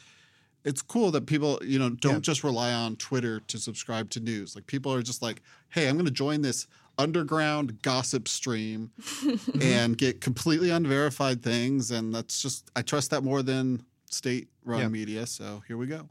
it's 0.65 0.83
cool 0.83 1.11
that 1.13 1.27
people 1.27 1.61
you 1.65 1.79
know 1.79 1.91
don't 1.91 2.15
Yeah. 2.15 2.19
just 2.21 2.43
rely 2.45 2.73
on 2.73 2.97
Twitter 2.97 3.41
to 3.41 3.59
subscribe 3.59 4.11
to 4.11 4.21
news. 4.21 4.55
Like 4.55 4.67
people 4.67 4.93
are 4.93 5.03
just 5.03 5.23
like, 5.23 5.41
hey, 5.71 5.89
I'm 5.89 5.95
going 5.95 6.07
to 6.07 6.11
join 6.11 6.43
this 6.43 6.67
underground 6.99 7.83
gossip 7.83 8.27
stream 8.27 8.91
and 9.61 9.97
get 9.99 10.21
completely 10.21 10.71
unverified 10.71 11.43
things. 11.43 11.91
And 11.91 12.15
that's 12.15 12.41
just, 12.41 12.71
I 12.75 12.81
trust 12.81 13.11
that 13.11 13.23
more 13.23 13.43
than 13.43 13.83
state 14.09 14.49
run 14.65 14.81
Yeah. 14.81 14.89
media. 14.89 15.27
So 15.27 15.63
here 15.69 15.77
we 15.77 15.87
go. 15.89 16.09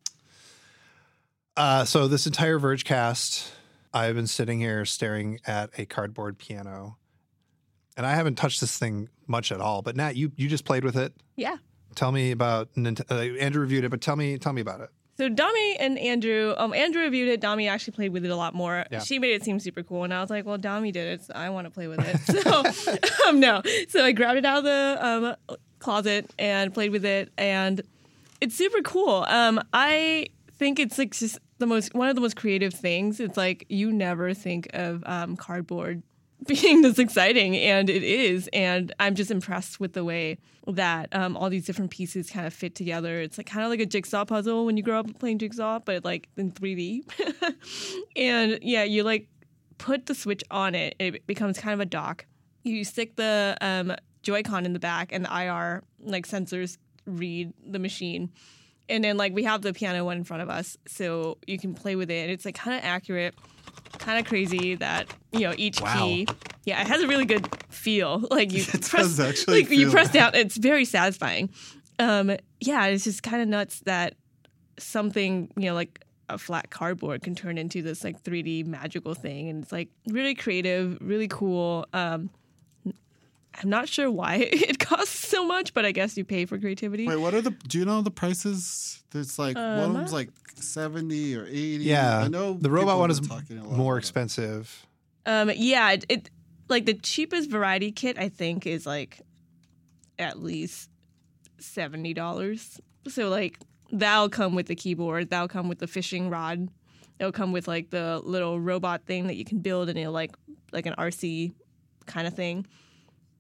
Uh, 1.57 1.85
so 1.85 2.07
this 2.07 2.25
entire 2.25 2.59
Verge 2.59 2.83
cast, 2.83 3.51
I've 3.93 4.15
been 4.15 4.27
sitting 4.27 4.59
here 4.59 4.83
staring 4.85 5.39
at 5.47 5.69
a 5.77 5.85
cardboard 5.85 6.37
piano, 6.37 6.97
and 7.95 8.05
I 8.05 8.13
haven't 8.13 8.35
touched 8.35 8.59
this 8.59 8.77
thing 8.77 9.09
much 9.27 9.51
at 9.51 9.61
all. 9.61 9.81
But 9.81 9.95
Natt, 9.95 10.15
you 10.15 10.31
you 10.35 10.49
just 10.49 10.65
played 10.65 10.83
with 10.83 10.97
it. 10.97 11.13
Yeah. 11.37 11.57
Tell 11.95 12.11
me 12.11 12.31
about 12.31 12.69
uh, 12.77 13.15
Andrew 13.15 13.61
reviewed 13.61 13.85
it, 13.85 13.89
but 13.89 14.01
tell 14.01 14.17
me 14.17 14.37
tell 14.37 14.51
me 14.51 14.61
about 14.61 14.81
it. 14.81 14.89
So 15.17 15.29
Dami 15.29 15.77
and 15.79 15.97
Andrew, 15.97 16.53
um, 16.57 16.73
Andrew 16.73 17.01
reviewed 17.01 17.29
it. 17.29 17.39
Dami 17.39 17.69
actually 17.69 17.93
played 17.93 18.11
with 18.11 18.25
it 18.25 18.31
a 18.31 18.35
lot 18.35 18.53
more. 18.53 18.85
Yeah. 18.91 18.99
She 18.99 19.17
made 19.17 19.33
it 19.33 19.45
seem 19.45 19.61
super 19.61 19.81
cool, 19.81 20.03
and 20.03 20.13
I 20.13 20.19
was 20.19 20.29
like, 20.29 20.45
"Well, 20.45 20.57
Dami 20.57 20.91
did 20.91 21.07
it, 21.07 21.23
so 21.23 21.33
I 21.33 21.49
want 21.51 21.67
to 21.67 21.71
play 21.71 21.87
with 21.87 21.99
it." 22.01 22.19
So, 22.43 22.63
um, 23.29 23.39
no. 23.39 23.61
So 23.87 24.03
I 24.03 24.11
grabbed 24.11 24.39
it 24.39 24.45
out 24.45 24.57
of 24.57 24.63
the 24.65 24.97
um, 25.01 25.57
closet 25.79 26.29
and 26.37 26.73
played 26.73 26.91
with 26.91 27.05
it, 27.05 27.31
and 27.37 27.81
it's 28.41 28.55
super 28.55 28.81
cool. 28.81 29.25
Um, 29.29 29.61
I 29.71 30.27
think 30.57 30.79
it's 30.79 30.97
like 30.97 31.13
just 31.13 31.39
the 31.57 31.65
most 31.65 31.93
one 31.93 32.09
of 32.09 32.15
the 32.15 32.21
most 32.21 32.35
creative 32.35 32.73
things. 32.73 33.19
It's 33.19 33.37
like 33.37 33.65
you 33.69 33.91
never 33.91 34.33
think 34.33 34.69
of 34.73 35.03
um, 35.05 35.35
cardboard 35.35 36.03
being 36.47 36.81
this 36.81 36.99
exciting, 36.99 37.55
and 37.55 37.89
it 37.89 38.03
is. 38.03 38.49
And 38.53 38.93
I'm 38.99 39.15
just 39.15 39.31
impressed 39.31 39.79
with 39.79 39.93
the 39.93 40.03
way 40.03 40.37
that 40.67 41.15
um, 41.15 41.37
all 41.37 41.49
these 41.49 41.65
different 41.65 41.91
pieces 41.91 42.29
kind 42.29 42.47
of 42.47 42.53
fit 42.53 42.75
together. 42.75 43.21
It's 43.21 43.37
like 43.37 43.47
kind 43.47 43.63
of 43.63 43.69
like 43.69 43.79
a 43.79 43.85
jigsaw 43.85 44.25
puzzle 44.25 44.65
when 44.65 44.77
you 44.77 44.83
grow 44.83 44.99
up 44.99 45.19
playing 45.19 45.39
jigsaw, 45.39 45.79
but 45.79 46.03
like 46.03 46.27
in 46.37 46.51
3D. 46.51 47.03
and 48.15 48.59
yeah, 48.61 48.83
you 48.83 49.03
like 49.03 49.27
put 49.77 50.05
the 50.07 50.15
switch 50.15 50.43
on 50.51 50.75
it, 50.75 50.95
it 50.99 51.25
becomes 51.27 51.59
kind 51.59 51.73
of 51.73 51.79
a 51.79 51.85
dock. 51.85 52.25
You 52.63 52.83
stick 52.83 53.15
the 53.15 53.57
um, 53.61 53.95
Joy-Con 54.23 54.65
in 54.65 54.73
the 54.73 54.79
back, 54.79 55.11
and 55.11 55.25
the 55.25 55.29
IR 55.29 55.83
like 55.99 56.27
sensors 56.27 56.77
read 57.05 57.53
the 57.65 57.79
machine. 57.79 58.31
And 58.87 59.03
then 59.03 59.17
like 59.17 59.33
we 59.33 59.43
have 59.43 59.61
the 59.61 59.73
piano 59.73 60.05
one 60.05 60.17
in 60.17 60.23
front 60.23 60.43
of 60.43 60.49
us, 60.49 60.77
so 60.87 61.37
you 61.47 61.57
can 61.57 61.73
play 61.73 61.95
with 61.95 62.11
it. 62.11 62.21
And 62.23 62.31
it's 62.31 62.45
like 62.45 62.55
kind 62.55 62.77
of 62.77 62.83
accurate, 62.83 63.33
kind 63.97 64.19
of 64.19 64.25
crazy 64.25 64.75
that 64.75 65.07
you 65.31 65.41
know 65.41 65.53
each 65.57 65.81
Wow. 65.81 65.93
key. 65.93 66.27
Yeah, 66.65 66.81
it 66.81 66.87
has 66.87 67.01
a 67.01 67.07
really 67.07 67.25
good 67.25 67.47
feel. 67.69 68.19
Like 68.31 68.51
you 68.53 68.61
It 68.73 68.81
press, 68.81 69.19
actually 69.19 69.61
like 69.61 69.69
you 69.71 69.89
press 69.89 70.11
down. 70.11 70.31
It's 70.35 70.57
very 70.57 70.85
satisfying. 70.85 71.49
Um, 71.97 72.35
yeah, 72.59 72.85
it's 72.87 73.03
just 73.05 73.23
kind 73.23 73.41
of 73.41 73.47
nuts 73.47 73.79
that 73.85 74.15
something 74.77 75.51
you 75.57 75.65
know 75.69 75.73
like 75.73 76.03
a 76.27 76.37
flat 76.37 76.69
cardboard 76.71 77.21
can 77.21 77.35
turn 77.35 77.57
into 77.57 77.81
this 77.83 78.03
like 78.03 78.21
3D 78.23 78.65
magical 78.65 79.13
thing, 79.13 79.49
and 79.49 79.63
it's 79.63 79.71
like 79.71 79.89
really 80.07 80.35
creative, 80.35 80.97
really 81.01 81.27
cool. 81.27 81.85
Um, 81.93 82.29
I'm 83.61 83.69
not 83.69 83.87
sure 83.87 84.11
why 84.11 84.35
it 84.51 84.79
costs 84.79 85.27
so 85.27 85.45
much, 85.45 85.73
but 85.73 85.85
I 85.85 85.91
guess 85.91 86.17
you 86.17 86.25
pay 86.25 86.45
for 86.45 86.57
creativity. 86.57 87.07
Wait, 87.07 87.17
what 87.17 87.33
are 87.33 87.41
the, 87.41 87.51
do 87.51 87.79
you 87.79 87.85
know 87.85 88.01
the 88.01 88.11
prices? 88.11 89.03
There's 89.11 89.39
like, 89.39 89.55
one 89.55 89.65
of 89.65 89.83
Um, 89.85 89.93
them's 89.93 90.13
like 90.13 90.29
70 90.55 91.35
or 91.35 91.45
80. 91.45 91.55
Yeah, 91.83 92.19
I 92.19 92.27
know 92.27 92.53
the 92.53 92.69
robot 92.69 92.97
one 92.99 93.11
is 93.11 93.19
been 93.19 93.29
talking 93.29 93.57
a 93.57 93.63
lot 93.67 93.77
more 93.77 93.97
expensive. 93.97 94.85
Um, 95.25 95.51
yeah, 95.55 95.91
it, 95.91 96.05
it 96.09 96.29
like 96.69 96.85
the 96.85 96.93
cheapest 96.93 97.49
variety 97.49 97.91
kit 97.91 98.17
I 98.19 98.29
think 98.29 98.67
is 98.67 98.85
like 98.85 99.21
at 100.19 100.41
least 100.41 100.89
seventy 101.57 102.13
dollars. 102.13 102.79
So 103.07 103.29
like 103.29 103.59
that'll 103.91 104.29
come 104.29 104.55
with 104.55 104.67
the 104.67 104.75
keyboard, 104.75 105.29
that'll 105.29 105.47
come 105.47 105.67
with 105.67 105.79
the 105.79 105.87
fishing 105.87 106.29
rod, 106.29 106.69
it'll 107.19 107.31
come 107.31 107.51
with 107.51 107.67
like 107.67 107.89
the 107.89 108.21
little 108.23 108.59
robot 108.59 109.05
thing 109.05 109.27
that 109.27 109.35
you 109.35 109.45
can 109.45 109.59
build, 109.59 109.89
and 109.89 109.97
it'll 109.97 110.13
like 110.13 110.35
like 110.71 110.85
an 110.85 110.93
RC 110.97 111.53
kind 112.05 112.27
of 112.27 112.33
thing. 112.35 112.65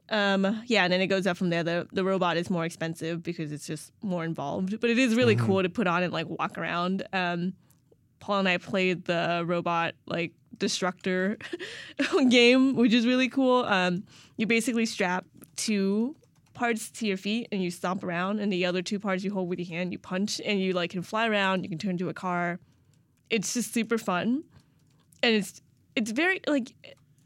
Um, 0.09 0.63
yeah, 0.67 0.83
and 0.83 0.93
then 0.93 1.01
it 1.01 1.07
goes 1.07 1.25
up 1.25 1.37
from 1.37 1.49
there. 1.49 1.63
The 1.63 1.87
the 1.91 2.03
robot 2.03 2.37
is 2.37 2.49
more 2.49 2.65
expensive 2.65 3.23
because 3.23 3.51
it's 3.51 3.65
just 3.65 3.91
more 4.03 4.23
involved, 4.23 4.79
but 4.79 4.89
it 4.89 4.99
is 4.99 5.15
really 5.15 5.35
cool 5.35 5.63
to 5.63 5.69
put 5.69 5.87
on 5.87 6.03
and 6.03 6.13
like 6.13 6.27
walk 6.27 6.57
around. 6.57 7.07
Um, 7.11 7.53
Paul 8.19 8.39
and 8.39 8.49
I 8.49 8.57
played 8.57 9.05
the 9.05 9.43
robot 9.45 9.95
like 10.05 10.33
destructor 10.57 11.37
game, 12.29 12.75
which 12.75 12.93
is 12.93 13.05
really 13.05 13.29
cool. 13.29 13.65
Um, 13.65 14.03
you 14.37 14.45
basically 14.45 14.85
strap 14.85 15.25
two 15.55 16.15
parts 16.53 16.89
to 16.89 17.07
your 17.07 17.17
feet 17.17 17.47
and 17.51 17.61
you 17.61 17.71
stomp 17.71 18.03
around, 18.03 18.39
and 18.39 18.51
the 18.51 18.65
other 18.65 18.81
two 18.81 18.99
parts 18.99 19.23
you 19.23 19.33
hold 19.33 19.49
with 19.49 19.59
your 19.59 19.67
hand. 19.67 19.91
You 19.91 19.97
punch 19.97 20.39
and 20.45 20.59
you 20.59 20.73
like 20.73 20.91
can 20.91 21.01
fly 21.01 21.27
around. 21.27 21.63
You 21.63 21.69
can 21.69 21.79
turn 21.79 21.91
into 21.91 22.09
a 22.09 22.13
car. 22.13 22.59
It's 23.31 23.55
just 23.55 23.73
super 23.73 23.97
fun, 23.97 24.43
and 25.23 25.35
it's 25.35 25.61
it's 25.95 26.11
very 26.11 26.41
like 26.47 26.73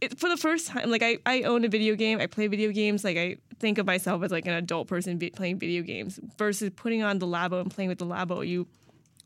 it, 0.01 0.19
for 0.19 0.29
the 0.29 0.37
first 0.37 0.67
time. 0.67 0.89
Like 0.89 1.03
I 1.03 1.19
I 1.25 1.43
own 1.43 1.63
a 1.65 1.67
video 1.67 1.95
game. 1.95 2.19
I 2.19 2.27
play 2.27 2.47
video 2.47 2.71
games. 2.71 3.03
Like 3.03 3.17
I 3.17 3.37
think 3.59 3.77
of 3.77 3.85
myself 3.85 4.23
as 4.23 4.31
like 4.31 4.45
an 4.45 4.53
adult 4.53 4.87
person 4.87 5.19
vi- 5.19 5.31
playing 5.31 5.59
video 5.59 5.83
games 5.83 6.19
versus 6.37 6.71
putting 6.75 7.03
on 7.03 7.19
the 7.19 7.27
Labo 7.27 7.61
and 7.61 7.71
playing 7.71 7.89
with 7.89 7.99
the 7.99 8.05
Labo. 8.05 8.47
You 8.47 8.67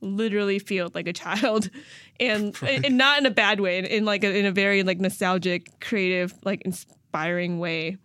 literally 0.01 0.59
feel 0.59 0.91
like 0.93 1.07
a 1.07 1.13
child 1.13 1.69
and 2.19 2.55
and 2.62 2.97
not 2.97 3.19
in 3.19 3.25
a 3.25 3.31
bad 3.31 3.59
way 3.59 3.77
in, 3.77 3.86
in 3.86 4.05
like 4.05 4.23
a, 4.23 4.38
in 4.38 4.45
a 4.45 4.51
very 4.51 4.83
like 4.83 4.99
nostalgic 4.99 5.79
creative 5.79 6.33
like 6.43 6.62
inspiring 6.62 7.59
way 7.59 7.97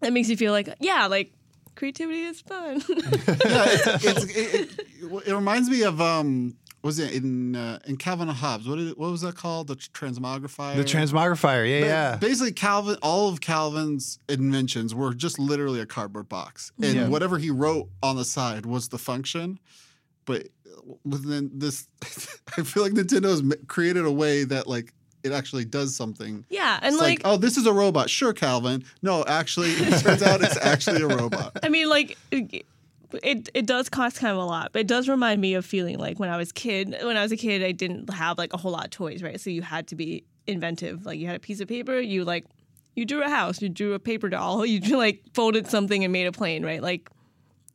that 0.00 0.12
makes 0.12 0.28
you 0.28 0.36
feel 0.36 0.52
like 0.52 0.68
yeah 0.80 1.06
like 1.06 1.32
creativity 1.74 2.22
is 2.22 2.40
fun 2.40 2.82
yeah, 2.88 3.64
it's, 3.66 4.04
it's, 4.04 4.24
it, 4.24 4.80
it, 5.02 5.26
it 5.26 5.34
reminds 5.34 5.68
me 5.68 5.82
of 5.82 6.00
um, 6.00 6.56
was 6.84 6.98
it 7.00 7.12
in 7.14 7.56
uh, 7.56 7.78
in 7.86 7.96
Calvin 7.96 8.28
and 8.28 8.36
Hobbes? 8.36 8.68
What 8.68 8.76
did, 8.76 8.96
what 8.96 9.10
was 9.10 9.22
that 9.22 9.34
called? 9.34 9.66
The 9.68 9.74
transmogrifier. 9.76 10.76
The 10.76 10.84
transmogrifier, 10.84 11.68
yeah, 11.68 11.80
Ba- 11.80 11.86
yeah. 11.86 12.16
Basically, 12.16 12.52
Calvin, 12.52 12.96
all 13.02 13.28
of 13.30 13.40
Calvin's 13.40 14.18
inventions 14.28 14.94
were 14.94 15.12
just 15.14 15.38
literally 15.38 15.80
a 15.80 15.86
cardboard 15.86 16.28
box, 16.28 16.70
and 16.80 16.94
Yeah. 16.94 17.08
whatever 17.08 17.38
he 17.38 17.50
wrote 17.50 17.88
on 18.02 18.14
the 18.16 18.24
side 18.24 18.66
was 18.66 18.88
the 18.88 18.98
function. 18.98 19.58
But 20.26 20.48
within 21.04 21.50
this, 21.54 21.88
I 22.56 22.62
feel 22.62 22.82
like 22.82 22.92
Nintendo's 22.92 23.40
m- 23.40 23.52
created 23.66 24.04
a 24.04 24.12
way 24.12 24.44
that 24.44 24.66
like 24.66 24.92
it 25.22 25.32
actually 25.32 25.64
does 25.64 25.96
something. 25.96 26.44
yeah 26.50 26.78
and 26.82 26.92
It's 26.92 27.00
like, 27.02 27.22
oh, 27.24 27.38
this 27.38 27.56
is 27.56 27.64
a 27.66 27.72
robot. 27.72 28.10
Sure, 28.10 28.34
Calvin. 28.34 28.84
No, 29.00 29.24
actually, 29.26 29.70
it 29.70 30.00
turns 30.02 30.22
out 30.22 30.42
it's 30.42 30.56
actually 30.62 31.00
a 31.00 31.06
robot. 31.08 31.58
I 31.62 31.70
mean, 31.70 31.88
like 31.88 32.18
it, 33.22 33.48
it 33.54 33.66
does 33.66 33.88
cost 33.88 34.18
kind 34.18 34.32
of 34.32 34.38
a 34.38 34.44
lot, 34.44 34.72
but 34.72 34.80
it 34.80 34.86
does 34.86 35.08
remind 35.08 35.40
me 35.40 35.54
of 35.54 35.64
feeling 35.64 35.98
like 35.98 36.18
when 36.18 36.28
I 36.28 36.36
was 36.36 36.52
kid. 36.52 36.96
When 37.02 37.16
I 37.16 37.22
was 37.22 37.32
a 37.32 37.36
kid, 37.36 37.62
I 37.62 37.72
didn't 37.72 38.12
have 38.12 38.38
like 38.38 38.52
a 38.52 38.56
whole 38.56 38.72
lot 38.72 38.84
of 38.84 38.90
toys, 38.90 39.22
right? 39.22 39.40
So 39.40 39.50
you 39.50 39.62
had 39.62 39.88
to 39.88 39.96
be 39.96 40.24
inventive. 40.46 41.06
Like 41.06 41.18
you 41.18 41.26
had 41.26 41.36
a 41.36 41.40
piece 41.40 41.60
of 41.60 41.68
paper, 41.68 41.98
you 41.98 42.24
like 42.24 42.44
you 42.94 43.04
drew 43.04 43.22
a 43.22 43.28
house, 43.28 43.60
you 43.60 43.68
drew 43.68 43.94
a 43.94 43.98
paper 43.98 44.28
doll, 44.28 44.64
you 44.66 44.96
like 44.96 45.22
folded 45.34 45.66
something 45.66 46.04
and 46.04 46.12
made 46.12 46.26
a 46.26 46.32
plane, 46.32 46.64
right? 46.64 46.82
Like 46.82 47.10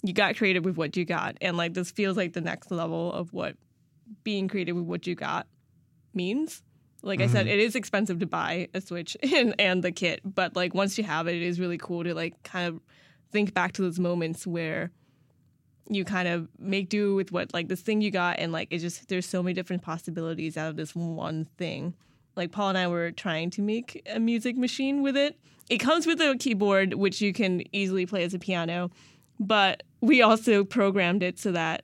you 0.04 0.14
got 0.14 0.38
creative 0.38 0.64
with 0.64 0.78
what 0.78 0.96
you 0.96 1.06
got, 1.06 1.38
and 1.42 1.58
like 1.58 1.74
this 1.74 1.92
feels 1.92 2.18
like 2.18 2.34
the 2.34 2.42
next 2.42 2.72
level 2.72 3.12
of 3.14 3.34
what 3.34 3.56
being 4.24 4.48
creative 4.48 4.76
with 4.76 4.86
what 4.86 5.08
you 5.08 5.16
got 5.16 5.48
means. 6.14 6.62
Like 7.02 7.22
I 7.22 7.28
said, 7.28 7.46
mm-hmm. 7.46 7.54
it 7.54 7.60
is 7.60 7.76
expensive 7.76 8.20
to 8.20 8.26
buy 8.26 8.68
a 8.74 8.82
Switch 8.82 9.16
and, 9.24 9.56
and 9.58 9.84
the 9.84 9.92
kit, 9.92 10.22
but 10.26 10.56
like 10.56 10.74
once 10.74 10.98
you 10.98 11.04
have 11.06 11.28
it, 11.28 11.36
it 11.36 11.42
is 11.42 11.60
really 11.60 11.78
cool 11.78 12.04
to 12.04 12.14
like 12.14 12.42
kind 12.44 12.68
of 12.68 12.82
think 13.32 13.54
back 13.54 13.74
to 13.74 13.82
those 13.82 14.00
moments 14.00 14.46
where 14.46 14.92
you 15.90 16.06
kind 16.06 16.28
of 16.28 16.48
make 16.60 16.88
do 16.90 17.16
with 17.16 17.32
what 17.32 17.54
like 17.54 17.68
this 17.68 17.82
thing 17.82 18.00
you 18.02 18.12
got 18.12 18.38
and 18.40 18.52
like 18.52 18.68
it 18.72 18.78
just 18.80 19.08
there's 19.10 19.26
so 19.26 19.42
many 19.42 19.54
different 19.54 19.82
possibilities 19.82 20.56
out 20.58 20.70
of 20.70 20.76
this 20.76 20.96
one 20.96 21.46
thing. 21.58 21.94
Like 22.36 22.52
paul 22.52 22.70
and 22.70 22.78
i 22.78 22.88
were 22.88 23.12
trying 23.12 23.50
to 23.52 23.62
make 23.62 24.02
a 24.14 24.20
music 24.20 24.56
machine 24.58 25.02
with 25.02 25.18
it. 25.18 25.38
It 25.70 25.80
comes 25.80 26.06
with 26.08 26.20
a 26.22 26.36
keyboard 26.40 26.94
which 26.94 27.22
you 27.22 27.34
can 27.34 27.64
easily 27.76 28.06
play 28.06 28.24
as 28.24 28.34
a 28.34 28.40
piano 28.40 28.92
but 29.40 29.84
we 30.02 30.22
also 30.22 30.64
programmed 30.64 31.24
it 31.24 31.40
so 31.40 31.52
that 31.54 31.84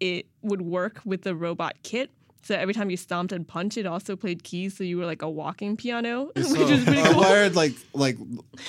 it 0.00 0.26
would 0.42 0.62
work 0.62 1.00
with 1.04 1.22
the 1.22 1.34
robot 1.34 1.74
kit. 1.82 2.10
So 2.42 2.54
every 2.54 2.72
time 2.74 2.88
you 2.90 2.96
stomped 2.96 3.32
and 3.32 3.46
punched 3.46 3.76
it 3.78 3.86
also 3.86 4.16
played 4.16 4.42
keys 4.44 4.76
so 4.76 4.82
you 4.84 4.96
were 4.98 5.06
like 5.06 5.22
a 5.22 5.28
walking 5.30 5.76
piano 5.76 6.30
which 6.36 6.46
So, 6.46 6.68
is 6.68 6.84
pretty 6.84 7.00
uh, 7.02 7.12
cool. 7.12 7.20
wired 7.22 7.54
like 7.56 7.72
like 7.94 8.16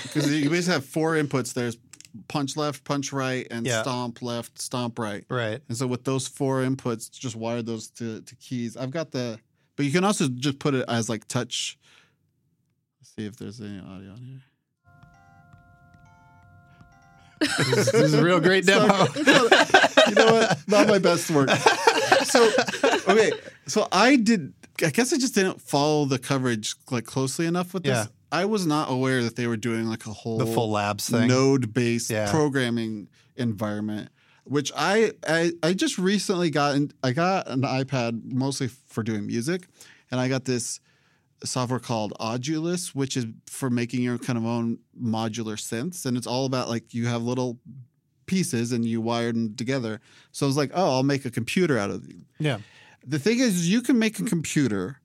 because 0.04 0.32
you 0.34 0.50
basically 0.50 0.74
have 0.74 0.86
four 0.86 1.14
inputs. 1.16 1.54
There's 1.54 1.78
punch 2.28 2.58
left, 2.58 2.84
punch 2.84 3.12
right, 3.14 3.48
and 3.52 3.66
Yeah. 3.66 3.82
stomp 3.82 4.22
left, 4.22 4.60
stomp 4.62 5.00
right. 5.00 5.24
Right. 5.30 5.62
And 5.68 5.78
so 5.78 5.88
with 5.88 6.04
those 6.04 6.28
four 6.28 6.62
inputs, 6.62 7.10
just 7.12 7.36
wire 7.36 7.62
those 7.62 7.90
to, 7.92 8.22
to 8.22 8.36
keys. 8.36 8.76
I've 8.78 8.92
got 8.92 9.12
the, 9.12 9.40
but 9.76 9.86
you 9.86 9.92
can 9.92 10.04
also 10.04 10.28
just 10.28 10.60
put 10.60 10.74
it 10.74 10.86
as 10.88 11.10
like 11.10 11.28
touch. 11.28 11.78
Let's 13.00 13.14
see 13.16 13.26
if 13.26 13.38
there's 13.38 13.60
any 13.62 13.80
audio 13.80 14.12
on 14.12 14.18
here. 14.22 14.42
This 17.40 17.60
is, 17.88 17.92
this 17.92 18.02
is 18.04 18.14
a 18.14 18.24
real 18.24 18.40
great 18.40 18.66
demo. 18.68 19.06
you 19.16 19.24
know 20.16 20.32
what? 20.34 20.60
Not 20.68 20.88
my 20.88 21.00
best 21.00 21.30
work. 21.32 21.50
So 22.24 22.50
okay, 23.10 23.32
so 23.66 23.88
I 23.92 24.16
did. 24.16 24.54
I 24.84 24.90
guess 24.92 25.12
I 25.12 25.18
just 25.18 25.34
didn't 25.34 25.60
follow 25.60 26.06
the 26.06 26.20
coverage 26.20 26.76
like 26.92 27.06
closely 27.06 27.48
enough 27.48 27.74
with 27.74 27.84
this. 27.84 28.08
I 28.32 28.46
was 28.46 28.66
not 28.66 28.90
aware 28.90 29.24
that 29.24 29.36
they 29.36 29.48
were 29.48 29.58
doing 29.58 29.88
like 29.88 30.06
a 30.06 30.12
whole 30.14 30.38
the 30.38 30.46
full 30.46 30.72
labs 30.72 31.10
thing. 31.10 31.28
node 31.28 31.74
based 31.74 32.10
Yeah. 32.10 32.30
programming 32.32 33.10
environment 33.36 34.10
which 34.44 34.72
I, 34.76 35.12
I 35.28 35.52
i 35.64 35.74
just 35.74 35.98
recently 35.98 36.50
got 36.50 36.76
in, 36.76 36.92
i 37.04 37.12
got 37.12 37.48
an 37.48 37.62
ipad 37.62 38.24
mostly 38.26 38.68
for 38.68 39.04
doing 39.04 39.26
music 39.26 39.68
and 40.10 40.20
i 40.20 40.28
got 40.28 40.46
this 40.46 40.80
software 41.44 41.80
called 41.80 42.14
Audulus, 42.20 42.90
which 42.94 43.18
is 43.18 43.26
for 43.48 43.70
making 43.70 44.04
your 44.04 44.18
kind 44.20 44.38
of 44.38 44.46
own 44.46 44.78
modular 45.02 45.56
synths, 45.58 46.06
and 46.06 46.16
it's 46.16 46.28
all 46.28 46.46
about 46.46 46.70
like 46.70 46.94
you 46.94 47.08
have 47.08 47.24
little 47.24 47.60
pieces 48.28 48.72
and 48.72 48.86
you 48.86 49.02
wire 49.02 49.32
them 49.32 49.56
together. 49.56 50.00
So 50.32 50.46
I 50.46 50.48
was 50.48 50.56
like, 50.58 50.70
oh, 50.74 50.92
I'll 50.92 51.04
make 51.04 51.26
a 51.26 51.32
computer 51.32 51.78
out 51.80 51.90
of 51.90 52.08
them. 52.08 52.26
Yeah. 52.40 52.60
The 53.06 53.18
thing 53.18 53.40
is, 53.40 53.68
you 53.68 53.82
can 53.82 53.98
make 53.98 54.20
a 54.20 54.24
computer 54.24 55.01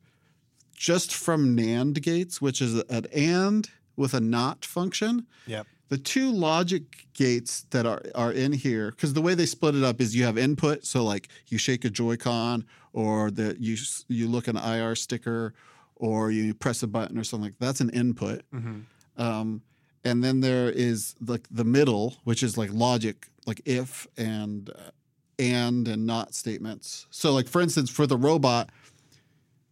just 0.77 1.15
from 1.15 1.57
NAND 1.57 2.01
gates, 2.03 2.41
which 2.41 2.61
is 2.61 2.75
an 2.75 3.07
AND 3.07 3.71
with 3.97 4.15
a 4.15 4.21
NOT 4.21 4.65
function. 4.65 5.27
Yep. 5.47 5.67
The 5.89 5.99
two 5.99 6.33
logic 6.33 7.07
gates 7.15 7.65
that 7.71 7.87
are, 7.87 8.03
are 8.15 8.33
in 8.33 8.53
here, 8.53 8.91
because 8.91 9.15
the 9.15 9.23
way 9.23 9.35
they 9.35 9.47
split 9.47 9.75
it 9.75 9.85
up 9.85 10.01
is 10.01 10.17
you 10.17 10.25
have 10.25 10.37
input, 10.37 10.85
so 10.85 11.05
like 11.05 11.29
you 11.47 11.59
shake 11.59 11.85
a 11.85 11.91
Joy-Con, 11.91 12.65
or 12.93 13.31
that 13.33 13.61
you 13.61 13.77
you 14.09 14.27
look 14.27 14.49
an 14.49 14.57
IR 14.57 14.97
sticker, 14.97 15.55
or 15.95 16.31
you 16.31 16.55
press 16.55 16.83
a 16.83 16.87
button 16.87 17.17
or 17.17 17.25
something 17.25 17.51
like 17.51 17.59
that's 17.59 17.81
an 17.81 17.91
input. 17.91 18.43
Mm-hmm. 18.53 19.23
Um, 19.23 19.63
and 20.05 20.23
then 20.23 20.41
there 20.41 20.71
is 20.71 21.15
like 21.25 21.47
the 21.51 21.65
middle, 21.65 22.17
which 22.25 22.43
is 22.43 22.59
like 22.59 22.71
logic, 22.73 23.29
like 23.47 23.61
if 23.65 24.07
and 24.17 24.71
uh, 24.71 24.91
and 25.39 25.87
and 25.87 26.07
not 26.07 26.35
statements. 26.35 27.07
So 27.11 27.33
like 27.33 27.49
for 27.49 27.61
instance, 27.61 27.91
for 27.91 28.07
the 28.07 28.17
robot, 28.17 28.71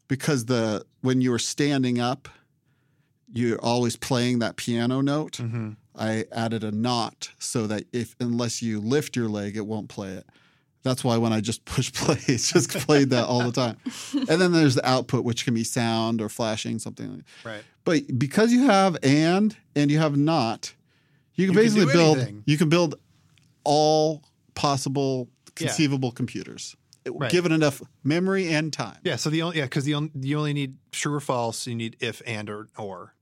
because 0.08 0.46
the 0.46 0.84
when 1.00 1.20
you 1.20 1.30
were 1.30 1.38
standing 1.38 2.00
up, 2.00 2.28
you're 3.32 3.60
always 3.60 3.96
playing 3.96 4.38
that 4.40 4.56
piano 4.56 5.00
note. 5.00 5.34
Mm-hmm. 5.38 5.70
I 5.96 6.24
added 6.32 6.64
a 6.64 6.72
not 6.72 7.30
so 7.38 7.66
that 7.68 7.84
if 7.92 8.16
unless 8.20 8.62
you 8.62 8.80
lift 8.80 9.16
your 9.16 9.28
leg, 9.28 9.56
it 9.56 9.66
won't 9.66 9.88
play 9.88 10.10
it. 10.10 10.26
That's 10.82 11.02
why 11.02 11.16
when 11.16 11.32
I 11.32 11.40
just 11.40 11.64
push 11.64 11.92
play, 12.00 12.18
it's 12.26 12.52
just 12.52 12.70
played 12.70 13.10
that 13.10 13.24
all 13.26 13.42
the 13.42 13.52
time. 13.52 13.76
And 14.28 14.40
then 14.40 14.52
there's 14.52 14.74
the 14.74 14.86
output, 14.88 15.24
which 15.24 15.44
can 15.44 15.54
be 15.54 15.64
sound 15.64 16.20
or 16.20 16.28
flashing, 16.28 16.78
something 16.78 17.10
like 17.10 17.24
Right. 17.44 17.62
but 17.84 18.18
because 18.18 18.52
you 18.52 18.64
have 18.66 18.96
and 19.02 19.56
and 19.76 19.90
you 19.90 19.98
have 19.98 20.16
not, 20.16 20.74
you 21.34 21.46
can 21.46 21.54
You 21.54 21.60
basically 21.62 21.86
do 21.86 21.92
build 21.92 22.16
anything. 22.18 22.42
you 22.46 22.58
can 22.58 22.68
build 22.68 22.96
all 23.64 24.22
possible 24.54 25.28
Yeah. 25.58 25.68
conceivable 25.68 26.12
computers. 26.12 26.76
It- 27.04 27.12
Right. 27.14 27.30
Given 27.30 27.52
enough 27.52 27.82
memory 28.02 28.48
and 28.48 28.72
time. 28.72 28.98
Yeah. 29.04 29.16
So 29.16 29.28
the 29.30 29.42
only 29.42 29.58
yeah 29.58 29.64
because 29.64 29.84
the 29.84 29.94
only 29.94 30.10
you 30.20 30.38
only 30.38 30.52
need 30.54 30.76
true 30.90 31.14
or 31.14 31.20
false. 31.20 31.66
You 31.66 31.74
need 31.74 31.96
if 32.00 32.22
and 32.26 32.48
or 32.48 32.68
or, 32.78 33.14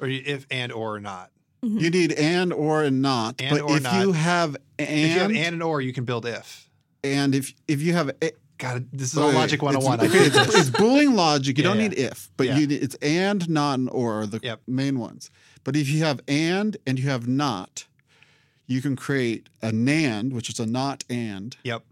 or 0.00 0.08
you, 0.08 0.22
if 0.26 0.46
and 0.50 0.72
or 0.72 0.98
not. 1.00 1.30
Mm-hmm. 1.64 1.78
You 1.78 1.90
need 1.90 2.12
and 2.12 2.52
or 2.52 2.82
and 2.82 3.00
not. 3.02 3.40
And 3.40 3.50
but 3.50 3.60
or 3.62 3.76
if 3.76 3.82
not. 3.84 4.00
you 4.00 4.12
have 4.12 4.56
and 4.78 4.88
if 4.88 5.14
you 5.14 5.18
have 5.20 5.30
and 5.30 5.38
and 5.38 5.62
or, 5.62 5.80
you 5.80 5.92
can 5.92 6.04
build 6.04 6.26
if. 6.26 6.68
and 7.04 7.34
if 7.34 7.54
if 7.68 7.80
you 7.80 7.92
have 7.92 8.08
a, 8.22 8.32
God, 8.58 8.88
this 8.92 9.12
is 9.12 9.18
all 9.18 9.30
logic 9.32 9.62
it's- 9.62 9.74
101. 9.84 10.00
I 10.00 10.04
okay, 10.06 10.18
hate 10.24 10.34
it's, 10.34 10.54
it's 10.54 10.70
Boolean 10.70 11.14
logic. 11.14 11.56
You 11.58 11.64
Yeah, 11.64 11.70
don't 11.70 11.80
yeah. 11.80 11.88
need 11.88 11.98
if, 11.98 12.30
but 12.36 12.46
Yeah. 12.48 12.58
you 12.58 12.66
need, 12.66 12.82
it's 12.82 12.94
and, 12.96 13.48
not, 13.48 13.78
and 13.78 13.88
or 13.90 14.20
are 14.22 14.26
the 14.26 14.40
Yep. 14.42 14.62
main 14.66 14.98
ones. 14.98 15.30
But 15.64 15.76
if 15.76 15.88
you 15.88 16.02
have 16.04 16.20
and 16.28 16.76
and 16.86 16.98
you 16.98 17.08
have 17.08 17.26
not, 17.28 17.86
you 18.66 18.82
can 18.82 18.96
create 18.96 19.48
a 19.62 19.70
NAND, 19.70 20.32
which 20.32 20.48
is 20.50 20.58
a 20.60 20.66
not 20.66 21.04
and, 21.08 21.56
Yep. 21.62 21.84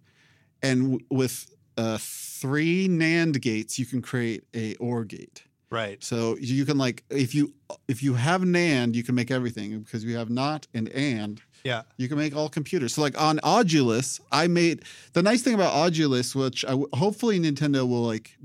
And 0.62 0.82
w- 0.82 1.06
with 1.10 1.50
uh, 1.76 1.98
three 2.00 2.88
NAND 2.88 3.40
gates, 3.40 3.78
you 3.78 3.86
can 3.86 4.02
create 4.02 4.44
a 4.54 4.74
OR 4.76 5.04
gate. 5.04 5.44
Right. 5.70 6.02
So 6.02 6.36
you 6.40 6.64
can 6.64 6.78
like 6.78 7.04
if 7.10 7.34
you 7.34 7.52
if 7.88 8.02
you 8.02 8.14
have 8.14 8.40
NAND, 8.42 8.94
you 8.94 9.02
can 9.04 9.14
make 9.14 9.30
everything 9.30 9.78
because 9.80 10.02
you 10.04 10.16
have 10.16 10.30
not 10.30 10.66
and 10.72 10.88
and 10.90 11.40
Yeah. 11.62 11.82
you 11.98 12.08
can 12.08 12.16
make 12.16 12.34
all 12.34 12.48
computers. 12.48 12.94
So 12.94 13.02
like 13.02 13.20
on 13.20 13.38
Audulus, 13.44 14.18
I 14.32 14.46
made 14.46 14.82
the 15.12 15.22
nice 15.22 15.42
thing 15.42 15.54
about 15.54 15.74
Audulus, 15.74 16.34
which 16.34 16.64
I 16.64 16.70
w- 16.70 16.88
hopefully 16.94 17.38
Nintendo 17.38 17.86
will 17.86 18.02
like. 18.02 18.36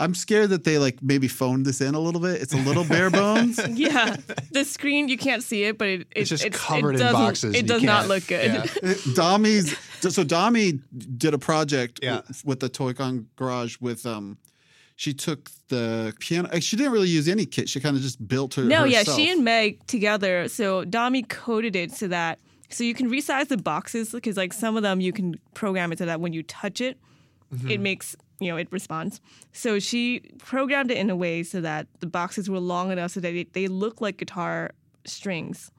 I'm 0.00 0.14
scared 0.14 0.50
that 0.50 0.64
they 0.64 0.78
like 0.78 1.02
maybe 1.02 1.28
phoned 1.28 1.66
this 1.66 1.80
in 1.80 1.94
a 1.94 2.00
little 2.00 2.20
bit. 2.20 2.40
It's 2.42 2.52
a 2.54 2.56
little 2.56 2.84
bare 2.84 3.10
bones. 3.20 3.60
yeah, 3.68 4.16
the 4.50 4.64
screen 4.64 5.08
you 5.08 5.18
can't 5.18 5.42
see 5.42 5.64
it, 5.64 5.78
but 5.78 5.88
it, 5.88 6.00
it 6.00 6.06
It's 6.16 6.30
just 6.30 6.44
it 6.44 6.52
covered 6.54 6.94
in 6.94 7.00
doesn't- 7.00 7.12
boxes. 7.20 7.54
It 7.54 7.66
does 7.66 7.82
not 7.82 8.08
look 8.08 8.26
good. 8.26 8.46
yeah. 8.52 8.94
Dami's 9.14 9.76
so 10.00 10.24
Dami 10.24 10.80
did 11.18 11.34
a 11.34 11.38
project 11.38 12.00
Yeah. 12.02 12.16
w- 12.22 12.34
with 12.44 12.60
the 12.60 12.68
Toy-Con 12.68 13.26
Garage 13.36 13.76
with 13.80 14.04
um. 14.06 14.38
She 14.96 15.14
took 15.14 15.50
the 15.68 16.12
piano. 16.20 16.60
She 16.60 16.76
didn't 16.76 16.92
really 16.92 17.08
use 17.08 17.26
any 17.26 17.46
kit. 17.46 17.70
She 17.70 17.80
kind 17.80 17.96
of 17.96 18.02
just 18.02 18.26
built 18.28 18.52
her. 18.56 18.64
No, 18.64 18.84
yeah, 18.84 19.02
she 19.02 19.30
and 19.30 19.42
Meg 19.42 19.86
together. 19.86 20.46
So 20.48 20.84
Dami 20.84 21.26
coded 21.26 21.74
it 21.74 21.92
so 21.92 22.06
that 22.08 22.38
so 22.68 22.84
you 22.84 22.92
can 22.92 23.10
resize 23.10 23.48
the 23.48 23.56
boxes 23.56 24.10
because 24.10 24.36
like 24.36 24.52
some 24.52 24.76
of 24.76 24.82
them 24.82 25.00
you 25.00 25.12
can 25.12 25.36
program 25.54 25.90
it 25.90 25.98
so 25.98 26.04
that 26.04 26.20
when 26.20 26.32
you 26.34 26.42
touch 26.42 26.80
it, 26.82 26.98
Mm-hmm. 27.54 27.68
it 27.70 27.80
makes 27.80 28.14
you 28.40 28.50
know 28.50 28.56
it 28.56 28.68
responds. 28.70 29.20
So 29.52 29.78
she 29.78 30.20
programmed 30.38 30.90
it 30.90 30.96
in 30.96 31.10
a 31.10 31.16
way 31.16 31.42
so 31.42 31.60
that 31.60 31.86
the 32.00 32.06
boxes 32.06 32.50
were 32.50 32.58
long 32.58 32.90
enough 32.90 33.12
so 33.12 33.20
that 33.20 33.32
they, 33.32 33.44
they 33.44 33.68
look 33.68 34.00
like 34.00 34.16
guitar 34.16 34.72
strings. 35.04 35.70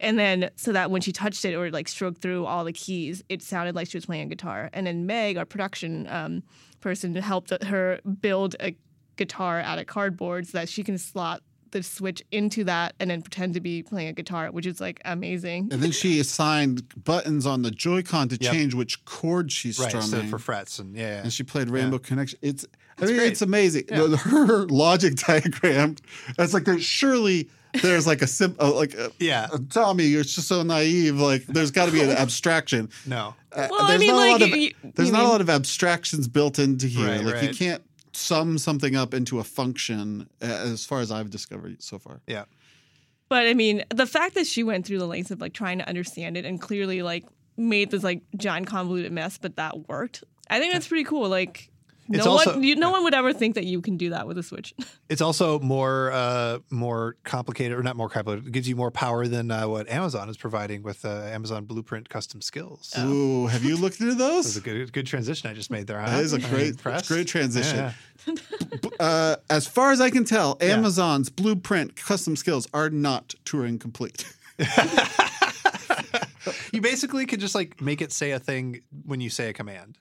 And 0.00 0.18
then 0.18 0.50
so 0.56 0.72
that 0.72 0.90
when 0.90 1.00
she 1.00 1.12
touched 1.12 1.44
it 1.44 1.54
or 1.54 1.70
like 1.70 1.86
stroked 1.86 2.20
through 2.20 2.44
all 2.44 2.64
the 2.64 2.72
keys, 2.72 3.22
it 3.28 3.40
sounded 3.40 3.76
like 3.76 3.88
she 3.88 3.96
was 3.96 4.06
playing 4.06 4.26
a 4.26 4.30
guitar. 4.30 4.68
And 4.72 4.86
then 4.86 5.06
Meg, 5.06 5.36
our 5.36 5.44
production 5.44 6.08
um, 6.08 6.42
person, 6.80 7.14
helped 7.14 7.50
her 7.62 8.00
build 8.20 8.56
a 8.58 8.76
guitar 9.16 9.60
out 9.60 9.78
of 9.78 9.86
cardboard 9.86 10.48
so 10.48 10.58
that 10.58 10.68
she 10.68 10.82
can 10.82 10.98
slot 10.98 11.42
the 11.72 11.82
switch 11.82 12.22
into 12.30 12.64
that 12.64 12.94
and 13.00 13.10
then 13.10 13.20
pretend 13.22 13.54
to 13.54 13.60
be 13.60 13.82
playing 13.82 14.08
a 14.08 14.12
guitar, 14.12 14.50
which 14.50 14.66
is 14.66 14.80
like 14.80 15.00
amazing. 15.04 15.68
And 15.72 15.82
then 15.82 15.90
she 15.90 16.20
assigned 16.20 16.84
buttons 17.04 17.44
on 17.46 17.62
the 17.62 17.70
Joy-Con 17.70 18.28
to 18.28 18.38
Yep. 18.40 18.52
change 18.52 18.74
which 18.74 19.04
chord 19.04 19.50
she's 19.50 19.78
Right. 19.78 19.88
strumming. 19.88 20.10
So 20.10 20.22
for 20.24 20.38
frets 20.38 20.78
and 20.78 20.94
yeah. 20.96 21.02
yeah. 21.16 21.22
and 21.22 21.32
she 21.32 21.42
played 21.42 21.68
Rainbow 21.70 21.98
Connection. 21.98 22.38
It's 22.42 22.64
I 22.98 23.06
mean 23.06 23.16
great. 23.16 23.32
it's 23.32 23.42
amazing. 23.42 23.84
Yeah. 23.88 24.16
Her 24.16 24.66
logic 24.68 25.16
diagram. 25.16 25.96
It's 26.38 26.54
like 26.54 26.64
there's 26.64 26.84
surely 26.84 27.48
there's 27.80 28.06
like 28.06 28.20
a 28.20 28.26
sim 28.26 28.54
uh, 28.60 28.70
like 28.74 28.92
a, 28.94 29.10
Yeah. 29.18 29.48
uh, 29.50 29.58
Tommy, 29.70 30.04
you're 30.04 30.22
just 30.24 30.46
so 30.46 30.62
naive. 30.62 31.18
Like 31.18 31.46
there's 31.46 31.70
got 31.70 31.86
to 31.86 31.92
be 31.92 32.02
an 32.02 32.10
abstraction. 32.24 32.90
No. 33.06 33.34
Uh, 33.50 33.68
Well, 33.70 33.82
I 33.82 33.88
there's 33.88 34.00
mean, 34.00 34.08
not 34.10 34.14
a 34.28 34.30
lot 34.32 34.40
like, 34.42 34.52
of 34.52 34.56
you- 34.58 34.74
there's 34.94 35.08
you 35.08 35.12
not 35.14 35.24
a 35.24 35.28
lot 35.28 35.40
of 35.40 35.48
abstractions 35.48 36.28
built 36.28 36.58
into 36.58 36.86
here. 36.86 37.06
Right, 37.08 37.24
like 37.24 37.42
you 37.42 37.54
can't 37.54 37.82
sum 38.12 38.58
something 38.58 38.94
up 38.94 39.14
into 39.14 39.38
a 39.38 39.44
function 39.44 40.28
as 40.40 40.84
far 40.84 41.00
as 41.00 41.10
I've 41.10 41.30
discovered 41.30 41.82
so 41.82 41.98
far. 41.98 42.20
Yeah. 42.26 42.44
But 43.28 43.46
I 43.46 43.54
mean, 43.54 43.84
the 43.88 44.06
fact 44.06 44.34
that 44.34 44.46
she 44.46 44.62
went 44.62 44.86
through 44.86 44.98
the 44.98 45.06
lengths 45.06 45.30
of 45.30 45.40
like 45.40 45.54
trying 45.54 45.78
to 45.78 45.88
understand 45.88 46.36
it 46.36 46.44
and 46.44 46.60
clearly 46.60 47.02
like 47.02 47.24
made 47.56 47.90
this 47.90 48.04
like 48.04 48.22
giant 48.36 48.66
convoluted 48.66 49.12
mess, 49.12 49.38
but 49.38 49.56
that 49.56 49.88
worked. 49.88 50.22
I 50.50 50.58
think 50.58 50.72
that's 50.72 50.88
pretty 50.88 51.04
cool. 51.04 51.28
Like 51.28 51.70
It's 52.12 52.24
no 52.24 52.32
also- 52.32 52.52
one, 52.54 52.62
you, 52.62 52.76
no 52.76 52.90
one 52.90 53.02
would 53.04 53.14
ever 53.14 53.32
think 53.32 53.54
that 53.54 53.64
you 53.64 53.80
can 53.80 53.96
do 53.96 54.10
that 54.10 54.26
with 54.26 54.38
a 54.38 54.42
Switch. 54.42 54.74
It's 55.08 55.20
also 55.20 55.58
more 55.60 56.10
uh, 56.10 56.60
more 56.70 57.16
complicated, 57.24 57.76
or 57.76 57.82
not 57.82 57.96
more 57.96 58.08
complicated. 58.08 58.46
It 58.48 58.52
gives 58.52 58.66
you 58.66 58.76
more 58.76 58.90
power 58.90 59.26
than 59.26 59.50
uh, 59.50 59.68
what 59.68 59.86
Amazon 59.90 60.30
is 60.30 60.38
providing 60.38 60.82
with 60.82 61.04
uh, 61.04 61.08
Amazon 61.24 61.66
Blueprint 61.66 62.08
Custom 62.08 62.40
Skills. 62.40 62.94
Oh. 62.96 63.12
Ooh, 63.12 63.46
have 63.48 63.62
you 63.62 63.76
looked 63.76 64.00
into 64.00 64.14
That 64.22 64.36
was 64.36 64.56
a 64.56 64.60
good 64.62 64.90
good 64.92 65.06
transition 65.06 65.50
I 65.50 65.52
just 65.54 65.70
made 65.70 65.86
there. 65.86 66.00
Huh? 66.00 66.06
That 66.10 66.20
is 66.24 66.32
a 66.32 66.36
I'm 66.36 66.48
great, 66.50 66.68
impressed. 66.70 67.08
great 67.08 67.26
transition. 67.26 67.92
Yeah. 68.26 68.34
uh, 69.00 69.36
as 69.50 69.66
far 69.66 69.92
as 69.92 70.00
I 70.00 70.08
can 70.08 70.24
tell, 70.24 70.56
Yeah. 70.62 70.68
Amazon's 70.76 71.28
blueprint 71.28 71.94
custom 71.96 72.34
skills 72.36 72.66
are 72.72 72.88
not 72.88 73.34
Turing 73.44 73.78
complete. 73.78 74.24
You 76.72 76.80
basically 76.80 77.26
could 77.26 77.40
just 77.40 77.54
like 77.54 77.80
make 77.80 78.00
it 78.00 78.12
say 78.12 78.30
a 78.32 78.38
thing 78.38 78.80
when 79.04 79.20
you 79.20 79.28
say 79.30 79.48
a 79.50 79.52
command. 79.52 79.98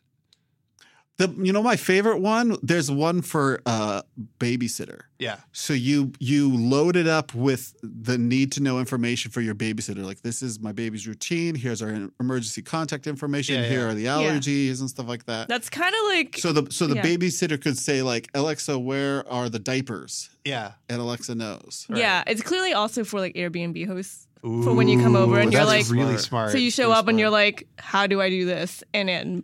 The 1.17 1.29
you 1.41 1.53
know 1.53 1.61
my 1.61 1.75
favorite 1.75 2.19
one. 2.19 2.57
There's 2.63 2.89
one 2.89 3.21
for 3.21 3.61
uh, 3.65 4.01
babysitter. 4.39 5.01
Yeah. 5.19 5.37
So 5.51 5.73
you 5.73 6.13
you 6.19 6.55
load 6.55 6.95
it 6.95 7.07
up 7.07 7.33
with 7.35 7.75
the 7.83 8.17
need 8.17 8.51
to 8.53 8.63
know 8.63 8.79
information 8.79 9.29
for 9.29 9.41
your 9.41 9.53
babysitter. 9.53 10.03
Like 10.03 10.21
this 10.21 10.41
is 10.41 10.59
my 10.59 10.71
baby's 10.71 11.07
routine. 11.07 11.53
Here's 11.53 11.81
our 11.81 12.09
emergency 12.19 12.61
contact 12.63 13.05
information. 13.07 13.55
Yeah, 13.55 13.67
Here 13.69 13.79
yeah. 13.81 13.85
are 13.87 13.93
the 13.93 14.05
allergies 14.05 14.79
and 14.79 14.89
stuff 14.89 15.07
like 15.07 15.25
that. 15.25 15.47
That's 15.47 15.69
kind 15.69 15.93
of 15.93 16.01
like 16.07 16.37
so 16.37 16.53
the 16.53 16.71
so 16.71 16.87
the 16.87 16.95
yeah. 16.95 17.03
babysitter 17.03 17.61
could 17.61 17.77
say 17.77 18.01
like 18.01 18.29
Alexa, 18.33 18.79
where 18.79 19.27
are 19.31 19.47
the 19.49 19.59
diapers? 19.59 20.29
Yeah. 20.45 20.71
And 20.89 20.99
Alexa 21.01 21.35
knows. 21.35 21.85
yeah. 21.93 22.23
It's 22.25 22.41
clearly 22.41 22.73
also 22.73 23.03
for 23.03 23.19
like 23.19 23.35
Airbnb 23.35 23.85
hosts 23.85 24.27
for 24.41 24.73
when 24.73 24.87
you 24.87 24.99
come 25.03 25.15
over 25.15 25.39
and 25.39 25.53
you're 25.53 25.65
like, 25.65 25.87
really 25.89 26.17
smart. 26.17 26.51
so 26.51 26.57
you 26.57 26.71
show 26.71 26.87
Really 26.87 26.95
up 26.97 27.07
and 27.09 27.19
you're 27.19 27.29
like, 27.29 27.67
how 27.77 28.07
do 28.07 28.19
I 28.19 28.29
do 28.29 28.45
this? 28.45 28.83
And 28.91 29.07
then 29.07 29.43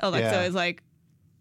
Alexa 0.00 0.30
Yeah. 0.30 0.42
is 0.44 0.54
like, 0.54 0.82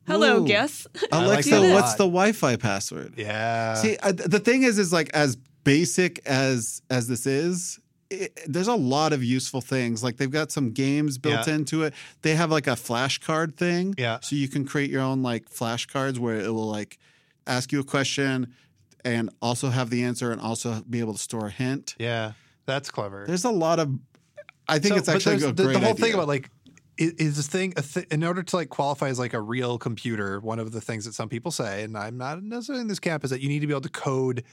hello, 0.08 0.42
Ooh. 0.44 0.48
guess. 0.48 0.88
I 1.12 1.18
like 1.26 1.46
Alexa, 1.46 1.62
what's 1.74 1.94
the 1.96 2.06
Wi-Fi 2.06 2.56
password? 2.56 3.14
Yeah. 3.18 3.76
See, 3.76 3.98
uh, 3.98 4.12
the 4.14 4.40
thing 4.40 4.64
is, 4.64 4.80
is 4.80 4.92
like 4.94 5.10
as 5.14 5.36
basic 5.64 6.20
as 6.26 6.82
as 6.90 7.08
this 7.08 7.26
is, 7.28 7.80
it, 8.10 8.40
there's 8.48 8.68
a 8.70 8.76
lot 8.76 9.12
of 9.14 9.24
useful 9.24 9.60
things. 9.62 10.04
Like 10.04 10.18
they've 10.18 10.32
got 10.32 10.52
some 10.52 10.72
games 10.72 11.18
built 11.18 11.48
Yeah. 11.48 11.56
into 11.56 11.84
it. 11.84 11.94
They 12.22 12.36
have 12.36 12.50
like 12.52 12.68
a 12.68 12.72
flashcard 12.72 13.56
thing, 13.58 13.94
Yeah. 13.98 14.20
So 14.22 14.36
you 14.36 14.48
can 14.48 14.66
create 14.66 14.90
your 14.90 15.02
own 15.02 15.22
like 15.24 15.50
flashcards 15.50 16.18
where 16.18 16.38
it 16.38 16.50
will 16.54 16.68
like 16.70 16.98
ask 17.46 17.72
you 17.72 17.80
a 17.80 17.84
question 17.84 18.54
and 19.06 19.30
also 19.42 19.70
have 19.70 19.90
the 19.90 20.04
answer 20.04 20.32
and 20.32 20.42
also 20.42 20.82
be 20.90 21.00
able 21.00 21.14
to 21.14 21.20
store 21.20 21.48
a 21.48 21.52
hint. 21.52 21.96
yeah. 22.00 22.34
That's 22.66 22.92
clever. 22.92 23.24
There's 23.26 23.46
a 23.46 23.50
lot 23.50 23.80
of. 23.80 23.98
I 24.68 24.80
think 24.80 24.94
So- 24.94 24.98
it's 24.98 25.08
actually 25.08 25.38
there's 25.38 25.52
a 25.52 25.54
the, 25.54 25.64
great 25.64 25.74
the 25.74 25.80
whole 25.80 25.90
idea. 25.94 26.06
thing 26.06 26.14
about 26.16 26.28
like 26.28 26.50
i- 27.00 27.14
is 27.18 27.38
this 27.38 27.48
thing 27.48 27.74
th- 27.74 28.08
in 28.12 28.24
order 28.24 28.44
to 28.44 28.56
like 28.56 28.70
qualify 28.70 29.10
as 29.10 29.20
like 29.20 29.34
a 29.34 29.42
real 29.42 29.78
computer? 29.78 30.40
One 30.40 30.60
of 30.60 30.72
the 30.72 30.82
things 30.82 31.06
that 31.06 31.14
some 31.14 31.30
people 31.30 31.52
say, 31.52 31.84
and 31.84 31.98
I'm 31.98 32.18
not 32.18 32.44
necessarily 32.44 32.82
in 32.82 32.88
this 32.88 33.00
camp, 33.00 33.24
is 33.24 33.30
that 33.32 33.42
you 33.42 33.50
need 33.50 33.60
to 33.60 33.68
be 33.68 33.74
able 33.74 33.82
to 33.82 33.90
code 33.90 34.44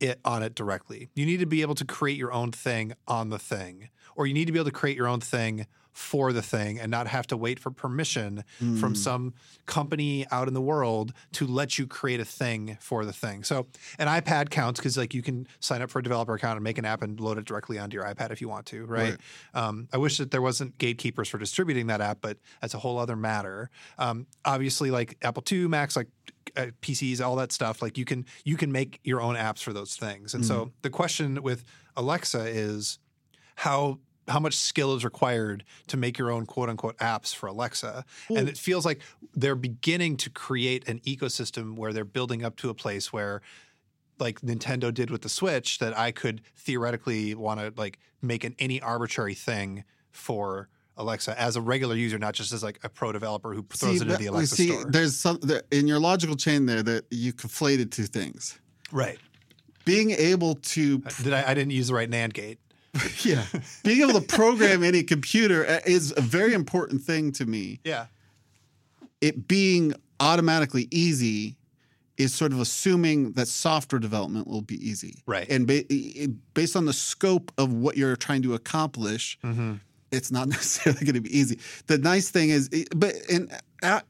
it 0.00 0.18
on 0.24 0.42
it 0.42 0.54
directly. 0.54 1.10
You 1.14 1.26
need 1.26 1.40
to 1.40 1.46
be 1.46 1.62
able 1.62 1.74
to 1.74 1.84
create 1.84 2.16
your 2.16 2.32
own 2.32 2.52
thing 2.52 2.94
on 3.06 3.28
the 3.28 3.38
thing, 3.38 3.90
or 4.16 4.26
you 4.26 4.34
need 4.34 4.46
to 4.46 4.52
be 4.52 4.58
able 4.58 4.70
to 4.70 4.76
create 4.76 4.96
your 4.96 5.06
own 5.08 5.20
thing 5.20 5.66
for 6.00 6.32
the 6.32 6.40
thing 6.40 6.80
and 6.80 6.90
not 6.90 7.06
have 7.06 7.26
to 7.26 7.36
wait 7.36 7.60
for 7.60 7.70
permission 7.70 8.42
from 8.80 8.94
some 8.94 9.34
company 9.66 10.26
out 10.30 10.48
in 10.48 10.54
the 10.54 10.60
world 10.60 11.12
to 11.32 11.46
let 11.46 11.78
you 11.78 11.86
create 11.86 12.18
a 12.18 12.24
thing 12.24 12.78
for 12.80 13.04
the 13.04 13.12
thing. 13.12 13.44
So 13.44 13.66
an 13.98 14.08
iPad 14.08 14.48
counts 14.48 14.80
because 14.80 14.96
like 14.96 15.12
you 15.12 15.22
can 15.22 15.46
sign 15.60 15.82
up 15.82 15.90
for 15.90 15.98
a 15.98 16.02
developer 16.02 16.32
account 16.34 16.56
and 16.56 16.64
make 16.64 16.78
an 16.78 16.86
app 16.86 17.02
and 17.02 17.20
load 17.20 17.36
it 17.36 17.44
directly 17.44 17.78
onto 17.78 17.96
your 17.96 18.04
iPad 18.04 18.32
if 18.32 18.40
you 18.40 18.48
want 18.48 18.64
to, 18.66 18.86
right? 18.86 19.16
Um, 19.54 19.88
I 19.92 19.98
wish 19.98 20.16
that 20.16 20.30
there 20.30 20.42
wasn't 20.42 20.78
gatekeepers 20.78 21.28
for 21.28 21.36
distributing 21.38 21.88
that 21.88 22.00
app, 22.00 22.18
but 22.22 22.38
that's 22.62 22.74
a 22.74 22.78
whole 22.78 22.98
other 22.98 23.14
matter. 23.14 23.68
Um, 23.98 24.26
obviously, 24.44 24.90
like 24.90 25.18
Apple 25.22 25.44
II, 25.50 25.68
Macs, 25.68 25.96
like 25.96 26.08
uh, 26.56 26.66
PCs, 26.80 27.20
all 27.20 27.36
that 27.36 27.52
stuff, 27.52 27.82
like 27.82 27.98
you 27.98 28.06
can 28.06 28.24
you 28.44 28.56
can 28.56 28.72
make 28.72 29.00
your 29.04 29.20
own 29.20 29.36
apps 29.36 29.62
for 29.62 29.74
those 29.74 29.96
things. 29.96 30.34
And 30.34 30.44
so 30.44 30.72
the 30.82 30.90
question 30.90 31.42
with 31.42 31.62
Alexa 31.96 32.46
is 32.46 32.98
how 33.56 33.98
how 34.30 34.40
much 34.40 34.56
skill 34.56 34.94
is 34.94 35.04
required 35.04 35.64
to 35.88 35.96
make 35.96 36.18
your 36.18 36.30
own 36.30 36.46
quote 36.46 36.68
unquote 36.68 36.96
apps 36.98 37.34
for 37.34 37.46
Alexa. 37.46 38.04
and 38.28 38.38
hmm. 38.38 38.48
it 38.48 38.56
feels 38.56 38.86
like 38.86 39.00
they're 39.34 39.54
beginning 39.54 40.16
to 40.18 40.30
create 40.30 40.88
an 40.88 41.00
ecosystem 41.00 41.76
where 41.76 41.92
they're 41.92 42.04
building 42.04 42.44
up 42.44 42.56
to 42.56 42.70
a 42.70 42.74
place 42.74 43.12
where 43.12 43.42
like 44.18 44.40
Nintendo 44.40 44.92
did 44.92 45.10
with 45.10 45.22
the 45.22 45.28
Switch 45.28 45.78
that 45.78 45.96
I 45.98 46.12
could 46.12 46.42
theoretically 46.56 47.34
want 47.34 47.60
to 47.60 47.72
like 47.76 47.98
make 48.22 48.44
an 48.44 48.54
any 48.58 48.80
arbitrary 48.80 49.34
thing 49.34 49.84
for 50.10 50.68
Alexa 50.96 51.40
as 51.40 51.56
a 51.56 51.60
regular 51.60 51.94
user, 51.94 52.18
not 52.18 52.34
just 52.34 52.52
as 52.52 52.62
like 52.62 52.78
a 52.84 52.88
pro 52.88 53.12
developer 53.12 53.54
who 53.54 53.64
throws 53.70 54.00
it 54.00 54.02
into 54.02 54.16
the 54.16 54.26
Alexa 54.26 54.54
see, 54.54 54.68
store. 54.68 54.84
there's 54.90 55.16
some 55.16 55.38
there, 55.42 55.62
in 55.70 55.88
your 55.88 55.98
logical 55.98 56.36
chain 56.36 56.66
there 56.66 56.82
that 56.82 57.06
you 57.10 57.32
conflated 57.32 57.90
two 57.90 58.04
things. 58.04 58.60
Right. 58.92 59.18
Being 59.84 60.10
able 60.10 60.56
to 60.56 61.02
uh, 61.06 61.10
Did 61.22 61.32
I, 61.32 61.50
I 61.50 61.54
didn't 61.54 61.70
use 61.70 61.88
the 61.88 61.94
right 61.94 62.10
NAND 62.10 62.34
gate. 62.34 62.58
yeah, 63.24 63.44
being 63.84 64.02
able 64.02 64.20
to 64.20 64.26
program 64.26 64.82
any 64.82 65.02
computer 65.02 65.66
uh, 65.66 65.80
is 65.86 66.12
a 66.16 66.20
very 66.20 66.54
important 66.54 67.02
thing 67.02 67.32
to 67.32 67.46
me. 67.46 67.80
Yeah. 67.84 68.06
It 69.20 69.46
being 69.46 69.94
automatically 70.18 70.88
easy 70.90 71.56
is 72.16 72.34
sort 72.34 72.52
of 72.52 72.60
assuming 72.60 73.32
that 73.32 73.48
software 73.48 73.98
development 73.98 74.46
will 74.46 74.60
be 74.62 74.76
easy. 74.86 75.22
Right. 75.26 75.48
And 75.48 75.66
ba- 75.66 75.84
based 76.54 76.76
on 76.76 76.84
the 76.86 76.92
scope 76.92 77.52
of 77.58 77.72
what 77.72 77.96
you're 77.96 78.16
trying 78.16 78.42
to 78.42 78.54
accomplish, 78.54 79.38
Mm-hmm. 79.44 79.74
it's 80.10 80.30
not 80.30 80.48
necessarily 80.56 81.04
going 81.04 81.14
to 81.14 81.20
be 81.20 81.36
easy. 81.38 81.58
The 81.86 81.98
nice 81.98 82.30
thing 82.30 82.50
is, 82.50 82.68
but 82.94 83.14
and 83.30 83.50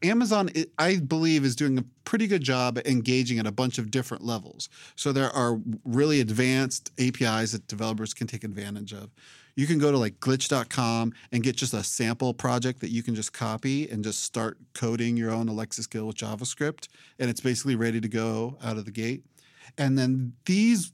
Amazon, 0.03 0.51
I 0.79 0.97
believe, 0.97 1.45
is 1.45 1.55
doing 1.57 1.79
a 1.79 1.85
pretty 2.05 2.27
good 2.27 2.43
job 2.43 2.79
engaging 2.85 3.39
at 3.39 3.47
a 3.47 3.53
bunch 3.53 3.79
of 3.79 3.91
different 3.91 4.25
levels. 4.25 4.69
So 4.97 5.13
there 5.13 5.31
are 5.31 5.61
really 5.85 6.21
advanced 6.21 6.91
APIs 6.99 7.53
that 7.53 7.67
developers 7.67 8.13
can 8.15 8.27
take 8.27 8.45
advantage 8.45 8.93
of. 8.93 9.11
You 9.57 9.67
can 9.67 9.79
go 9.79 9.91
to 9.91 9.99
like 9.99 10.21
glitch.com 10.21 11.13
and 11.33 11.43
get 11.43 11.57
just 11.57 11.75
a 11.75 11.85
sample 11.85 12.33
project 12.33 12.81
that 12.81 12.91
you 12.91 13.03
can 13.03 13.15
just 13.15 13.33
copy 13.33 13.89
and 13.91 14.03
just 14.03 14.23
start 14.23 14.59
coding 14.75 15.17
your 15.17 15.31
own 15.31 15.49
Alexa 15.49 15.83
skill 15.83 16.07
with 16.07 16.17
JavaScript. 16.17 16.89
And 17.19 17.29
it's 17.29 17.41
basically 17.41 17.77
ready 17.77 18.01
to 18.01 18.09
go 18.09 18.57
out 18.63 18.77
of 18.79 18.85
the 18.85 18.91
gate. 18.93 19.25
And 19.77 19.99
then 19.99 20.33
these 20.47 20.93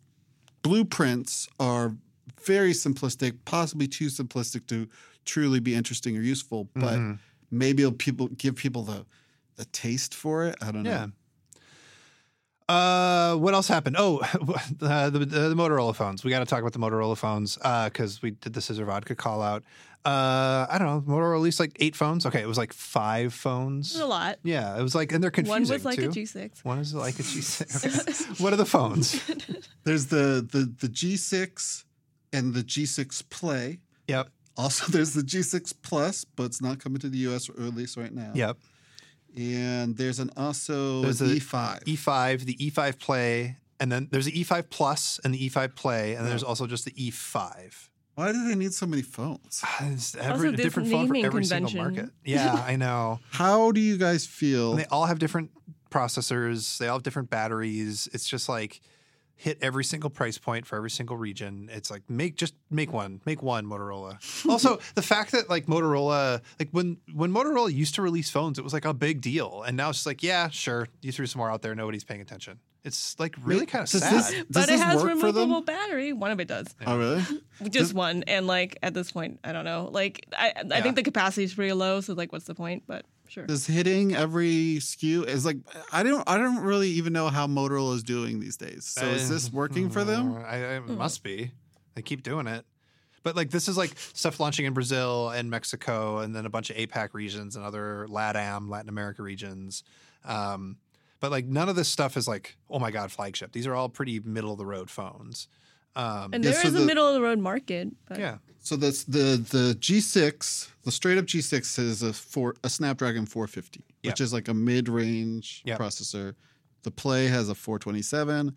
blueprints 0.62 1.48
are 1.60 1.96
very 2.44 2.72
simplistic, 2.72 3.36
possibly 3.44 3.86
too 3.86 4.06
simplistic 4.06 4.66
to 4.66 4.88
truly 5.24 5.60
be 5.60 5.74
interesting 5.74 6.16
or 6.16 6.22
useful, 6.22 6.68
but 6.74 6.98
Mhm. 6.98 7.18
Maybe 7.50 7.82
it'll 7.82 7.92
people 7.94 8.28
give 8.28 8.56
people 8.56 8.82
the 8.82 9.04
the 9.56 9.64
taste 9.66 10.14
for 10.14 10.44
it. 10.44 10.56
I 10.60 10.70
don't 10.72 10.82
know. 10.82 10.90
Yeah. 10.90 11.06
Uh, 12.68 13.36
what 13.36 13.54
else 13.54 13.68
happened? 13.68 13.94
Oh, 13.98 14.18
uh, 14.82 15.08
the, 15.10 15.20
the 15.20 15.24
the 15.50 15.54
Motorola 15.54 15.94
phones. 15.94 16.24
We 16.24 16.30
got 16.30 16.40
to 16.40 16.46
talk 16.46 16.60
about 16.60 16.72
the 16.72 16.80
Motorola 16.80 17.16
phones 17.16 17.56
because 17.56 18.20
we 18.22 18.32
did 18.32 18.54
the 18.54 18.60
Scissor 18.60 18.84
Vodka 18.84 19.14
call 19.14 19.40
out. 19.40 19.62
Uh, 20.04 20.66
I 20.68 20.76
don't 20.78 20.86
know. 20.86 21.00
Motorola 21.12 21.32
released 21.32 21.60
like 21.60 21.76
eight 21.80 21.94
phones. 21.94 22.26
Okay, 22.26 22.40
it 22.40 22.46
was 22.48 22.58
like 22.58 22.72
five 22.72 23.32
phones. 23.34 23.92
It's 23.92 24.00
a 24.00 24.06
lot. 24.06 24.38
Yeah, 24.42 24.76
it 24.78 24.82
was 24.82 24.94
like, 24.94 25.12
and 25.12 25.22
they're 25.22 25.30
confusing 25.30 25.52
One 25.68 25.72
was 25.72 25.84
like 25.84 25.98
too. 25.98 26.06
a 26.06 26.12
G6. 26.12 26.64
One 26.64 26.78
is 26.78 26.94
like 26.94 27.18
a 27.18 27.22
G6. 27.22 28.26
Okay. 28.36 28.42
what 28.42 28.52
are 28.52 28.56
the 28.56 28.66
phones? 28.66 29.20
There's 29.84 30.06
the 30.06 30.46
the 30.50 30.72
the 30.80 30.88
G6 30.88 31.84
and 32.32 32.52
the 32.54 32.62
G6 32.62 33.28
Play. 33.30 33.78
Yep. 34.08 34.28
Also, 34.56 34.86
there's 34.90 35.12
the 35.14 35.22
G6 35.22 35.74
Plus, 35.82 36.24
but 36.24 36.44
it's 36.44 36.62
not 36.62 36.78
coming 36.78 36.98
to 37.00 37.08
the 37.08 37.18
U.S. 37.18 37.48
at 37.48 37.74
least 37.74 37.96
right 37.96 38.12
now. 38.12 38.32
Yep. 38.34 38.56
And 39.36 39.96
there's 39.96 40.18
an 40.18 40.30
also 40.36 41.02
There's 41.02 41.20
an 41.20 41.30
a 41.30 41.34
E5. 41.34 41.84
E5, 41.84 42.40
the 42.40 42.56
E5 42.56 42.98
Play, 42.98 43.56
and 43.78 43.92
then 43.92 44.08
there's 44.10 44.24
the 44.24 44.32
E5 44.32 44.70
Plus 44.70 45.20
and 45.24 45.34
the 45.34 45.50
E5 45.50 45.74
Play, 45.74 46.14
and 46.14 46.22
then 46.22 46.30
there's 46.30 46.42
also 46.42 46.66
just 46.66 46.86
the 46.86 46.92
E5. 46.92 47.88
Why 48.14 48.32
do 48.32 48.48
they 48.48 48.54
need 48.54 48.72
so 48.72 48.86
many 48.86 49.02
phones? 49.02 49.62
It's 49.82 50.16
every 50.16 50.52
this 50.52 50.62
different 50.62 50.90
phone 50.90 51.06
for 51.06 51.12
naming 51.12 51.26
every 51.26 51.44
single 51.44 51.74
market. 51.74 52.08
Yeah, 52.24 52.64
I 52.66 52.76
know. 52.76 53.20
How 53.30 53.72
do 53.72 53.80
you 53.80 53.98
guys 53.98 54.26
feel? 54.26 54.70
And 54.70 54.80
they 54.80 54.86
all 54.86 55.04
have 55.04 55.18
different 55.18 55.50
processors. 55.90 56.78
They 56.78 56.88
all 56.88 56.96
have 56.96 57.02
different 57.02 57.28
batteries. 57.28 58.08
It's 58.14 58.26
just 58.26 58.48
like 58.48 58.80
hit 59.38 59.58
every 59.60 59.84
single 59.84 60.08
price 60.08 60.38
point 60.38 60.66
for 60.66 60.76
every 60.76 60.90
single 60.90 61.16
region. 61.16 61.68
It's 61.70 61.90
like 61.90 62.08
make 62.08 62.36
just 62.36 62.54
make 62.70 62.92
one, 62.92 63.20
make 63.26 63.42
one 63.42 63.66
Motorola. 63.66 64.16
also, 64.48 64.78
the 64.94 65.02
fact 65.02 65.32
that 65.32 65.50
like 65.50 65.66
Motorola, 65.66 66.40
like 66.58 66.70
when 66.72 66.96
when 67.14 67.30
Motorola 67.32 67.72
used 67.72 67.94
to 67.96 68.02
release 68.02 68.30
phones, 68.30 68.58
it 68.58 68.62
was 68.64 68.72
like 68.72 68.84
a 68.86 68.94
big 68.94 69.20
deal, 69.20 69.62
and 69.66 69.76
now 69.76 69.90
it's 69.90 69.98
just 69.98 70.06
like 70.06 70.22
yeah, 70.22 70.48
sure, 70.48 70.88
you 71.02 71.12
threw 71.12 71.26
some 71.26 71.38
more 71.40 71.50
out 71.50 71.62
there, 71.62 71.74
nobody's 71.74 72.04
paying 72.04 72.20
attention. 72.20 72.58
It's 72.84 73.18
like 73.18 73.34
really 73.42 73.66
kind 73.66 73.82
of 73.82 73.88
sad. 73.88 74.12
this- 74.14 74.30
Does 74.30 74.44
but 74.48 74.62
it 74.62 74.66
this 74.68 74.80
has 74.80 75.02
work 75.02 75.18
for 75.18 75.32
them? 75.32 75.50
removable 75.50 75.62
battery. 75.62 76.12
One 76.12 76.30
of 76.30 76.38
it 76.38 76.46
does. 76.46 76.68
oh, 76.86 76.96
really? 76.96 77.24
Just 77.68 77.94
one. 77.94 78.22
And 78.28 78.46
like 78.46 78.78
at 78.80 78.94
this 78.94 79.10
point, 79.10 79.40
I 79.42 79.50
don't 79.52 79.64
know. 79.64 79.88
Like 79.90 80.24
I, 80.38 80.52
I 80.56 80.62
Yeah. 80.68 80.82
think 80.82 80.94
the 80.94 81.02
capacity 81.02 81.42
is 81.42 81.52
pretty 81.52 81.72
low. 81.72 82.00
So 82.00 82.12
like, 82.14 82.30
what's 82.30 82.44
the 82.44 82.54
point? 82.54 82.84
But 82.86 83.04
sure. 83.28 83.46
Does 83.46 83.66
hitting 83.66 84.14
every 84.14 84.76
SKU 84.78 85.26
is 85.26 85.44
like 85.44 85.58
I 85.92 86.02
don't 86.02 86.22
I 86.28 86.38
don't 86.38 86.58
really 86.60 86.88
even 86.90 87.12
know 87.12 87.28
how 87.28 87.46
Motorola 87.46 87.94
is 87.94 88.02
doing 88.02 88.40
these 88.40 88.56
days. 88.56 88.84
So 88.86 89.06
is 89.06 89.28
this 89.28 89.52
working 89.52 89.90
for 89.90 90.04
them? 90.04 90.36
I, 90.36 90.40
I- 90.56 90.76
it 90.76 90.88
must 90.88 91.22
be. 91.22 91.50
They 91.94 92.02
keep 92.02 92.22
doing 92.22 92.46
it. 92.46 92.64
But 93.22 93.34
like 93.34 93.50
this 93.50 93.66
is 93.68 93.76
like 93.76 93.92
stuff 93.96 94.38
launching 94.38 94.66
in 94.66 94.72
Brazil 94.72 95.30
and 95.30 95.50
Mexico, 95.50 96.18
and 96.18 96.34
then 96.34 96.46
a 96.46 96.50
bunch 96.50 96.70
of 96.70 96.76
APAC 96.76 97.08
regions 97.12 97.56
and 97.56 97.64
other 97.64 98.06
LATAM, 98.08 98.68
Latin 98.68 98.88
America 98.88 99.22
regions. 99.22 99.82
Um, 100.24 100.76
but 101.18 101.30
like 101.32 101.46
none 101.46 101.68
of 101.68 101.74
this 101.76 101.88
stuff 101.88 102.16
is 102.16 102.28
like, 102.28 102.56
oh 102.70 102.78
my 102.78 102.90
god, 102.90 103.10
flagship. 103.10 103.50
These 103.52 103.66
are 103.66 103.74
all 103.74 103.88
pretty 103.88 104.20
middle 104.20 104.52
of 104.52 104.58
the 104.58 104.66
road 104.66 104.90
phones. 104.90 105.48
Um, 105.96 106.30
and 106.34 106.44
Yeah, 106.44 106.52
so 106.52 106.68
is 106.68 106.74
the- 106.74 106.82
a 106.82 106.86
middle 106.86 107.06
of 107.08 107.14
the 107.14 107.22
road 107.22 107.38
market. 107.38 107.88
But 108.08 108.18
yeah, 108.18 108.38
So 108.60 108.76
that's 108.76 109.04
the 109.04 109.36
the 109.50 109.74
G6, 109.80 110.68
the 110.82 110.92
straight 110.92 111.18
up 111.18 111.24
G6 111.26 111.78
is 111.78 112.02
a 112.02 112.12
four 112.12 112.54
a 112.62 112.68
Snapdragon 112.70 113.24
450, 113.26 113.84
which 114.04 114.20
is 114.20 114.32
like 114.32 114.48
a 114.48 114.54
mid 114.54 114.88
range 114.88 115.62
Yeah. 115.64 115.76
processor. 115.78 116.34
The 116.82 116.90
Play 116.90 117.26
has 117.28 117.48
a 117.48 117.54
427. 117.54 118.54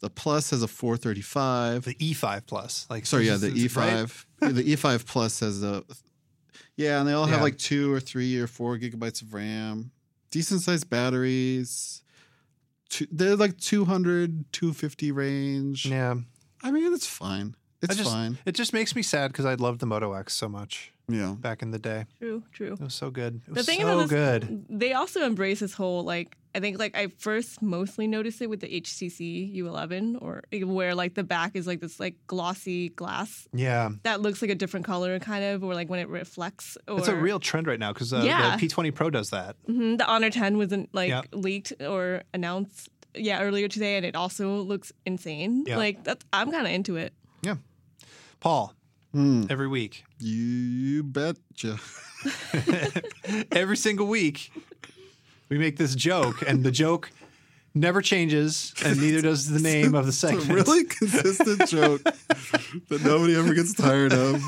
The 0.00 0.08
Plus 0.10 0.50
has 0.50 0.62
a 0.62 0.68
435. 0.68 1.84
the 1.84 1.94
E5 1.94 2.46
Plus. 2.46 2.86
Like 2.88 3.04
Sorry, 3.04 3.26
yeah, 3.26 3.36
the? 3.36 3.50
E5. 3.50 4.26
yeah, 4.40 4.48
the 4.50 4.62
E5 4.62 5.04
Plus 5.04 5.40
has 5.40 5.62
a 5.64 5.84
yeah, 6.76 7.00
and 7.00 7.08
they 7.08 7.12
all 7.12 7.26
have 7.26 7.38
Yeah. 7.40 7.42
like 7.42 7.58
two 7.58 7.92
or 7.92 7.98
three 7.98 8.38
or 8.38 8.46
four 8.46 8.78
gigabytes 8.78 9.20
of 9.22 9.34
RAM. 9.34 9.90
Decent 10.30 10.60
sized 10.62 10.88
batteries. 10.88 12.02
Two, 12.90 13.06
they're 13.10 13.34
like 13.36 13.58
200, 13.58 14.44
250 14.52 15.10
range. 15.10 15.86
Yeah, 15.86 16.14
I 16.62 16.70
mean, 16.70 16.92
it's 16.92 17.06
fine. 17.06 17.54
It's 17.80 17.96
just, 17.96 18.10
fine. 18.10 18.38
It 18.44 18.52
just 18.56 18.72
makes 18.72 18.96
me 18.96 19.02
sad 19.02 19.30
because 19.30 19.44
I 19.46 19.54
loved 19.54 19.78
the 19.80 19.86
Moto 19.86 20.12
X 20.12 20.34
so 20.34 20.48
much 20.48 20.92
Yeah. 21.08 21.36
back 21.38 21.62
in 21.62 21.70
the 21.70 21.78
day. 21.78 22.06
true, 22.18 22.42
true. 22.52 22.72
It 22.72 22.80
was 22.80 22.94
so 22.94 23.10
good. 23.10 23.36
It 23.46 23.54
The 23.54 23.60
was 23.60 23.66
thing 23.66 23.80
so 23.80 23.86
about 23.88 24.08
this, 24.08 24.10
good. 24.10 24.66
they 24.68 24.92
also 24.94 25.22
embrace 25.24 25.60
this 25.60 25.74
whole 25.74 26.02
like 26.02 26.36
I 26.56 26.60
think 26.60 26.78
like 26.80 26.96
I 26.96 27.08
first 27.18 27.62
mostly 27.62 28.08
noticed 28.08 28.42
it 28.42 28.50
with 28.50 28.60
the 28.60 28.80
HTC 28.80 29.54
U11 29.58 30.20
or 30.20 30.42
where 30.64 30.94
like 30.94 31.14
the 31.14 31.22
back 31.22 31.54
is 31.54 31.68
like 31.68 31.80
this 31.80 32.00
like 32.00 32.16
glossy 32.26 32.88
glass 32.88 33.46
Yeah, 33.52 33.90
that 34.02 34.22
looks 34.22 34.42
like 34.42 34.50
a 34.50 34.56
different 34.56 34.84
color 34.84 35.20
kind 35.20 35.44
of 35.44 35.62
or 35.62 35.74
like 35.74 35.88
when 35.88 36.00
it 36.00 36.08
reflects. 36.08 36.76
Or, 36.88 36.98
it's 36.98 37.06
a 37.06 37.14
real 37.14 37.38
trend 37.38 37.68
right 37.68 37.78
now 37.78 37.92
because 37.92 38.12
uh, 38.12 38.22
Yeah. 38.24 38.56
the 38.56 38.66
P20 38.66 38.92
Pro 38.92 39.08
does 39.10 39.30
that. 39.30 39.54
Mhm, 39.68 39.98
the 39.98 40.06
Honor 40.06 40.30
10 40.30 40.56
wasn't 40.58 40.92
like 40.92 41.10
Yeah. 41.10 41.22
leaked 41.32 41.74
or 41.80 42.22
announced 42.34 42.88
yeah 43.18 43.42
earlier 43.42 43.68
today 43.68 43.96
and 43.96 44.06
it 44.06 44.14
also 44.14 44.60
looks 44.62 44.92
insane. 45.06 45.64
Yeah. 45.66 45.76
Like 45.76 46.04
that's 46.04 46.24
I'm 46.32 46.50
kind 46.50 46.66
of 46.66 46.72
into 46.72 46.96
it. 46.96 47.12
Yeah, 47.42 47.56
Paul, 48.40 48.74
Hmm. 49.12 49.44
every 49.50 49.68
week, 49.68 50.04
You, 50.20 50.34
you 50.42 51.02
betcha. 51.02 51.78
every 53.52 53.76
single 53.76 54.06
week, 54.06 54.50
we 55.48 55.58
make 55.58 55.76
this 55.76 55.94
joke, 55.94 56.42
and 56.46 56.64
the 56.64 56.70
joke 56.70 57.10
never 57.74 58.02
changes, 58.02 58.74
and 58.84 59.00
neither 59.00 59.22
does 59.22 59.48
the 59.48 59.60
name 59.60 59.94
of 59.94 60.04
the 60.04 60.08
It's 60.08 60.18
segment. 60.18 60.50
a 60.50 60.54
really 60.54 60.84
consistent 60.84 61.68
joke 61.68 62.02
that 62.02 63.02
nobody 63.04 63.36
ever 63.36 63.54
gets 63.54 63.72
tired 63.72 64.12
of. 64.12 64.42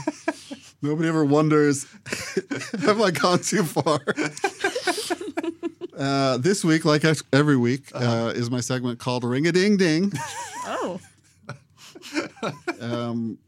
Nobody 0.82 1.08
ever 1.08 1.24
wonders, 1.24 1.86
have 2.80 3.00
I 3.00 3.10
gone 3.12 3.38
too 3.40 3.62
far? 3.64 4.00
Uh, 6.00 6.38
this 6.38 6.64
week, 6.64 6.84
like 6.84 7.04
every 7.32 7.56
week, 7.56 7.90
uh, 7.94 8.32
is 8.34 8.50
my 8.50 8.60
segment 8.60 8.98
called 8.98 9.22
Ring 9.22 9.46
a 9.46 9.52
Ding 9.52 9.76
Ding. 9.76 10.12
Oh, 10.72 11.00
Um, 12.80 13.38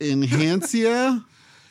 Enhancia, 0.00 1.14
have 1.14 1.24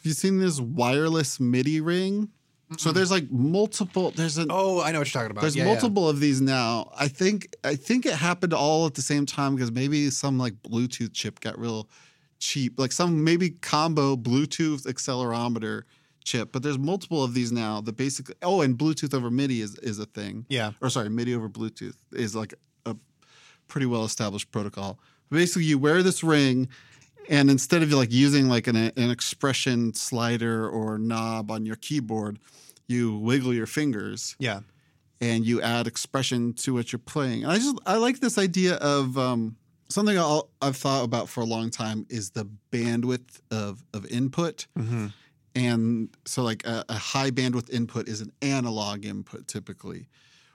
you 0.04 0.12
seen 0.14 0.40
this 0.40 0.60
wireless 0.60 1.40
MIDI 1.40 1.82
ring? 1.82 2.30
So 2.78 2.92
there's 2.92 3.12
like 3.12 3.32
multiple. 3.32 4.12
There's 4.12 4.38
an 4.38 4.48
Oh, 4.50 4.82
I 4.82 4.92
know 4.92 5.00
what 5.00 5.08
you're 5.14 5.22
talking 5.22 5.32
about. 5.32 5.42
There's 5.42 5.56
Yeah, 5.56 5.64
yeah. 5.66 5.72
multiple 5.72 6.10
of 6.10 6.20
these 6.20 6.42
now. 6.42 6.92
I 6.98 7.08
think 7.08 7.56
I 7.64 7.76
think 7.76 8.06
it 8.06 8.14
happened 8.14 8.54
all 8.54 8.86
at 8.86 8.94
the 8.96 9.02
same 9.02 9.26
time 9.26 9.56
because 9.56 9.72
maybe 9.72 10.10
some 10.10 10.38
like 10.38 10.54
Bluetooth 10.64 11.14
chip 11.14 11.40
got 11.40 11.58
real 11.58 11.88
cheap, 12.40 12.78
like 12.78 12.92
some 12.92 13.24
maybe 13.24 13.52
combo 13.52 14.18
Bluetooth 14.18 14.86
accelerometer 14.86 15.84
chip. 16.28 16.52
But 16.52 16.62
there's 16.64 16.78
multiple 16.78 17.24
of 17.24 17.34
these 17.34 17.52
now. 17.52 17.82
that 17.82 17.96
basically 17.98 18.36
oh, 18.42 18.62
and 18.62 18.78
Bluetooth 18.78 19.14
over 19.14 19.30
MIDI 19.32 19.62
is 19.62 19.76
is 19.80 19.98
a 20.00 20.06
thing. 20.06 20.46
Yeah. 20.50 20.72
Or 20.82 20.90
sorry, 20.90 21.10
MIDI 21.10 21.34
over 21.36 21.50
Bluetooth 21.50 21.96
is 22.12 22.36
like 22.36 22.54
a 22.86 22.96
pretty 23.68 23.88
well 23.88 24.04
established 24.06 24.52
protocol. 24.52 25.00
Basically, 25.30 25.64
you 25.66 25.78
wear 25.80 26.04
this 26.04 26.24
ring. 26.24 26.68
And 27.30 27.50
instead 27.50 27.84
of 27.84 27.92
like 27.92 28.12
using 28.14 28.48
like 28.48 28.68
an, 28.68 28.78
an 28.78 29.10
expression 29.12 29.94
slider 29.94 30.70
or 30.70 30.98
knob 30.98 31.52
on 31.52 31.66
your 31.66 31.76
keyboard, 31.76 32.40
you 32.88 33.18
wiggle 33.18 33.54
your 33.54 33.68
fingers 33.68 34.38
Yeah. 34.40 34.62
and 35.20 35.46
you 35.46 35.62
add 35.62 35.88
expression 35.88 36.54
to 36.64 36.74
what 36.74 36.94
you're 36.94 37.00
playing. 37.14 37.44
And 37.44 37.52
I 37.52 37.58
just 37.58 37.78
I 37.86 37.98
like 37.98 38.22
this 38.22 38.38
idea 38.38 38.76
of 38.76 39.18
um, 39.18 39.58
something 39.90 40.18
I'll, 40.18 40.50
I've 40.62 40.78
thought 40.78 41.04
about 41.04 41.28
for 41.28 41.42
a 41.42 41.46
long 41.46 41.70
time 41.70 42.06
is 42.10 42.30
the 42.30 42.48
bandwidth 42.72 43.42
of 43.52 43.84
of 43.94 44.06
input. 44.06 44.68
hmm 44.78 45.08
And 45.58 46.10
so, 46.26 46.44
like 46.44 46.66
a, 46.68 46.86
a 46.88 46.94
high 46.94 47.32
bandwidth 47.32 47.72
input 47.72 48.08
is 48.08 48.22
an 48.22 48.32
analog 48.44 49.06
input 49.06 49.48
typically, 49.48 50.08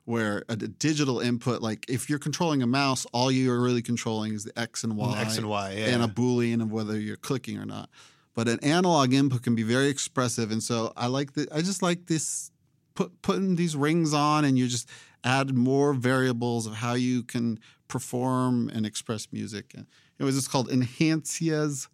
where 0.04 0.44
a 0.48 0.54
digital 0.54 1.18
input, 1.18 1.60
like 1.60 1.84
if 1.88 2.08
you're 2.08 2.20
controlling 2.20 2.62
a 2.62 2.68
mouse, 2.68 3.04
all 3.12 3.32
you 3.32 3.50
are 3.50 3.60
really 3.60 3.82
controlling 3.82 4.32
is 4.32 4.44
the 4.44 4.56
X 4.56 4.84
and 4.84 4.96
Y, 4.96 5.20
X 5.20 5.38
and 5.38 5.48
Y. 5.48 5.72
Yeah. 5.72 5.86
and 5.86 6.04
a 6.04 6.06
boolean 6.06 6.62
of 6.62 6.70
whether 6.70 7.00
you're 7.00 7.16
clicking 7.16 7.58
or 7.58 7.66
not. 7.66 7.90
But 8.34 8.46
an 8.46 8.60
analog 8.62 9.12
input 9.12 9.42
can 9.42 9.56
be 9.56 9.64
very 9.64 9.88
expressive, 9.88 10.52
and 10.52 10.62
so 10.62 10.92
I 10.96 11.08
like 11.08 11.32
the. 11.32 11.48
I 11.52 11.62
just 11.62 11.82
like 11.82 12.06
this 12.06 12.52
put 12.94 13.22
putting 13.22 13.56
these 13.56 13.74
rings 13.74 14.14
on, 14.14 14.44
and 14.44 14.56
you 14.56 14.68
just 14.68 14.88
add 15.24 15.52
more 15.52 15.94
variables 15.94 16.68
of 16.68 16.74
how 16.74 16.94
you 16.94 17.24
can 17.24 17.58
perform 17.88 18.70
and 18.72 18.86
express 18.86 19.26
music. 19.32 19.74
It 20.18 20.24
was 20.24 20.36
just 20.36 20.50
called 20.50 20.70
Enhancia's 20.70 21.88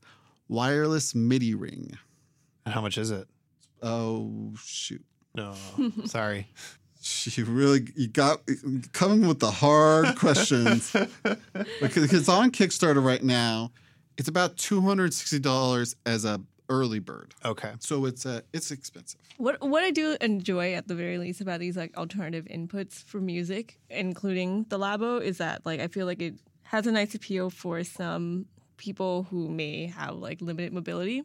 wireless 0.47 1.15
MIDI 1.15 1.55
ring. 1.55 1.97
And 2.69 2.75
how 2.75 2.83
much 2.83 2.99
is 2.99 3.11
it? 3.11 3.27
Oh 3.83 4.53
shoot! 4.63 5.05
No. 5.35 5.55
Sorry. 6.05 6.47
You 7.25 7.45
really 7.47 7.89
you 7.97 8.09
got 8.09 8.41
coming 8.93 9.27
with 9.27 9.39
the 9.39 9.51
hard 9.51 10.17
questions 10.19 10.93
because 11.81 12.13
it's 12.13 12.29
on 12.29 12.51
Kickstarter 12.51 13.03
right 13.03 13.23
now. 13.23 13.71
It's 14.19 14.29
about 14.29 14.57
two 14.59 14.81
hundred 14.83 15.15
sixty 15.15 15.39
dollars 15.39 15.97
as 16.05 16.25
a 16.25 16.41
early 16.69 16.99
bird, 16.99 17.35
Okay. 17.47 17.73
so 17.79 18.05
it's 18.05 18.27
uh, 18.27 18.43
it's 18.53 18.71
expensive. 18.71 19.19
what 19.39 19.59
what 19.67 19.83
I 19.85 19.91
do 19.91 20.19
enjoy 20.21 20.75
at 20.75 20.87
the 20.87 20.95
very 20.95 21.17
least 21.17 21.41
about 21.41 21.61
these 21.61 21.77
like 21.79 21.97
alternative 21.97 22.45
inputs 22.47 23.03
for 23.05 23.21
music, 23.23 23.79
including 23.89 24.67
the 24.69 24.79
Labo, 24.79 25.23
is 25.23 25.39
that 25.39 25.65
like 25.65 25.81
I 25.81 25.87
feel 25.87 26.05
like 26.05 26.21
it 26.21 26.35
has 26.65 26.87
a 26.87 26.93
nice 26.93 27.15
appeal 27.15 27.49
for 27.49 27.83
some 27.85 28.45
people 28.77 29.23
who 29.31 29.49
may 29.49 29.87
have 29.87 30.17
like 30.17 30.43
limited 30.43 30.73
mobility. 30.75 31.23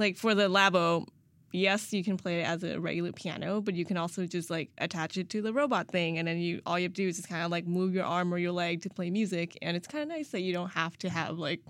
Like 0.00 0.16
for 0.16 0.34
the 0.34 0.48
Labo, 0.48 1.06
yes, 1.52 1.92
you 1.92 2.02
can 2.02 2.16
play 2.16 2.40
it 2.40 2.44
as 2.44 2.64
a 2.64 2.80
regular 2.80 3.12
piano, 3.12 3.60
but 3.60 3.74
you 3.74 3.84
can 3.84 3.98
also 3.98 4.24
just 4.24 4.48
like 4.48 4.70
attach 4.78 5.18
it 5.18 5.28
to 5.28 5.42
the 5.42 5.52
robot 5.52 5.88
thing, 5.88 6.16
and 6.16 6.26
then 6.26 6.38
you 6.38 6.62
all 6.64 6.78
you 6.78 6.84
have 6.84 6.94
to 6.94 7.02
do 7.02 7.08
is 7.08 7.16
just 7.16 7.28
kind 7.28 7.44
of 7.44 7.50
like 7.50 7.66
move 7.66 7.92
your 7.92 8.06
arm 8.06 8.32
or 8.32 8.38
your 8.38 8.52
leg 8.52 8.80
to 8.80 8.88
play 8.88 9.10
music, 9.10 9.58
and 9.60 9.76
it's 9.76 9.86
kind 9.86 10.02
of 10.02 10.08
nice 10.08 10.30
that 10.30 10.40
you 10.40 10.54
don't 10.54 10.70
have 10.70 10.96
to 11.00 11.10
have 11.10 11.38
like 11.38 11.60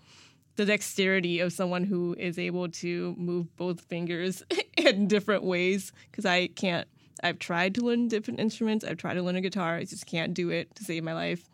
the 0.54 0.64
dexterity 0.64 1.40
of 1.40 1.52
someone 1.52 1.82
who 1.82 2.14
is 2.20 2.38
able 2.38 2.68
to 2.68 3.16
move 3.18 3.54
both 3.56 3.80
fingers 3.80 4.44
in 4.76 5.08
different 5.08 5.42
ways 5.42 5.92
because 6.12 6.24
I 6.24 6.46
can't. 6.46 6.86
I've 7.24 7.40
tried 7.40 7.74
to 7.74 7.80
learn 7.80 8.06
different 8.06 8.38
instruments. 8.38 8.84
I've 8.84 8.96
tried 8.96 9.14
to 9.14 9.22
learn 9.22 9.34
a 9.34 9.40
guitar. 9.40 9.74
I 9.74 9.84
just 9.84 10.06
can't 10.06 10.34
do 10.34 10.50
it 10.50 10.72
to 10.76 10.84
save 10.84 11.02
my 11.02 11.14
life. 11.14 11.50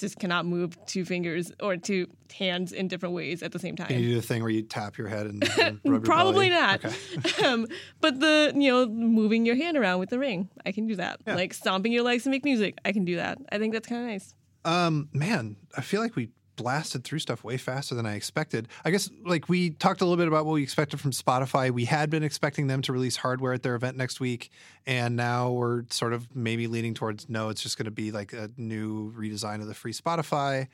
Just 0.00 0.18
cannot 0.18 0.46
move 0.46 0.76
two 0.86 1.04
fingers 1.04 1.52
or 1.60 1.76
two 1.76 2.06
hands 2.32 2.72
in 2.72 2.88
different 2.88 3.14
ways 3.14 3.42
at 3.42 3.52
the 3.52 3.58
same 3.58 3.76
time. 3.76 3.88
Can 3.88 4.00
you 4.00 4.08
do 4.10 4.14
the 4.16 4.22
thing 4.22 4.42
where 4.42 4.50
you 4.50 4.62
tap 4.62 4.98
your 4.98 5.08
head 5.08 5.26
and, 5.26 5.42
and 5.58 5.80
rub 5.84 5.84
your 5.84 6.00
Probably 6.00 6.48
not. 6.50 6.84
Okay. 6.84 7.44
um, 7.46 7.66
but 8.00 8.20
the 8.20 8.52
you 8.54 8.70
know 8.70 8.86
moving 8.86 9.46
your 9.46 9.56
hand 9.56 9.76
around 9.76 10.00
with 10.00 10.10
the 10.10 10.18
ring, 10.18 10.48
I 10.64 10.72
can 10.72 10.86
do 10.86 10.96
that. 10.96 11.20
Yeah. 11.26 11.34
Like 11.34 11.54
stomping 11.54 11.92
your 11.92 12.02
legs 12.02 12.24
to 12.24 12.30
make 12.30 12.44
music, 12.44 12.78
I 12.84 12.92
can 12.92 13.04
do 13.04 13.16
that. 13.16 13.38
I 13.50 13.58
think 13.58 13.72
that's 13.72 13.86
kind 13.86 14.02
of 14.02 14.08
nice. 14.08 14.34
Um, 14.64 15.08
man, 15.12 15.56
I 15.76 15.80
feel 15.80 16.00
like 16.00 16.16
we 16.16 16.30
blasted 16.62 17.04
through 17.04 17.18
stuff 17.18 17.44
way 17.44 17.56
faster 17.56 17.94
than 17.94 18.06
I 18.06 18.14
expected. 18.14 18.68
I 18.84 18.90
guess 18.90 19.10
like 19.24 19.48
we 19.48 19.70
talked 19.70 20.00
a 20.00 20.04
little 20.04 20.16
bit 20.16 20.28
about 20.28 20.46
what 20.46 20.52
we 20.52 20.62
expected 20.62 21.00
from 21.00 21.10
Spotify. 21.12 21.70
We 21.70 21.86
had 21.86 22.10
been 22.10 22.22
expecting 22.22 22.66
them 22.66 22.82
to 22.82 22.92
release 22.92 23.16
hardware 23.16 23.52
at 23.52 23.62
their 23.62 23.74
event 23.74 23.96
next 23.96 24.20
week, 24.20 24.50
and 24.86 25.16
now 25.16 25.50
we're 25.50 25.84
sort 25.90 26.12
of 26.12 26.34
maybe 26.34 26.66
leaning 26.66 26.94
towards 26.94 27.28
no, 27.28 27.48
it's 27.48 27.62
just 27.62 27.78
going 27.78 27.86
to 27.86 27.90
be 27.90 28.10
like 28.10 28.32
a 28.32 28.50
new 28.56 29.12
redesign 29.12 29.60
of 29.60 29.66
the 29.66 29.74
free 29.74 29.92
Spotify. 29.92 30.68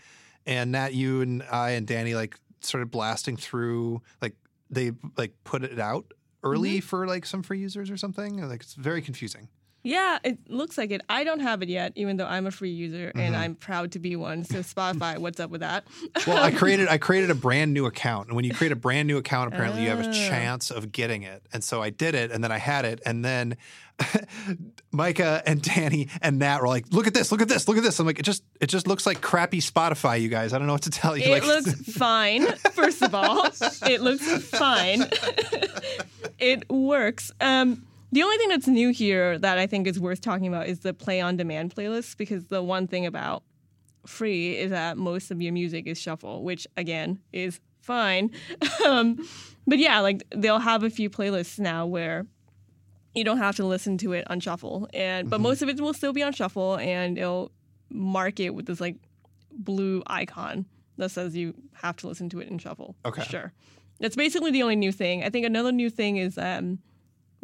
And 0.46 0.72
Natt, 0.72 0.94
you 0.94 1.22
and 1.22 1.42
I 1.50 1.70
and 1.70 1.86
Danny 1.86 2.14
like 2.14 2.38
started 2.60 2.90
blasting 2.90 3.36
through 3.36 4.02
like 4.20 4.34
they 4.70 4.92
like 5.16 5.32
put 5.44 5.62
it 5.62 5.78
out 5.78 6.12
early 6.42 6.78
mm-hmm. 6.78 6.86
for 6.86 7.06
like 7.06 7.26
some 7.26 7.42
free 7.42 7.58
users 7.58 7.90
or 7.90 7.96
something. 7.96 8.46
Like 8.48 8.62
it's 8.62 8.74
very 8.74 9.02
confusing. 9.02 9.48
Yeah, 9.88 10.18
it 10.24 10.50
looks 10.50 10.76
like 10.76 10.90
it. 10.90 11.00
I 11.08 11.22
don't 11.22 11.38
have 11.38 11.62
it 11.62 11.68
yet, 11.68 11.92
even 11.94 12.16
though 12.16 12.26
I'm 12.26 12.44
a 12.46 12.50
free 12.50 12.70
user 12.72 13.06
Mm-hmm. 13.08 13.18
and 13.20 13.36
I'm 13.36 13.54
proud 13.54 13.92
to 13.92 13.98
be 14.00 14.16
one. 14.16 14.42
So 14.44 14.58
Spotify, 14.58 15.18
what's 15.18 15.38
up 15.38 15.50
with 15.50 15.60
that? 15.60 15.84
Well, 16.26 16.42
I 16.42 16.50
created 16.62 16.88
I 16.88 16.98
created 16.98 17.30
a 17.30 17.34
brand 17.36 17.72
new 17.72 17.86
account, 17.86 18.26
and 18.26 18.34
when 18.36 18.44
you 18.44 18.52
create 18.52 18.72
a 18.72 18.76
brand 18.76 19.06
new 19.06 19.16
account, 19.16 19.54
apparently 19.54 19.82
you 19.84 19.88
have 19.90 20.00
a 20.00 20.08
Oh. 20.08 20.12
chance 20.12 20.70
of 20.72 20.90
getting 20.90 21.22
it. 21.22 21.42
And 21.52 21.62
so 21.62 21.80
I 21.82 21.90
did 21.90 22.14
it, 22.16 22.32
and 22.32 22.42
then 22.42 22.50
I 22.50 22.58
had 22.58 22.84
it, 22.84 23.00
and 23.06 23.24
then 23.24 23.56
Micah 24.92 25.42
and 25.46 25.62
Danny 25.62 26.08
and 26.20 26.40
Natt 26.40 26.60
were 26.60 26.68
like, 26.68 26.86
"Look 26.90 27.06
at 27.06 27.14
this! 27.14 27.30
Look 27.32 27.40
at 27.40 27.48
this! 27.48 27.68
Look 27.68 27.76
at 27.76 27.82
this!" 27.82 27.98
I'm 28.00 28.06
like, 28.06 28.18
"It 28.18 28.24
just 28.24 28.42
it 28.60 28.66
just 28.66 28.86
looks 28.86 29.06
like 29.06 29.20
crappy 29.20 29.60
Spotify, 29.60 30.20
you 30.20 30.28
guys. 30.28 30.52
I 30.52 30.58
don't 30.58 30.66
know 30.66 30.72
what 30.74 30.82
to 30.82 30.90
tell 30.90 31.16
you." 31.16 31.24
It 31.24 31.30
like, 31.42 31.46
looks 31.46 31.72
fine, 31.96 32.46
first 32.72 33.02
of 33.02 33.14
all. 33.14 33.46
It 33.88 34.00
looks 34.02 34.26
fine. 34.48 35.04
it 36.38 36.68
works. 36.70 37.30
Um, 37.40 37.84
the 38.12 38.22
only 38.22 38.36
thing 38.38 38.48
that's 38.48 38.66
new 38.66 38.90
here 38.90 39.38
that 39.38 39.58
I 39.58 39.66
think 39.66 39.86
is 39.86 39.98
worth 39.98 40.20
talking 40.20 40.46
about 40.46 40.66
is 40.66 40.80
the 40.80 40.94
play 40.94 41.20
on 41.20 41.36
demand 41.36 41.74
playlist 41.74 42.16
because 42.16 42.46
the 42.46 42.62
one 42.62 42.86
thing 42.86 43.06
about 43.06 43.42
free 44.06 44.56
is 44.56 44.70
that 44.70 44.96
most 44.96 45.30
of 45.30 45.42
your 45.42 45.52
music 45.52 45.86
is 45.86 46.00
shuffle, 46.00 46.42
which 46.42 46.66
again 46.76 47.20
is 47.32 47.60
fine. 47.80 48.30
um, 48.86 49.16
but 49.66 49.78
yeah, 49.78 50.00
like 50.00 50.22
they'll 50.34 50.58
have 50.58 50.82
a 50.82 50.90
few 50.90 51.10
playlists 51.10 51.58
now 51.58 51.86
where 51.86 52.26
you 53.14 53.24
don't 53.24 53.38
have 53.38 53.56
to 53.56 53.64
listen 53.64 53.98
to 53.98 54.12
it 54.12 54.28
on 54.30 54.40
shuffle, 54.40 54.88
and 54.92 55.30
but 55.30 55.40
most 55.40 55.62
of 55.62 55.68
it 55.68 55.80
will 55.80 55.94
still 55.94 56.12
be 56.12 56.22
on 56.22 56.32
shuffle, 56.32 56.76
and 56.76 57.18
it'll 57.18 57.50
mark 57.90 58.40
it 58.40 58.54
with 58.54 58.66
this 58.66 58.80
like 58.80 58.96
blue 59.52 60.02
icon 60.06 60.66
that 60.98 61.10
says 61.10 61.36
you 61.36 61.54
have 61.72 61.96
to 61.96 62.08
listen 62.08 62.28
to 62.30 62.40
it 62.40 62.48
in 62.48 62.58
shuffle. 62.58 62.94
Okay. 63.04 63.22
Sure. 63.24 63.52
That's 64.00 64.16
basically 64.16 64.50
the 64.50 64.62
only 64.62 64.76
new 64.76 64.92
thing. 64.92 65.24
I 65.24 65.30
think 65.30 65.46
another 65.46 65.72
new 65.72 65.88
thing 65.88 66.18
is 66.18 66.36
um, 66.36 66.78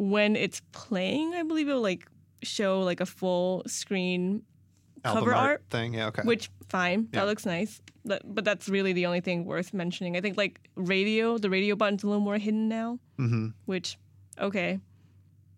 when 0.09 0.35
it's 0.35 0.61
playing, 0.71 1.33
I 1.33 1.43
believe 1.43 1.67
it'll 1.69 1.81
like 1.81 2.07
show 2.41 2.81
like 2.81 2.99
a 2.99 3.05
full 3.05 3.63
screen 3.67 4.43
album 5.05 5.23
cover 5.23 5.35
art, 5.35 5.63
thing. 5.69 5.93
Yeah, 5.93 6.07
okay. 6.07 6.23
which 6.23 6.49
fine, 6.69 7.07
Yeah. 7.13 7.21
that 7.21 7.25
looks 7.27 7.45
nice. 7.45 7.81
But, 8.05 8.21
but 8.25 8.43
that's 8.43 8.67
really 8.67 8.91
the 8.91 9.05
only 9.05 9.21
thing 9.21 9.45
worth 9.45 9.73
mentioning. 9.73 10.17
I 10.17 10.21
think 10.21 10.35
like 10.37 10.59
radio, 10.75 11.37
the 11.37 11.49
radio 11.49 11.75
button's 11.75 12.03
a 12.03 12.07
little 12.07 12.21
more 12.21 12.37
hidden 12.37 12.67
now, 12.67 12.99
hmm 13.17 13.47
which 13.65 13.97
okay, 14.39 14.79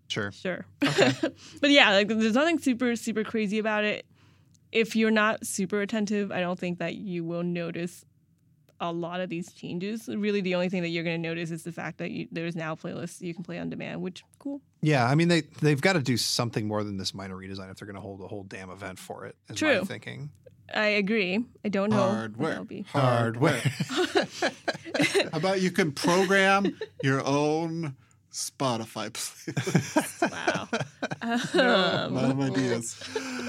Sure. 0.08 0.32
sure. 0.32 0.66
but 0.80 1.70
yeah, 1.72 1.92
like 1.94 2.08
there's 2.08 2.36
nothing 2.36 2.60
super 2.60 2.96
super 2.96 3.24
crazy 3.24 3.58
about 3.58 3.84
it. 3.84 4.06
If 4.72 4.96
you're 4.96 5.10
not 5.12 5.46
super 5.48 5.82
attentive, 5.82 6.32
I 6.32 6.40
don't 6.42 6.60
think 6.60 6.78
that 6.80 6.96
you 6.96 7.24
will 7.24 7.44
notice 7.44 8.06
a 8.80 8.92
lot 8.92 9.20
of 9.22 9.30
these 9.30 9.54
changes. 9.54 10.08
Really, 10.08 10.42
the 10.42 10.56
only 10.56 10.70
thing 10.70 10.82
that 10.82 10.90
you're 10.90 11.04
going 11.04 11.22
to 11.22 11.28
notice 11.28 11.52
is 11.52 11.64
the 11.64 11.72
fact 11.72 11.98
that 12.00 12.12
you, 12.12 12.28
there's 12.32 12.56
now 12.56 12.76
playlists 12.76 13.22
you 13.22 13.34
can 13.34 13.44
play 13.44 13.58
on 13.60 13.70
demand, 13.70 14.02
which 14.02 14.24
cool. 14.40 14.62
Yeah, 14.82 15.06
I 15.06 15.16
mean 15.16 15.28
they 15.28 15.42
they've 15.62 15.82
got 15.82 15.94
to 15.94 16.02
do 16.02 16.18
something 16.18 16.68
more 16.68 16.84
than 16.84 16.98
this 16.98 17.14
minor 17.14 17.36
redesign 17.36 17.72
if 17.72 17.78
they're 17.78 17.86
going 17.86 17.96
to 17.96 18.02
hold 18.02 18.22
a 18.22 18.28
whole 18.28 18.44
damn 18.44 18.70
event 18.70 19.00
for 19.00 19.26
it. 19.26 19.36
Is 19.50 19.62
my 19.62 19.74
True. 19.76 19.86
thinking. 19.86 20.30
I 20.74 20.88
agree. 20.88 21.46
I 21.64 21.70
don't 21.70 21.92
know. 21.92 22.08
what 22.08 22.16
Hardware. 22.16 22.50
that'll 22.50 22.66
be. 22.66 22.82
Hardware. 22.90 23.62
How 25.32 25.38
about 25.38 25.62
you 25.62 25.70
can 25.70 25.92
program 25.92 26.76
your 27.04 27.24
own 27.24 27.96
Spotify 28.32 29.12
playlist? 29.12 30.32
Wow. 30.32 30.68
a 31.22 32.10
lot 32.10 32.32
of 32.32 32.32
um, 32.32 32.42
ideas. 32.42 33.00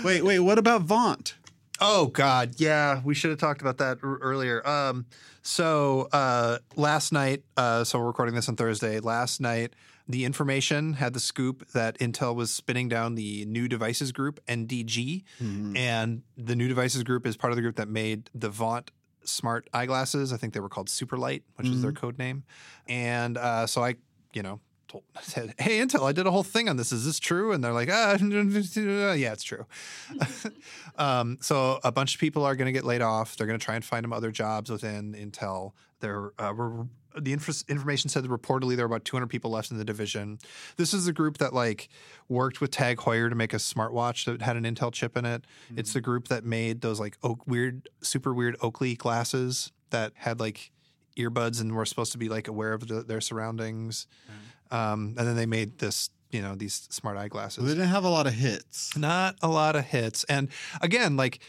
Wait, 0.04 0.22
wait. 0.22 0.40
What 0.40 0.58
about 0.58 0.82
Vaunt? 0.82 1.36
Oh 1.80 2.06
God, 2.06 2.54
yeah, 2.56 3.00
we 3.04 3.14
should 3.14 3.30
have 3.30 3.38
talked 3.38 3.60
about 3.60 3.78
that 3.78 3.98
r- 4.02 4.16
earlier. 4.18 4.66
Um, 4.66 5.06
so 5.42 6.08
uh, 6.12 6.58
last 6.74 7.12
night, 7.12 7.42
uh, 7.56 7.84
so 7.84 7.98
we're 7.98 8.06
recording 8.06 8.34
this 8.34 8.48
on 8.48 8.56
Thursday. 8.56 8.98
Last 9.00 9.40
night, 9.40 9.74
the 10.08 10.24
information 10.24 10.94
had 10.94 11.12
the 11.12 11.20
scoop 11.20 11.68
that 11.72 11.98
Intel 11.98 12.34
was 12.34 12.50
spinning 12.50 12.88
down 12.88 13.14
the 13.14 13.44
New 13.44 13.68
Devices 13.68 14.10
Group 14.12 14.40
(NDG), 14.46 15.24
and 15.76 16.22
the 16.36 16.56
New 16.56 16.68
Devices 16.68 17.02
Group 17.02 17.26
is 17.26 17.36
part 17.36 17.52
of 17.52 17.56
the 17.56 17.62
group 17.62 17.76
that 17.76 17.88
made 17.88 18.30
the 18.34 18.48
Vaunt 18.48 18.90
smart 19.24 19.68
eyeglasses. 19.74 20.32
I 20.32 20.36
think 20.38 20.54
they 20.54 20.60
were 20.60 20.68
called 20.68 20.88
Superlight, 20.88 21.42
which 21.56 21.66
is 21.68 21.82
their 21.82 21.92
code 21.92 22.16
name. 22.18 22.44
And 22.88 23.36
uh, 23.36 23.66
so 23.66 23.84
I, 23.84 23.96
you 24.32 24.42
know. 24.42 24.60
Told, 24.88 25.04
said, 25.22 25.54
"Hey 25.58 25.78
Intel, 25.78 26.08
I 26.08 26.12
did 26.12 26.26
a 26.26 26.30
whole 26.30 26.42
thing 26.42 26.68
on 26.68 26.76
this. 26.76 26.92
Is 26.92 27.04
this 27.04 27.18
true?" 27.18 27.52
And 27.52 27.62
they're 27.62 27.72
like, 27.72 27.88
"Ah, 27.90 28.16
yeah, 28.20 29.32
it's 29.32 29.42
true." 29.42 29.66
Um, 30.98 31.36
so 31.42 31.78
a 31.84 31.92
bunch 31.92 32.14
of 32.14 32.20
people 32.20 32.42
are 32.44 32.56
going 32.56 32.66
to 32.66 32.72
get 32.72 32.84
laid 32.84 33.02
off. 33.02 33.36
They're 33.36 33.46
going 33.46 33.58
to 33.58 33.64
try 33.64 33.74
and 33.74 33.84
find 33.84 34.02
them 34.02 34.14
other 34.14 34.30
jobs 34.30 34.70
within 34.70 35.12
Intel. 35.12 35.72
There, 36.00 36.32
uh, 36.38 36.54
were, 36.56 36.86
the 37.18 37.34
info- 37.34 37.52
information 37.68 38.08
said 38.08 38.24
that 38.24 38.30
reportedly 38.30 38.76
there 38.76 38.84
are 38.84 38.86
about 38.86 39.04
200 39.04 39.26
people 39.26 39.50
left 39.50 39.70
in 39.70 39.76
the 39.76 39.84
division. 39.84 40.38
This 40.76 40.94
is 40.94 41.04
the 41.04 41.12
group 41.12 41.36
that 41.38 41.52
like 41.52 41.88
worked 42.28 42.62
with 42.62 42.70
Tag 42.70 42.98
Heuer 42.98 43.28
to 43.28 43.34
make 43.34 43.52
a 43.52 43.58
smartwatch 43.58 44.24
that 44.24 44.40
had 44.40 44.56
an 44.56 44.64
Intel 44.64 44.90
chip 44.92 45.16
in 45.18 45.26
it. 45.26 45.44
It's 45.76 45.92
the 45.92 46.00
group 46.00 46.28
that 46.28 46.44
made 46.44 46.80
those 46.80 46.98
like 46.98 47.18
oak, 47.22 47.46
weird, 47.46 47.88
super 48.00 48.32
weird 48.32 48.56
Oakley 48.62 48.94
glasses 48.94 49.72
that 49.90 50.12
had 50.14 50.40
like 50.40 50.70
earbuds 51.18 51.60
and 51.60 51.74
were 51.74 51.86
supposed 51.86 52.12
to 52.12 52.18
be 52.18 52.28
like 52.28 52.48
aware 52.48 52.72
of 52.72 52.88
the, 52.88 53.02
their 53.02 53.20
surroundings. 53.20 54.06
Um, 54.70 55.14
and 55.18 55.26
then 55.26 55.36
they 55.36 55.46
made 55.46 55.78
this, 55.78 56.10
you 56.30 56.42
know, 56.42 56.54
these 56.54 56.86
smart 56.90 57.16
eyeglasses 57.16 57.64
They 57.64 57.70
didn't 57.72 57.88
have 57.88 58.04
a 58.04 58.08
lot 58.08 58.26
of 58.26 58.34
hits. 58.34 58.96
not 58.96 59.36
a 59.42 59.48
lot 59.48 59.76
of 59.76 59.84
hits. 59.84 60.24
And 60.24 60.48
again, 60.80 61.16
like 61.16 61.40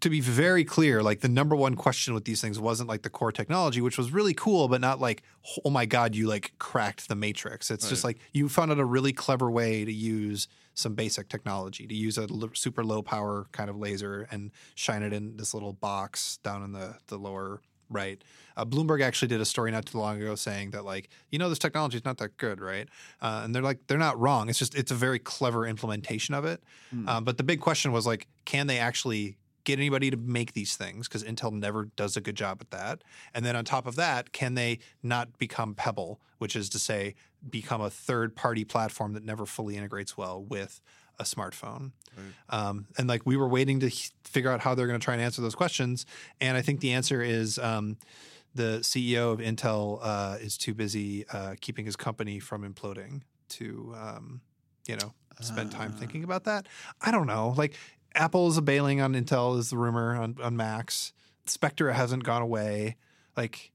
to 0.00 0.10
be 0.10 0.20
very 0.20 0.64
clear, 0.64 1.02
like 1.02 1.20
the 1.20 1.28
number 1.28 1.56
one 1.56 1.74
question 1.74 2.14
with 2.14 2.24
these 2.24 2.40
things 2.40 2.60
wasn't 2.60 2.88
like 2.88 3.02
the 3.02 3.10
core 3.10 3.32
technology, 3.32 3.80
which 3.80 3.98
was 3.98 4.12
really 4.12 4.32
cool, 4.34 4.68
but 4.68 4.80
not 4.80 5.00
like, 5.00 5.22
oh 5.64 5.70
my 5.70 5.86
God, 5.86 6.14
you 6.14 6.28
like 6.28 6.52
cracked 6.58 7.08
the 7.08 7.16
matrix. 7.16 7.68
It's 7.70 7.88
just 7.88 8.04
like 8.04 8.18
you 8.32 8.48
found 8.48 8.70
out 8.70 8.78
a 8.78 8.84
really 8.84 9.12
clever 9.12 9.50
way 9.50 9.84
to 9.84 9.92
use 9.92 10.46
some 10.74 10.94
basic 10.94 11.28
technology, 11.28 11.88
to 11.88 11.94
use 11.96 12.16
a 12.16 12.28
l- 12.30 12.50
super 12.54 12.84
low 12.84 13.02
power 13.02 13.48
kind 13.50 13.68
of 13.68 13.76
laser 13.76 14.28
and 14.30 14.52
shine 14.76 15.02
it 15.02 15.12
in 15.12 15.36
this 15.36 15.52
little 15.52 15.72
box 15.72 16.36
down 16.44 16.62
in 16.62 16.70
the, 16.70 16.94
the 17.08 17.16
lower 17.18 17.60
right. 17.90 18.22
Uh, 18.56 18.64
Bloomberg 18.64 19.02
actually 19.02 19.28
did 19.28 19.40
a 19.40 19.44
story 19.44 19.70
not 19.70 19.86
too 19.86 19.98
long 19.98 20.20
ago 20.20 20.34
saying 20.34 20.70
that 20.70 20.84
like 20.84 21.08
you 21.30 21.38
know 21.38 21.48
this 21.48 21.58
technology 21.58 21.96
is 21.96 22.04
not 22.04 22.18
that 22.18 22.36
good, 22.36 22.60
right? 22.60 22.88
Uh, 23.20 23.42
and 23.44 23.54
they're 23.54 23.62
like 23.62 23.86
they're 23.86 23.98
not 23.98 24.18
wrong. 24.18 24.48
It's 24.48 24.58
just 24.58 24.74
it's 24.74 24.90
a 24.90 24.96
very 24.96 25.18
clever 25.18 25.66
implementation 25.66 26.34
of 26.34 26.44
it. 26.44 26.62
Um, 27.08 27.24
but 27.24 27.36
the 27.36 27.44
big 27.44 27.60
question 27.60 27.92
was 27.92 28.06
like, 28.06 28.26
can 28.44 28.66
they 28.66 28.78
actually 28.78 29.36
get 29.64 29.78
anybody 29.78 30.10
to 30.10 30.16
make 30.16 30.54
these 30.54 30.76
things? 30.76 31.06
Because 31.06 31.22
Intel 31.22 31.52
never 31.52 31.90
does 31.96 32.16
a 32.16 32.20
good 32.20 32.36
job 32.36 32.58
at 32.60 32.70
that. 32.70 33.04
And 33.34 33.44
then 33.44 33.54
on 33.54 33.64
top 33.64 33.86
of 33.86 33.96
that, 33.96 34.32
can 34.32 34.54
they 34.54 34.78
not 35.02 35.38
become 35.38 35.74
Pebble, 35.74 36.20
which 36.38 36.56
is 36.56 36.68
to 36.70 36.78
say, 36.78 37.14
become 37.48 37.80
a 37.80 37.90
third 37.90 38.34
party 38.34 38.64
platform 38.64 39.12
that 39.12 39.24
never 39.24 39.44
fully 39.44 39.76
integrates 39.76 40.16
well 40.16 40.42
with 40.42 40.80
a 41.18 41.24
smartphone? 41.24 41.92
Um, 42.50 42.86
and 42.96 43.08
like 43.08 43.26
we 43.26 43.36
were 43.36 43.48
waiting 43.48 43.80
to 43.80 43.86
h- 43.86 44.12
figure 44.24 44.50
out 44.50 44.60
how 44.60 44.74
they're 44.74 44.86
going 44.86 44.98
to 44.98 45.04
try 45.04 45.14
and 45.14 45.22
answer 45.22 45.42
those 45.42 45.54
questions. 45.54 46.06
And 46.40 46.56
I 46.56 46.62
think 46.62 46.80
the 46.80 46.92
answer 46.92 47.22
is 47.22 47.58
um, 47.58 47.96
the 48.54 48.80
CEO 48.82 49.32
of 49.32 49.38
Intel 49.38 49.98
uh, 50.02 50.38
is 50.40 50.56
too 50.56 50.74
busy 50.74 51.26
uh, 51.28 51.54
keeping 51.60 51.84
his 51.84 51.96
company 51.96 52.38
from 52.38 52.62
imploding 52.70 53.22
to, 53.50 53.94
um, 53.96 54.40
you 54.86 54.96
know, 54.96 55.12
spend 55.40 55.70
time 55.70 55.92
thinking 55.92 56.24
about 56.24 56.44
that. 56.44 56.66
I 57.00 57.10
don't 57.10 57.26
know. 57.26 57.54
Like 57.56 57.74
Apple 58.14 58.48
is 58.48 58.56
a 58.56 58.62
bailing 58.62 59.00
on 59.00 59.14
Intel 59.14 59.58
is 59.58 59.70
the 59.70 59.76
rumor 59.76 60.16
on, 60.16 60.36
on 60.42 60.56
Macs. 60.56 61.12
Spectre 61.46 61.92
hasn't 61.92 62.24
gone 62.24 62.42
away. 62.42 62.96
Like, 63.36 63.70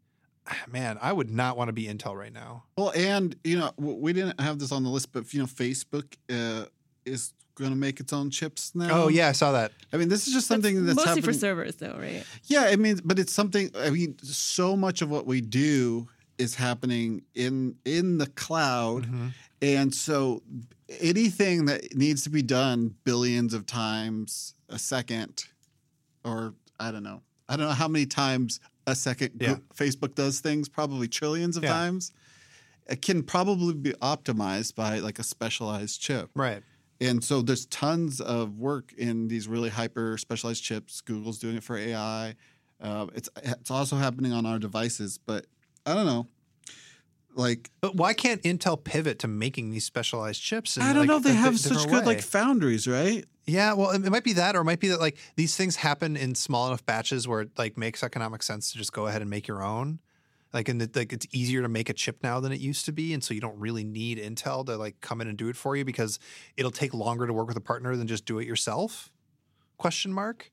man, 0.67 0.97
I 1.01 1.13
would 1.13 1.29
not 1.29 1.57
want 1.57 1.69
to 1.69 1.73
be 1.73 1.85
Intel 1.85 2.15
right 2.15 2.33
now. 2.33 2.65
Well, 2.77 2.91
and 2.95 3.35
you 3.43 3.59
know, 3.59 3.71
we 3.77 4.13
didn't 4.13 4.39
have 4.41 4.59
this 4.59 4.71
on 4.71 4.83
the 4.83 4.89
list, 4.89 5.11
but 5.11 5.33
you 5.33 5.39
know, 5.39 5.45
Facebook 5.45 6.15
uh, 6.29 6.65
is 7.05 7.33
going 7.55 7.69
to 7.71 7.75
make 7.77 7.99
its 7.99 8.11
own 8.13 8.29
chips 8.29 8.73
now. 8.75 8.89
Oh 9.03 9.07
yeah, 9.09 9.29
I 9.29 9.31
saw 9.33 9.51
that. 9.53 9.71
I 9.91 9.97
mean, 9.97 10.09
this 10.09 10.27
is 10.27 10.33
just 10.33 10.47
something 10.47 10.85
that's, 10.85 10.95
mostly 10.95 11.09
happening. 11.09 11.23
for 11.25 11.33
servers, 11.33 11.75
though, 11.77 11.95
right? 11.99 12.23
Yeah, 12.45 12.63
I 12.63 12.75
mean, 12.75 12.99
but 13.03 13.19
it's 13.19 13.33
something. 13.33 13.69
I 13.77 13.89
mean, 13.89 14.17
so 14.23 14.75
much 14.75 15.01
of 15.01 15.09
what 15.09 15.25
we 15.25 15.41
do 15.41 16.07
is 16.37 16.55
happening 16.55 17.21
in 17.35 17.75
in 17.85 18.17
the 18.17 18.27
cloud, 18.27 19.03
Mm-hmm. 19.05 19.27
and 19.61 19.93
so 19.93 20.41
anything 20.99 21.65
that 21.65 21.95
needs 21.95 22.23
to 22.23 22.29
be 22.29 22.41
done 22.41 22.95
billions 23.03 23.53
of 23.53 23.65
times 23.65 24.53
a 24.69 24.79
second, 24.79 25.45
or 26.23 26.53
I 26.79 26.91
don't 26.91 27.03
know, 27.03 27.21
I 27.47 27.55
don't 27.55 27.67
know 27.67 27.73
how 27.73 27.87
many 27.87 28.05
times 28.05 28.59
a 28.87 28.95
second 28.95 29.31
Yeah. 29.39 29.57
Facebook 29.75 30.15
does 30.15 30.39
things, 30.41 30.67
probably 30.69 31.07
trillions 31.07 31.55
of 31.57 31.63
Yeah. 31.63 31.69
times. 31.71 32.11
It 32.89 33.01
can 33.01 33.23
probably 33.23 33.73
be 33.75 33.91
optimized 34.01 34.75
by 34.75 34.99
like 34.99 35.17
a 35.19 35.23
specialized 35.23 36.01
chip. 36.01 36.29
Right. 36.35 36.63
And 37.03 37.23
so 37.23 37.41
there's 37.41 37.65
tons 37.65 38.21
of 38.21 38.57
work 38.57 38.93
in 38.97 39.27
these 39.27 39.47
really 39.47 39.69
hyper 39.69 40.17
specialized 40.17 40.63
chips. 40.63 41.01
Google's 41.01 41.37
doing 41.37 41.57
it 41.57 41.63
for 41.63 41.77
AI. 41.77 42.35
Uh, 42.81 43.07
it's 43.13 43.29
it's 43.43 43.71
also 43.71 43.95
happening 43.95 44.31
on 44.31 44.45
our 44.45 44.59
devices, 44.59 45.17
but 45.17 45.45
I 45.85 45.93
don't 45.93 46.05
know. 46.05 46.27
Like 47.35 47.71
But 47.81 47.95
why 47.95 48.13
can't 48.13 48.41
Intel 48.43 48.81
pivot 48.81 49.19
to 49.19 49.27
making 49.27 49.71
these 49.71 49.85
specialized 49.85 50.41
chips? 50.41 50.77
I 50.77 50.93
don't 50.93 51.01
like, 51.01 51.07
know. 51.07 51.19
They 51.19 51.33
have 51.33 51.59
such 51.59 51.85
good 51.85 51.91
way? 51.91 52.05
like 52.05 52.21
foundries, 52.21 52.87
right? 52.87 53.25
Yeah, 53.45 53.73
well, 53.73 53.91
it 53.91 54.05
it 54.05 54.09
might 54.09 54.23
be 54.23 54.33
that, 54.33 54.55
or 54.55 54.61
it 54.61 54.65
might 54.65 54.79
be 54.79 54.89
that 54.89 55.01
like 55.01 55.17
these 55.35 55.55
things 55.57 55.77
happen 55.77 56.15
in 56.15 56.35
small 56.35 56.67
enough 56.67 56.85
batches 56.85 57.27
where 57.27 57.41
it 57.41 57.49
like 57.57 57.77
makes 57.77 58.03
economic 58.03 58.43
sense 58.43 58.71
to 58.71 58.77
just 58.77 58.93
go 58.93 59.07
ahead 59.07 59.21
and 59.21 59.29
make 59.29 59.47
your 59.47 59.63
own. 59.63 59.99
Like, 60.53 60.69
and 60.69 60.81
it, 60.81 60.95
like 60.95 61.11
it's 61.11 61.25
easier 61.31 61.63
to 61.63 61.67
make 61.67 61.89
a 61.89 61.93
chip 61.93 62.17
now 62.21 62.39
than 62.39 62.51
it 62.51 62.59
used 62.59 62.85
to 62.85 62.91
be, 62.91 63.13
and 63.13 63.23
so 63.23 63.33
you 63.33 63.41
don't 63.41 63.57
really 63.59 63.83
need 63.83 64.19
Intel 64.19 64.63
to 64.67 64.77
like 64.77 65.01
come 65.01 65.19
in 65.19 65.27
and 65.27 65.37
do 65.37 65.49
it 65.49 65.55
for 65.55 65.75
you 65.75 65.83
because 65.83 66.19
it'll 66.57 66.69
take 66.71 66.93
longer 66.93 67.25
to 67.25 67.33
work 67.33 67.47
with 67.47 67.57
a 67.57 67.61
partner 67.61 67.95
than 67.95 68.05
just 68.05 68.25
do 68.25 68.37
it 68.39 68.45
yourself. 68.47 69.11
Question 69.77 70.13
mark. 70.13 70.51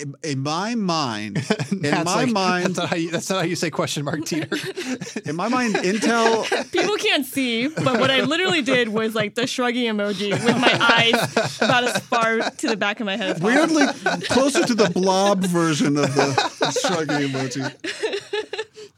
In, 0.00 0.14
in 0.24 0.40
my 0.40 0.74
mind, 0.74 1.36
in 1.70 1.78
That's 1.82 2.04
my 2.04 2.24
like- 2.24 2.32
mind, 2.32 2.64
that's 2.66 2.78
not 2.78 2.88
how 2.88 2.96
you, 2.96 3.10
that's 3.12 3.30
not 3.30 3.36
how 3.42 3.44
you 3.44 3.54
say 3.54 3.70
question 3.70 4.04
mark, 4.04 4.22
Dieter. 4.22 5.24
in 5.28 5.36
my 5.36 5.46
mind, 5.46 5.76
Intel. 5.76 6.42
People 6.72 6.96
can't 6.96 7.24
see, 7.24 7.68
but 7.68 8.00
what 8.00 8.10
I 8.10 8.22
literally 8.22 8.60
did 8.62 8.88
was 8.88 9.14
like 9.14 9.36
the 9.36 9.46
shrugging 9.46 9.84
emoji 9.84 10.32
with 10.32 10.56
my 10.56 11.12
eyes 11.14 11.58
about 11.60 11.84
as 11.84 11.98
far 12.06 12.40
to 12.50 12.66
the 12.66 12.76
back 12.76 12.98
of 12.98 13.06
my 13.06 13.16
head 13.16 13.36
as. 13.36 13.40
Weirdly 13.40 13.86
closer 14.30 14.64
to 14.66 14.74
the 14.74 14.90
blob 14.90 15.44
version 15.44 15.96
of 15.96 16.12
the 16.12 16.76
shrugging 16.82 17.28
emoji. 17.28 18.32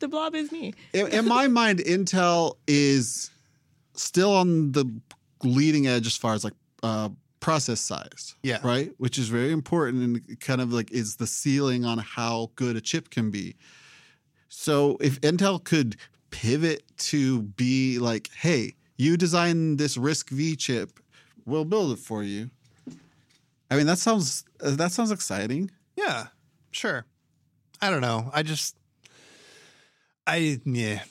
The 0.07 0.11
blob 0.11 0.37
is 0.37 0.53
me. 0.53 0.73
in, 0.93 1.09
in 1.09 1.27
my 1.27 1.49
mind, 1.63 1.81
Intel 1.81 2.59
is 2.69 3.33
still 3.95 4.33
on 4.33 4.71
the 4.71 4.89
leading 5.43 5.89
edge 5.89 6.07
as 6.07 6.17
far 6.17 6.33
as 6.33 6.45
like 6.45 6.53
uh, 6.85 7.09
process 7.41 7.81
size. 7.81 8.37
Yeah. 8.45 8.61
Right. 8.63 8.93
Which 8.99 9.19
is 9.19 9.29
very 9.29 9.51
important 9.51 10.05
and 10.05 10.39
kind 10.39 10.61
of 10.61 10.73
like 10.73 10.93
is 10.93 11.17
the 11.17 11.27
ceiling 11.27 11.85
on 11.85 11.99
how 11.99 12.53
good 12.55 12.77
a 12.77 12.81
chip 12.81 13.11
can 13.11 13.33
be. 13.33 13.57
So 14.49 14.97
if 15.01 15.21
Intel 15.23 15.63
could 15.63 15.97
pivot 16.31 16.85
to 16.99 17.43
be 17.43 17.99
like, 17.99 18.31
hey, 18.33 18.77
you 18.97 19.17
design 19.17 19.77
this 19.77 19.97
RISC 19.97 20.31
V 20.31 20.55
chip, 20.55 21.01
we'll 21.47 21.65
build 21.65 21.91
it 21.91 21.99
for 21.99 22.23
you. 22.23 22.51
I 23.73 23.77
mean, 23.77 23.87
that 23.87 23.99
sounds 23.99 24.45
uh, 24.63 24.71
that 24.77 24.93
sounds 24.93 25.11
exciting. 25.11 25.73
Yeah, 25.97 26.29
sure. 26.71 27.07
I 27.83 27.91
don't 27.91 28.03
know. 28.03 28.31
I 28.33 28.45
just, 28.45 28.77
I 30.27 30.61
yeah. 30.65 31.03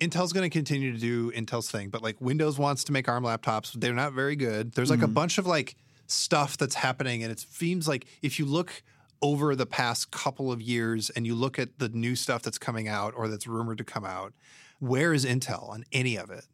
Intel's 0.00 0.32
going 0.32 0.48
to 0.48 0.52
continue 0.52 0.92
to 0.92 0.98
do 0.98 1.32
Intel's 1.32 1.70
thing, 1.70 1.88
but 1.88 2.02
like 2.02 2.20
Windows 2.20 2.56
wants 2.56 2.84
to 2.84 2.92
make 2.92 3.08
ARM 3.08 3.24
laptops. 3.24 3.72
They're 3.72 3.94
not 3.94 4.12
very 4.12 4.36
good. 4.36 4.72
There's 4.72 4.90
like 4.90 5.02
a 5.02 5.08
bunch 5.08 5.38
of 5.38 5.46
like 5.46 5.74
stuff 6.06 6.56
that's 6.56 6.76
happening, 6.76 7.24
and 7.24 7.32
it 7.32 7.40
seems 7.40 7.88
like 7.88 8.06
if 8.22 8.38
you 8.38 8.46
look 8.46 8.82
over 9.20 9.56
the 9.56 9.66
past 9.66 10.10
couple 10.12 10.52
of 10.52 10.62
years 10.62 11.10
and 11.10 11.26
you 11.26 11.34
look 11.34 11.58
at 11.58 11.78
the 11.78 11.88
new 11.88 12.14
stuff 12.14 12.42
that's 12.42 12.58
coming 12.58 12.86
out 12.86 13.12
or 13.16 13.26
that's 13.26 13.46
rumored 13.48 13.78
to 13.78 13.84
come 13.84 14.04
out, 14.04 14.32
where 14.78 15.12
is 15.12 15.24
Intel 15.24 15.68
on 15.68 15.84
any 15.92 16.16
of 16.16 16.30
it? 16.30 16.46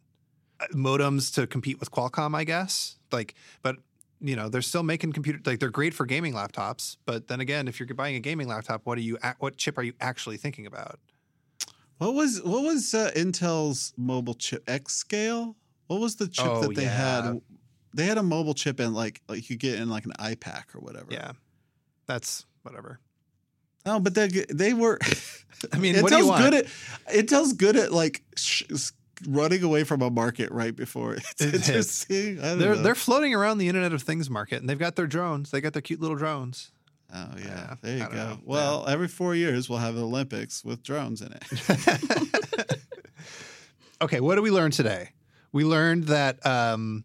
Uh, 0.61 0.67
Modems 0.73 1.35
to 1.35 1.47
compete 1.47 1.79
with 1.79 1.91
Qualcomm, 1.91 2.35
I 2.35 2.45
guess. 2.45 2.97
Like, 3.13 3.35
but 3.63 3.77
you 4.21 4.37
know, 4.37 4.49
they're 4.49 4.63
still 4.63 4.83
making 4.83 5.13
computer 5.13 5.41
like 5.45 5.61
they're 5.61 5.69
great 5.69 5.93
for 5.93 6.07
gaming 6.07 6.33
laptops. 6.33 6.97
But 7.05 7.29
then 7.29 7.41
again, 7.41 7.69
if 7.69 7.79
you're 7.79 7.87
buying 7.95 8.17
a 8.17 8.21
gaming 8.21 8.49
laptop, 8.49 8.83
what 8.85 8.97
are 8.97 9.03
you 9.03 9.19
what 9.39 9.59
chip 9.59 9.77
are 9.77 9.83
you 9.83 9.93
actually 10.01 10.39
thinking 10.39 10.65
about? 10.67 10.99
What 11.99 12.15
was 12.15 12.43
what 12.43 12.63
was 12.65 12.93
uh, 12.95 13.11
Intel's 13.15 13.93
mobile 13.97 14.35
chip 14.35 14.67
XScale? 14.67 15.55
What 15.87 16.01
was 16.01 16.17
the 16.17 16.29
chip 16.29 16.47
Oh, 16.47 16.61
that 16.63 16.75
they 16.75 16.83
yeah. 16.85 17.23
had? 17.25 17.41
They 17.95 18.07
had 18.07 18.19
a 18.19 18.23
mobile 18.23 18.55
chip 18.55 18.81
in 18.81 18.93
like 18.95 19.21
like 19.29 19.49
you 19.51 19.57
get 19.57 19.79
in 19.79 19.89
like 19.89 20.05
an 20.05 20.13
iPAQ 20.19 20.75
or 20.75 20.81
whatever. 20.81 21.07
Yeah, 21.11 21.33
that's 22.07 22.45
whatever. 22.63 22.99
No, 23.87 24.01
but 24.01 24.15
they 24.15 24.29
they 24.29 24.75
were. 24.75 24.99
I 25.73 25.79
mean, 25.79 25.95
Intel's 25.95 26.03
what 26.03 26.11
do 26.11 26.17
you 26.19 26.27
want? 26.27 26.43
good 26.43 26.55
at 26.55 26.67
Intel's 27.15 27.53
good 27.53 27.77
at 27.77 27.93
like 27.93 28.23
sh- 28.37 28.65
running 29.29 29.63
away 29.63 29.85
from 29.85 30.03
a 30.03 30.11
market 30.11 30.51
right 30.51 30.75
before 30.75 31.15
it's 31.15 31.41
It 31.41 31.55
interesting. 31.55 32.37
They're 32.37 32.57
know. 32.57 32.75
they're 32.83 32.95
floating 32.97 33.35
around 33.35 33.59
the 33.59 33.69
Internet 33.69 33.93
of 33.93 34.03
Things 34.03 34.29
market, 34.29 34.61
and 34.61 34.69
they've 34.69 34.79
got 34.79 34.97
their 34.97 35.07
drones. 35.07 35.51
They 35.53 35.61
got 35.61 35.73
their 35.73 35.83
cute 35.83 36.01
little 36.01 36.17
drones. 36.17 36.73
Oh 37.17 37.29
yeah, 37.39 37.45
Yeah, 37.45 37.75
there 37.81 37.97
you 37.99 38.07
go. 38.09 38.15
know. 38.15 38.39
Well, 38.45 38.87
every 38.89 39.07
four 39.09 39.35
years 39.37 39.69
we'll 39.69 39.79
have 39.79 39.95
the 39.95 40.03
Olympics 40.03 40.65
with 40.65 40.83
drones 40.83 41.23
in 41.23 41.33
it. 41.33 42.79
okay, 44.03 44.21
what 44.21 44.35
did 44.35 44.41
we 44.43 44.51
learn 44.51 44.71
today? 44.73 45.11
We 45.53 45.65
learned 45.65 46.05
that 46.09 46.45
um, 46.45 47.05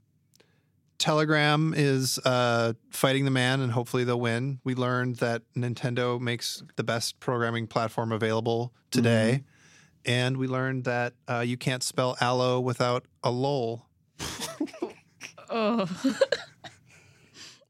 Telegram 0.97 1.73
is 1.77 2.17
uh, 2.25 2.73
fighting 2.89 3.25
the 3.25 3.31
man, 3.31 3.61
and 3.61 3.71
hopefully 3.71 4.03
they'll 4.03 4.19
win. 4.19 4.59
We 4.63 4.73
learned 4.75 5.17
that 5.17 5.43
Nintendo 5.55 6.19
makes 6.19 6.63
the 6.75 6.83
best 6.83 7.19
programming 7.19 7.67
platform 7.67 8.11
available 8.11 8.73
today, 8.89 9.43
and 10.05 10.37
we 10.37 10.47
learned 10.47 10.85
that 10.85 11.13
uh, 11.29 11.41
you 11.45 11.55
can't 11.57 11.83
spell 11.83 12.17
Allo 12.19 12.59
without 12.59 13.05
a 13.23 13.29
lol. 13.31 13.85
Oh, 15.51 15.89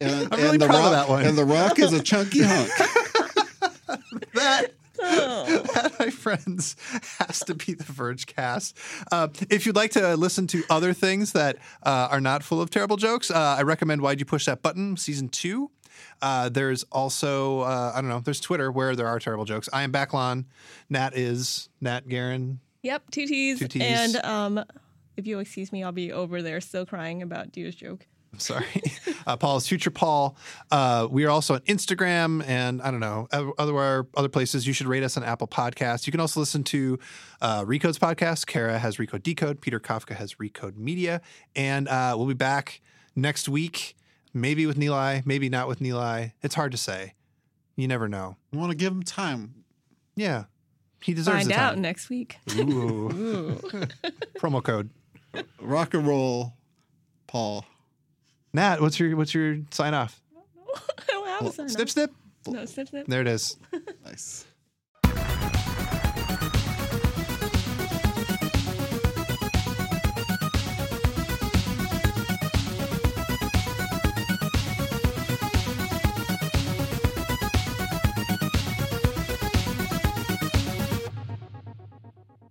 And, 0.02 0.30
I'm 0.32 0.40
really 0.40 0.58
the 0.58 0.68
proud 0.68 0.78
of 0.78 0.84
rock, 0.84 0.92
that 0.94 1.10
one. 1.10 1.26
And 1.26 1.38
the 1.38 1.46
rock 1.46 1.80
is 1.80 1.94
a 1.94 2.02
chunky 2.02 2.42
hunk. 2.42 2.70
That 4.34 4.74
oh. 5.00 5.64
that, 5.74 6.00
my 6.00 6.10
friends, 6.10 6.76
has 7.18 7.40
to 7.42 7.56
be 7.56 7.74
the 7.74 7.84
Vergecast. 7.84 8.74
Uh, 9.12 9.28
if 9.50 9.66
you'd 9.66 9.76
like 9.76 9.92
to 9.92 10.16
listen 10.16 10.48
to 10.48 10.64
other 10.70 10.94
things 10.94 11.34
that 11.34 11.58
uh, 11.84 12.10
are 12.12 12.22
not 12.22 12.44
full 12.44 12.62
of 12.62 12.70
terrible 12.70 12.98
jokes, 12.98 13.32
uh, 13.32 13.56
I 13.58 13.64
recommend 13.64 14.02
Why'd 14.02 14.20
You 14.20 14.26
Push 14.26 14.46
That 14.46 14.62
Button, 14.62 14.98
season 14.98 15.30
two. 15.30 15.72
Uh, 16.22 16.50
there's 16.50 16.84
also, 16.92 17.62
uh, 17.62 17.94
I 17.96 18.02
don't 18.02 18.10
know, 18.10 18.20
there's 18.20 18.40
Twitter 18.40 18.72
where 18.72 18.96
there 18.96 19.08
are 19.08 19.20
terrible 19.20 19.46
jokes. 19.46 19.68
I 19.74 19.84
am 19.84 19.92
Backlon. 19.92 20.46
Natt 20.90 21.14
is 21.16 21.70
Natt 21.82 22.08
Garun. 22.08 22.58
Yep, 22.84 23.12
two 23.12 23.26
T's. 23.26 23.60
Two 23.60 23.68
Ts. 23.68 23.84
And 23.84 24.16
um, 24.26 24.64
if 25.18 25.28
you'll 25.28 25.42
excuse 25.42 25.72
me, 25.72 25.84
I'll 25.84 25.92
be 25.92 26.12
over 26.12 26.42
there 26.42 26.62
still 26.62 26.86
crying 26.86 27.22
about 27.22 27.52
Dieter's 27.52 27.76
joke. 27.76 28.06
I'm 28.34 28.40
sorry. 28.40 28.66
Uh, 29.28 29.38
Paul 29.38 29.58
is 29.58 29.68
Future 29.68 29.92
Paul. 29.92 30.36
Uh, 30.72 31.08
we 31.12 31.24
are 31.24 31.30
also 31.30 31.54
on 31.54 31.60
Instagram 31.62 32.44
and 32.48 32.82
I 32.82 32.90
don't 32.90 33.02
know, 33.02 33.28
other, 33.32 33.52
other 33.60 34.08
other 34.16 34.30
places. 34.30 34.66
You 34.66 34.74
should 34.74 34.88
rate 34.88 35.04
us 35.04 35.18
on 35.18 35.24
Apple 35.24 35.48
Podcasts. 35.48 36.08
You 36.08 36.12
can 36.12 36.20
also 36.20 36.40
listen 36.40 36.64
to 36.64 36.98
uh, 37.42 37.64
Recode's 37.64 38.00
podcast. 38.00 38.48
Kara 38.48 38.80
has 38.80 38.98
Recode 38.98 39.22
Decode. 39.22 39.62
Peter 39.62 39.80
Kafka 39.80 40.16
has 40.16 40.36
Recode 40.36 40.78
Media. 40.78 41.22
And 41.56 41.88
uh, 41.88 42.16
we'll 42.18 42.26
be 42.26 42.34
back 42.34 42.82
next 43.16 43.48
week, 43.48 43.96
maybe 44.34 44.66
with 44.66 44.78
Nilay, 44.80 45.24
maybe 45.28 45.48
not 45.48 45.68
with 45.68 45.80
Nilay. 45.80 46.32
It's 46.42 46.56
hard 46.56 46.72
to 46.72 46.78
say. 46.78 47.14
You 47.76 47.88
never 47.88 48.08
know. 48.08 48.38
I 48.52 48.58
want 48.58 48.72
to 48.72 48.78
give 48.78 48.92
him 48.92 49.04
time. 49.04 49.64
Yeah. 50.16 50.46
He 51.04 51.14
deserves 51.14 51.40
Find 51.40 51.50
the 51.52 51.56
out 51.56 51.74
time. 51.74 51.82
next 51.82 52.10
week. 52.10 52.38
Ooh. 52.56 52.62
Ooh. 53.12 53.56
Promo 54.40 54.64
code. 54.64 54.90
Rock 55.62 55.94
and 55.94 56.08
roll, 56.08 56.54
Paul. 57.28 57.66
Natt, 58.54 58.82
what's 58.82 59.00
your 59.00 59.16
what's 59.16 59.34
your 59.34 59.60
sign 59.72 59.94
off? 59.94 60.22
I 60.76 61.04
don't 61.08 61.28
have 61.28 61.46
a 61.46 61.52
sign 61.52 61.70
Snip 61.70 61.88
off. 61.88 61.90
snip. 61.92 62.12
No, 62.48 62.66
snip, 62.66 62.88
snip. 62.90 63.08
There 63.08 63.22
it 63.22 63.28
is. 63.28 63.58
Nice. 64.06 64.46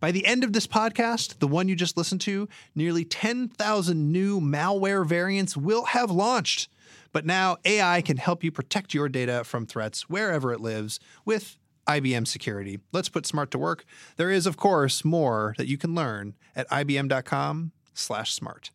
By 0.01 0.13
the 0.13 0.27
end 0.27 0.45
of 0.45 0.53
this 0.53 0.69
podcast, 0.69 1.41
the 1.41 1.49
one 1.49 1.69
you 1.69 1.75
just 1.75 1.97
listened 1.97 2.21
to, 2.23 2.49
nearly 2.75 3.05
10,000 3.05 4.13
new 4.13 4.41
malware 4.41 5.05
variants 5.05 5.57
will 5.57 5.87
have 5.87 6.11
launched. 6.11 6.69
But 7.13 7.27
now 7.27 7.57
AI 7.65 8.01
can 8.03 8.19
help 8.19 8.45
you 8.45 8.53
protect 8.53 8.95
your 8.95 9.09
data 9.09 9.43
from 9.43 9.67
threats 9.67 10.09
wherever 10.09 10.53
it 10.53 10.61
lives 10.61 11.01
with 11.25 11.57
IBM 11.89 12.29
Security. 12.29 12.79
Let's 12.93 13.09
put 13.09 13.27
smart 13.27 13.51
to 13.51 13.59
work. 13.59 13.85
There 14.17 14.31
is, 14.31 14.47
of 14.47 14.57
course, 14.57 15.05
more 15.05 15.57
that 15.59 15.67
you 15.67 15.79
can 15.79 15.95
learn 15.95 16.35
at 16.55 16.69
ibm.com/smart. 16.69 18.71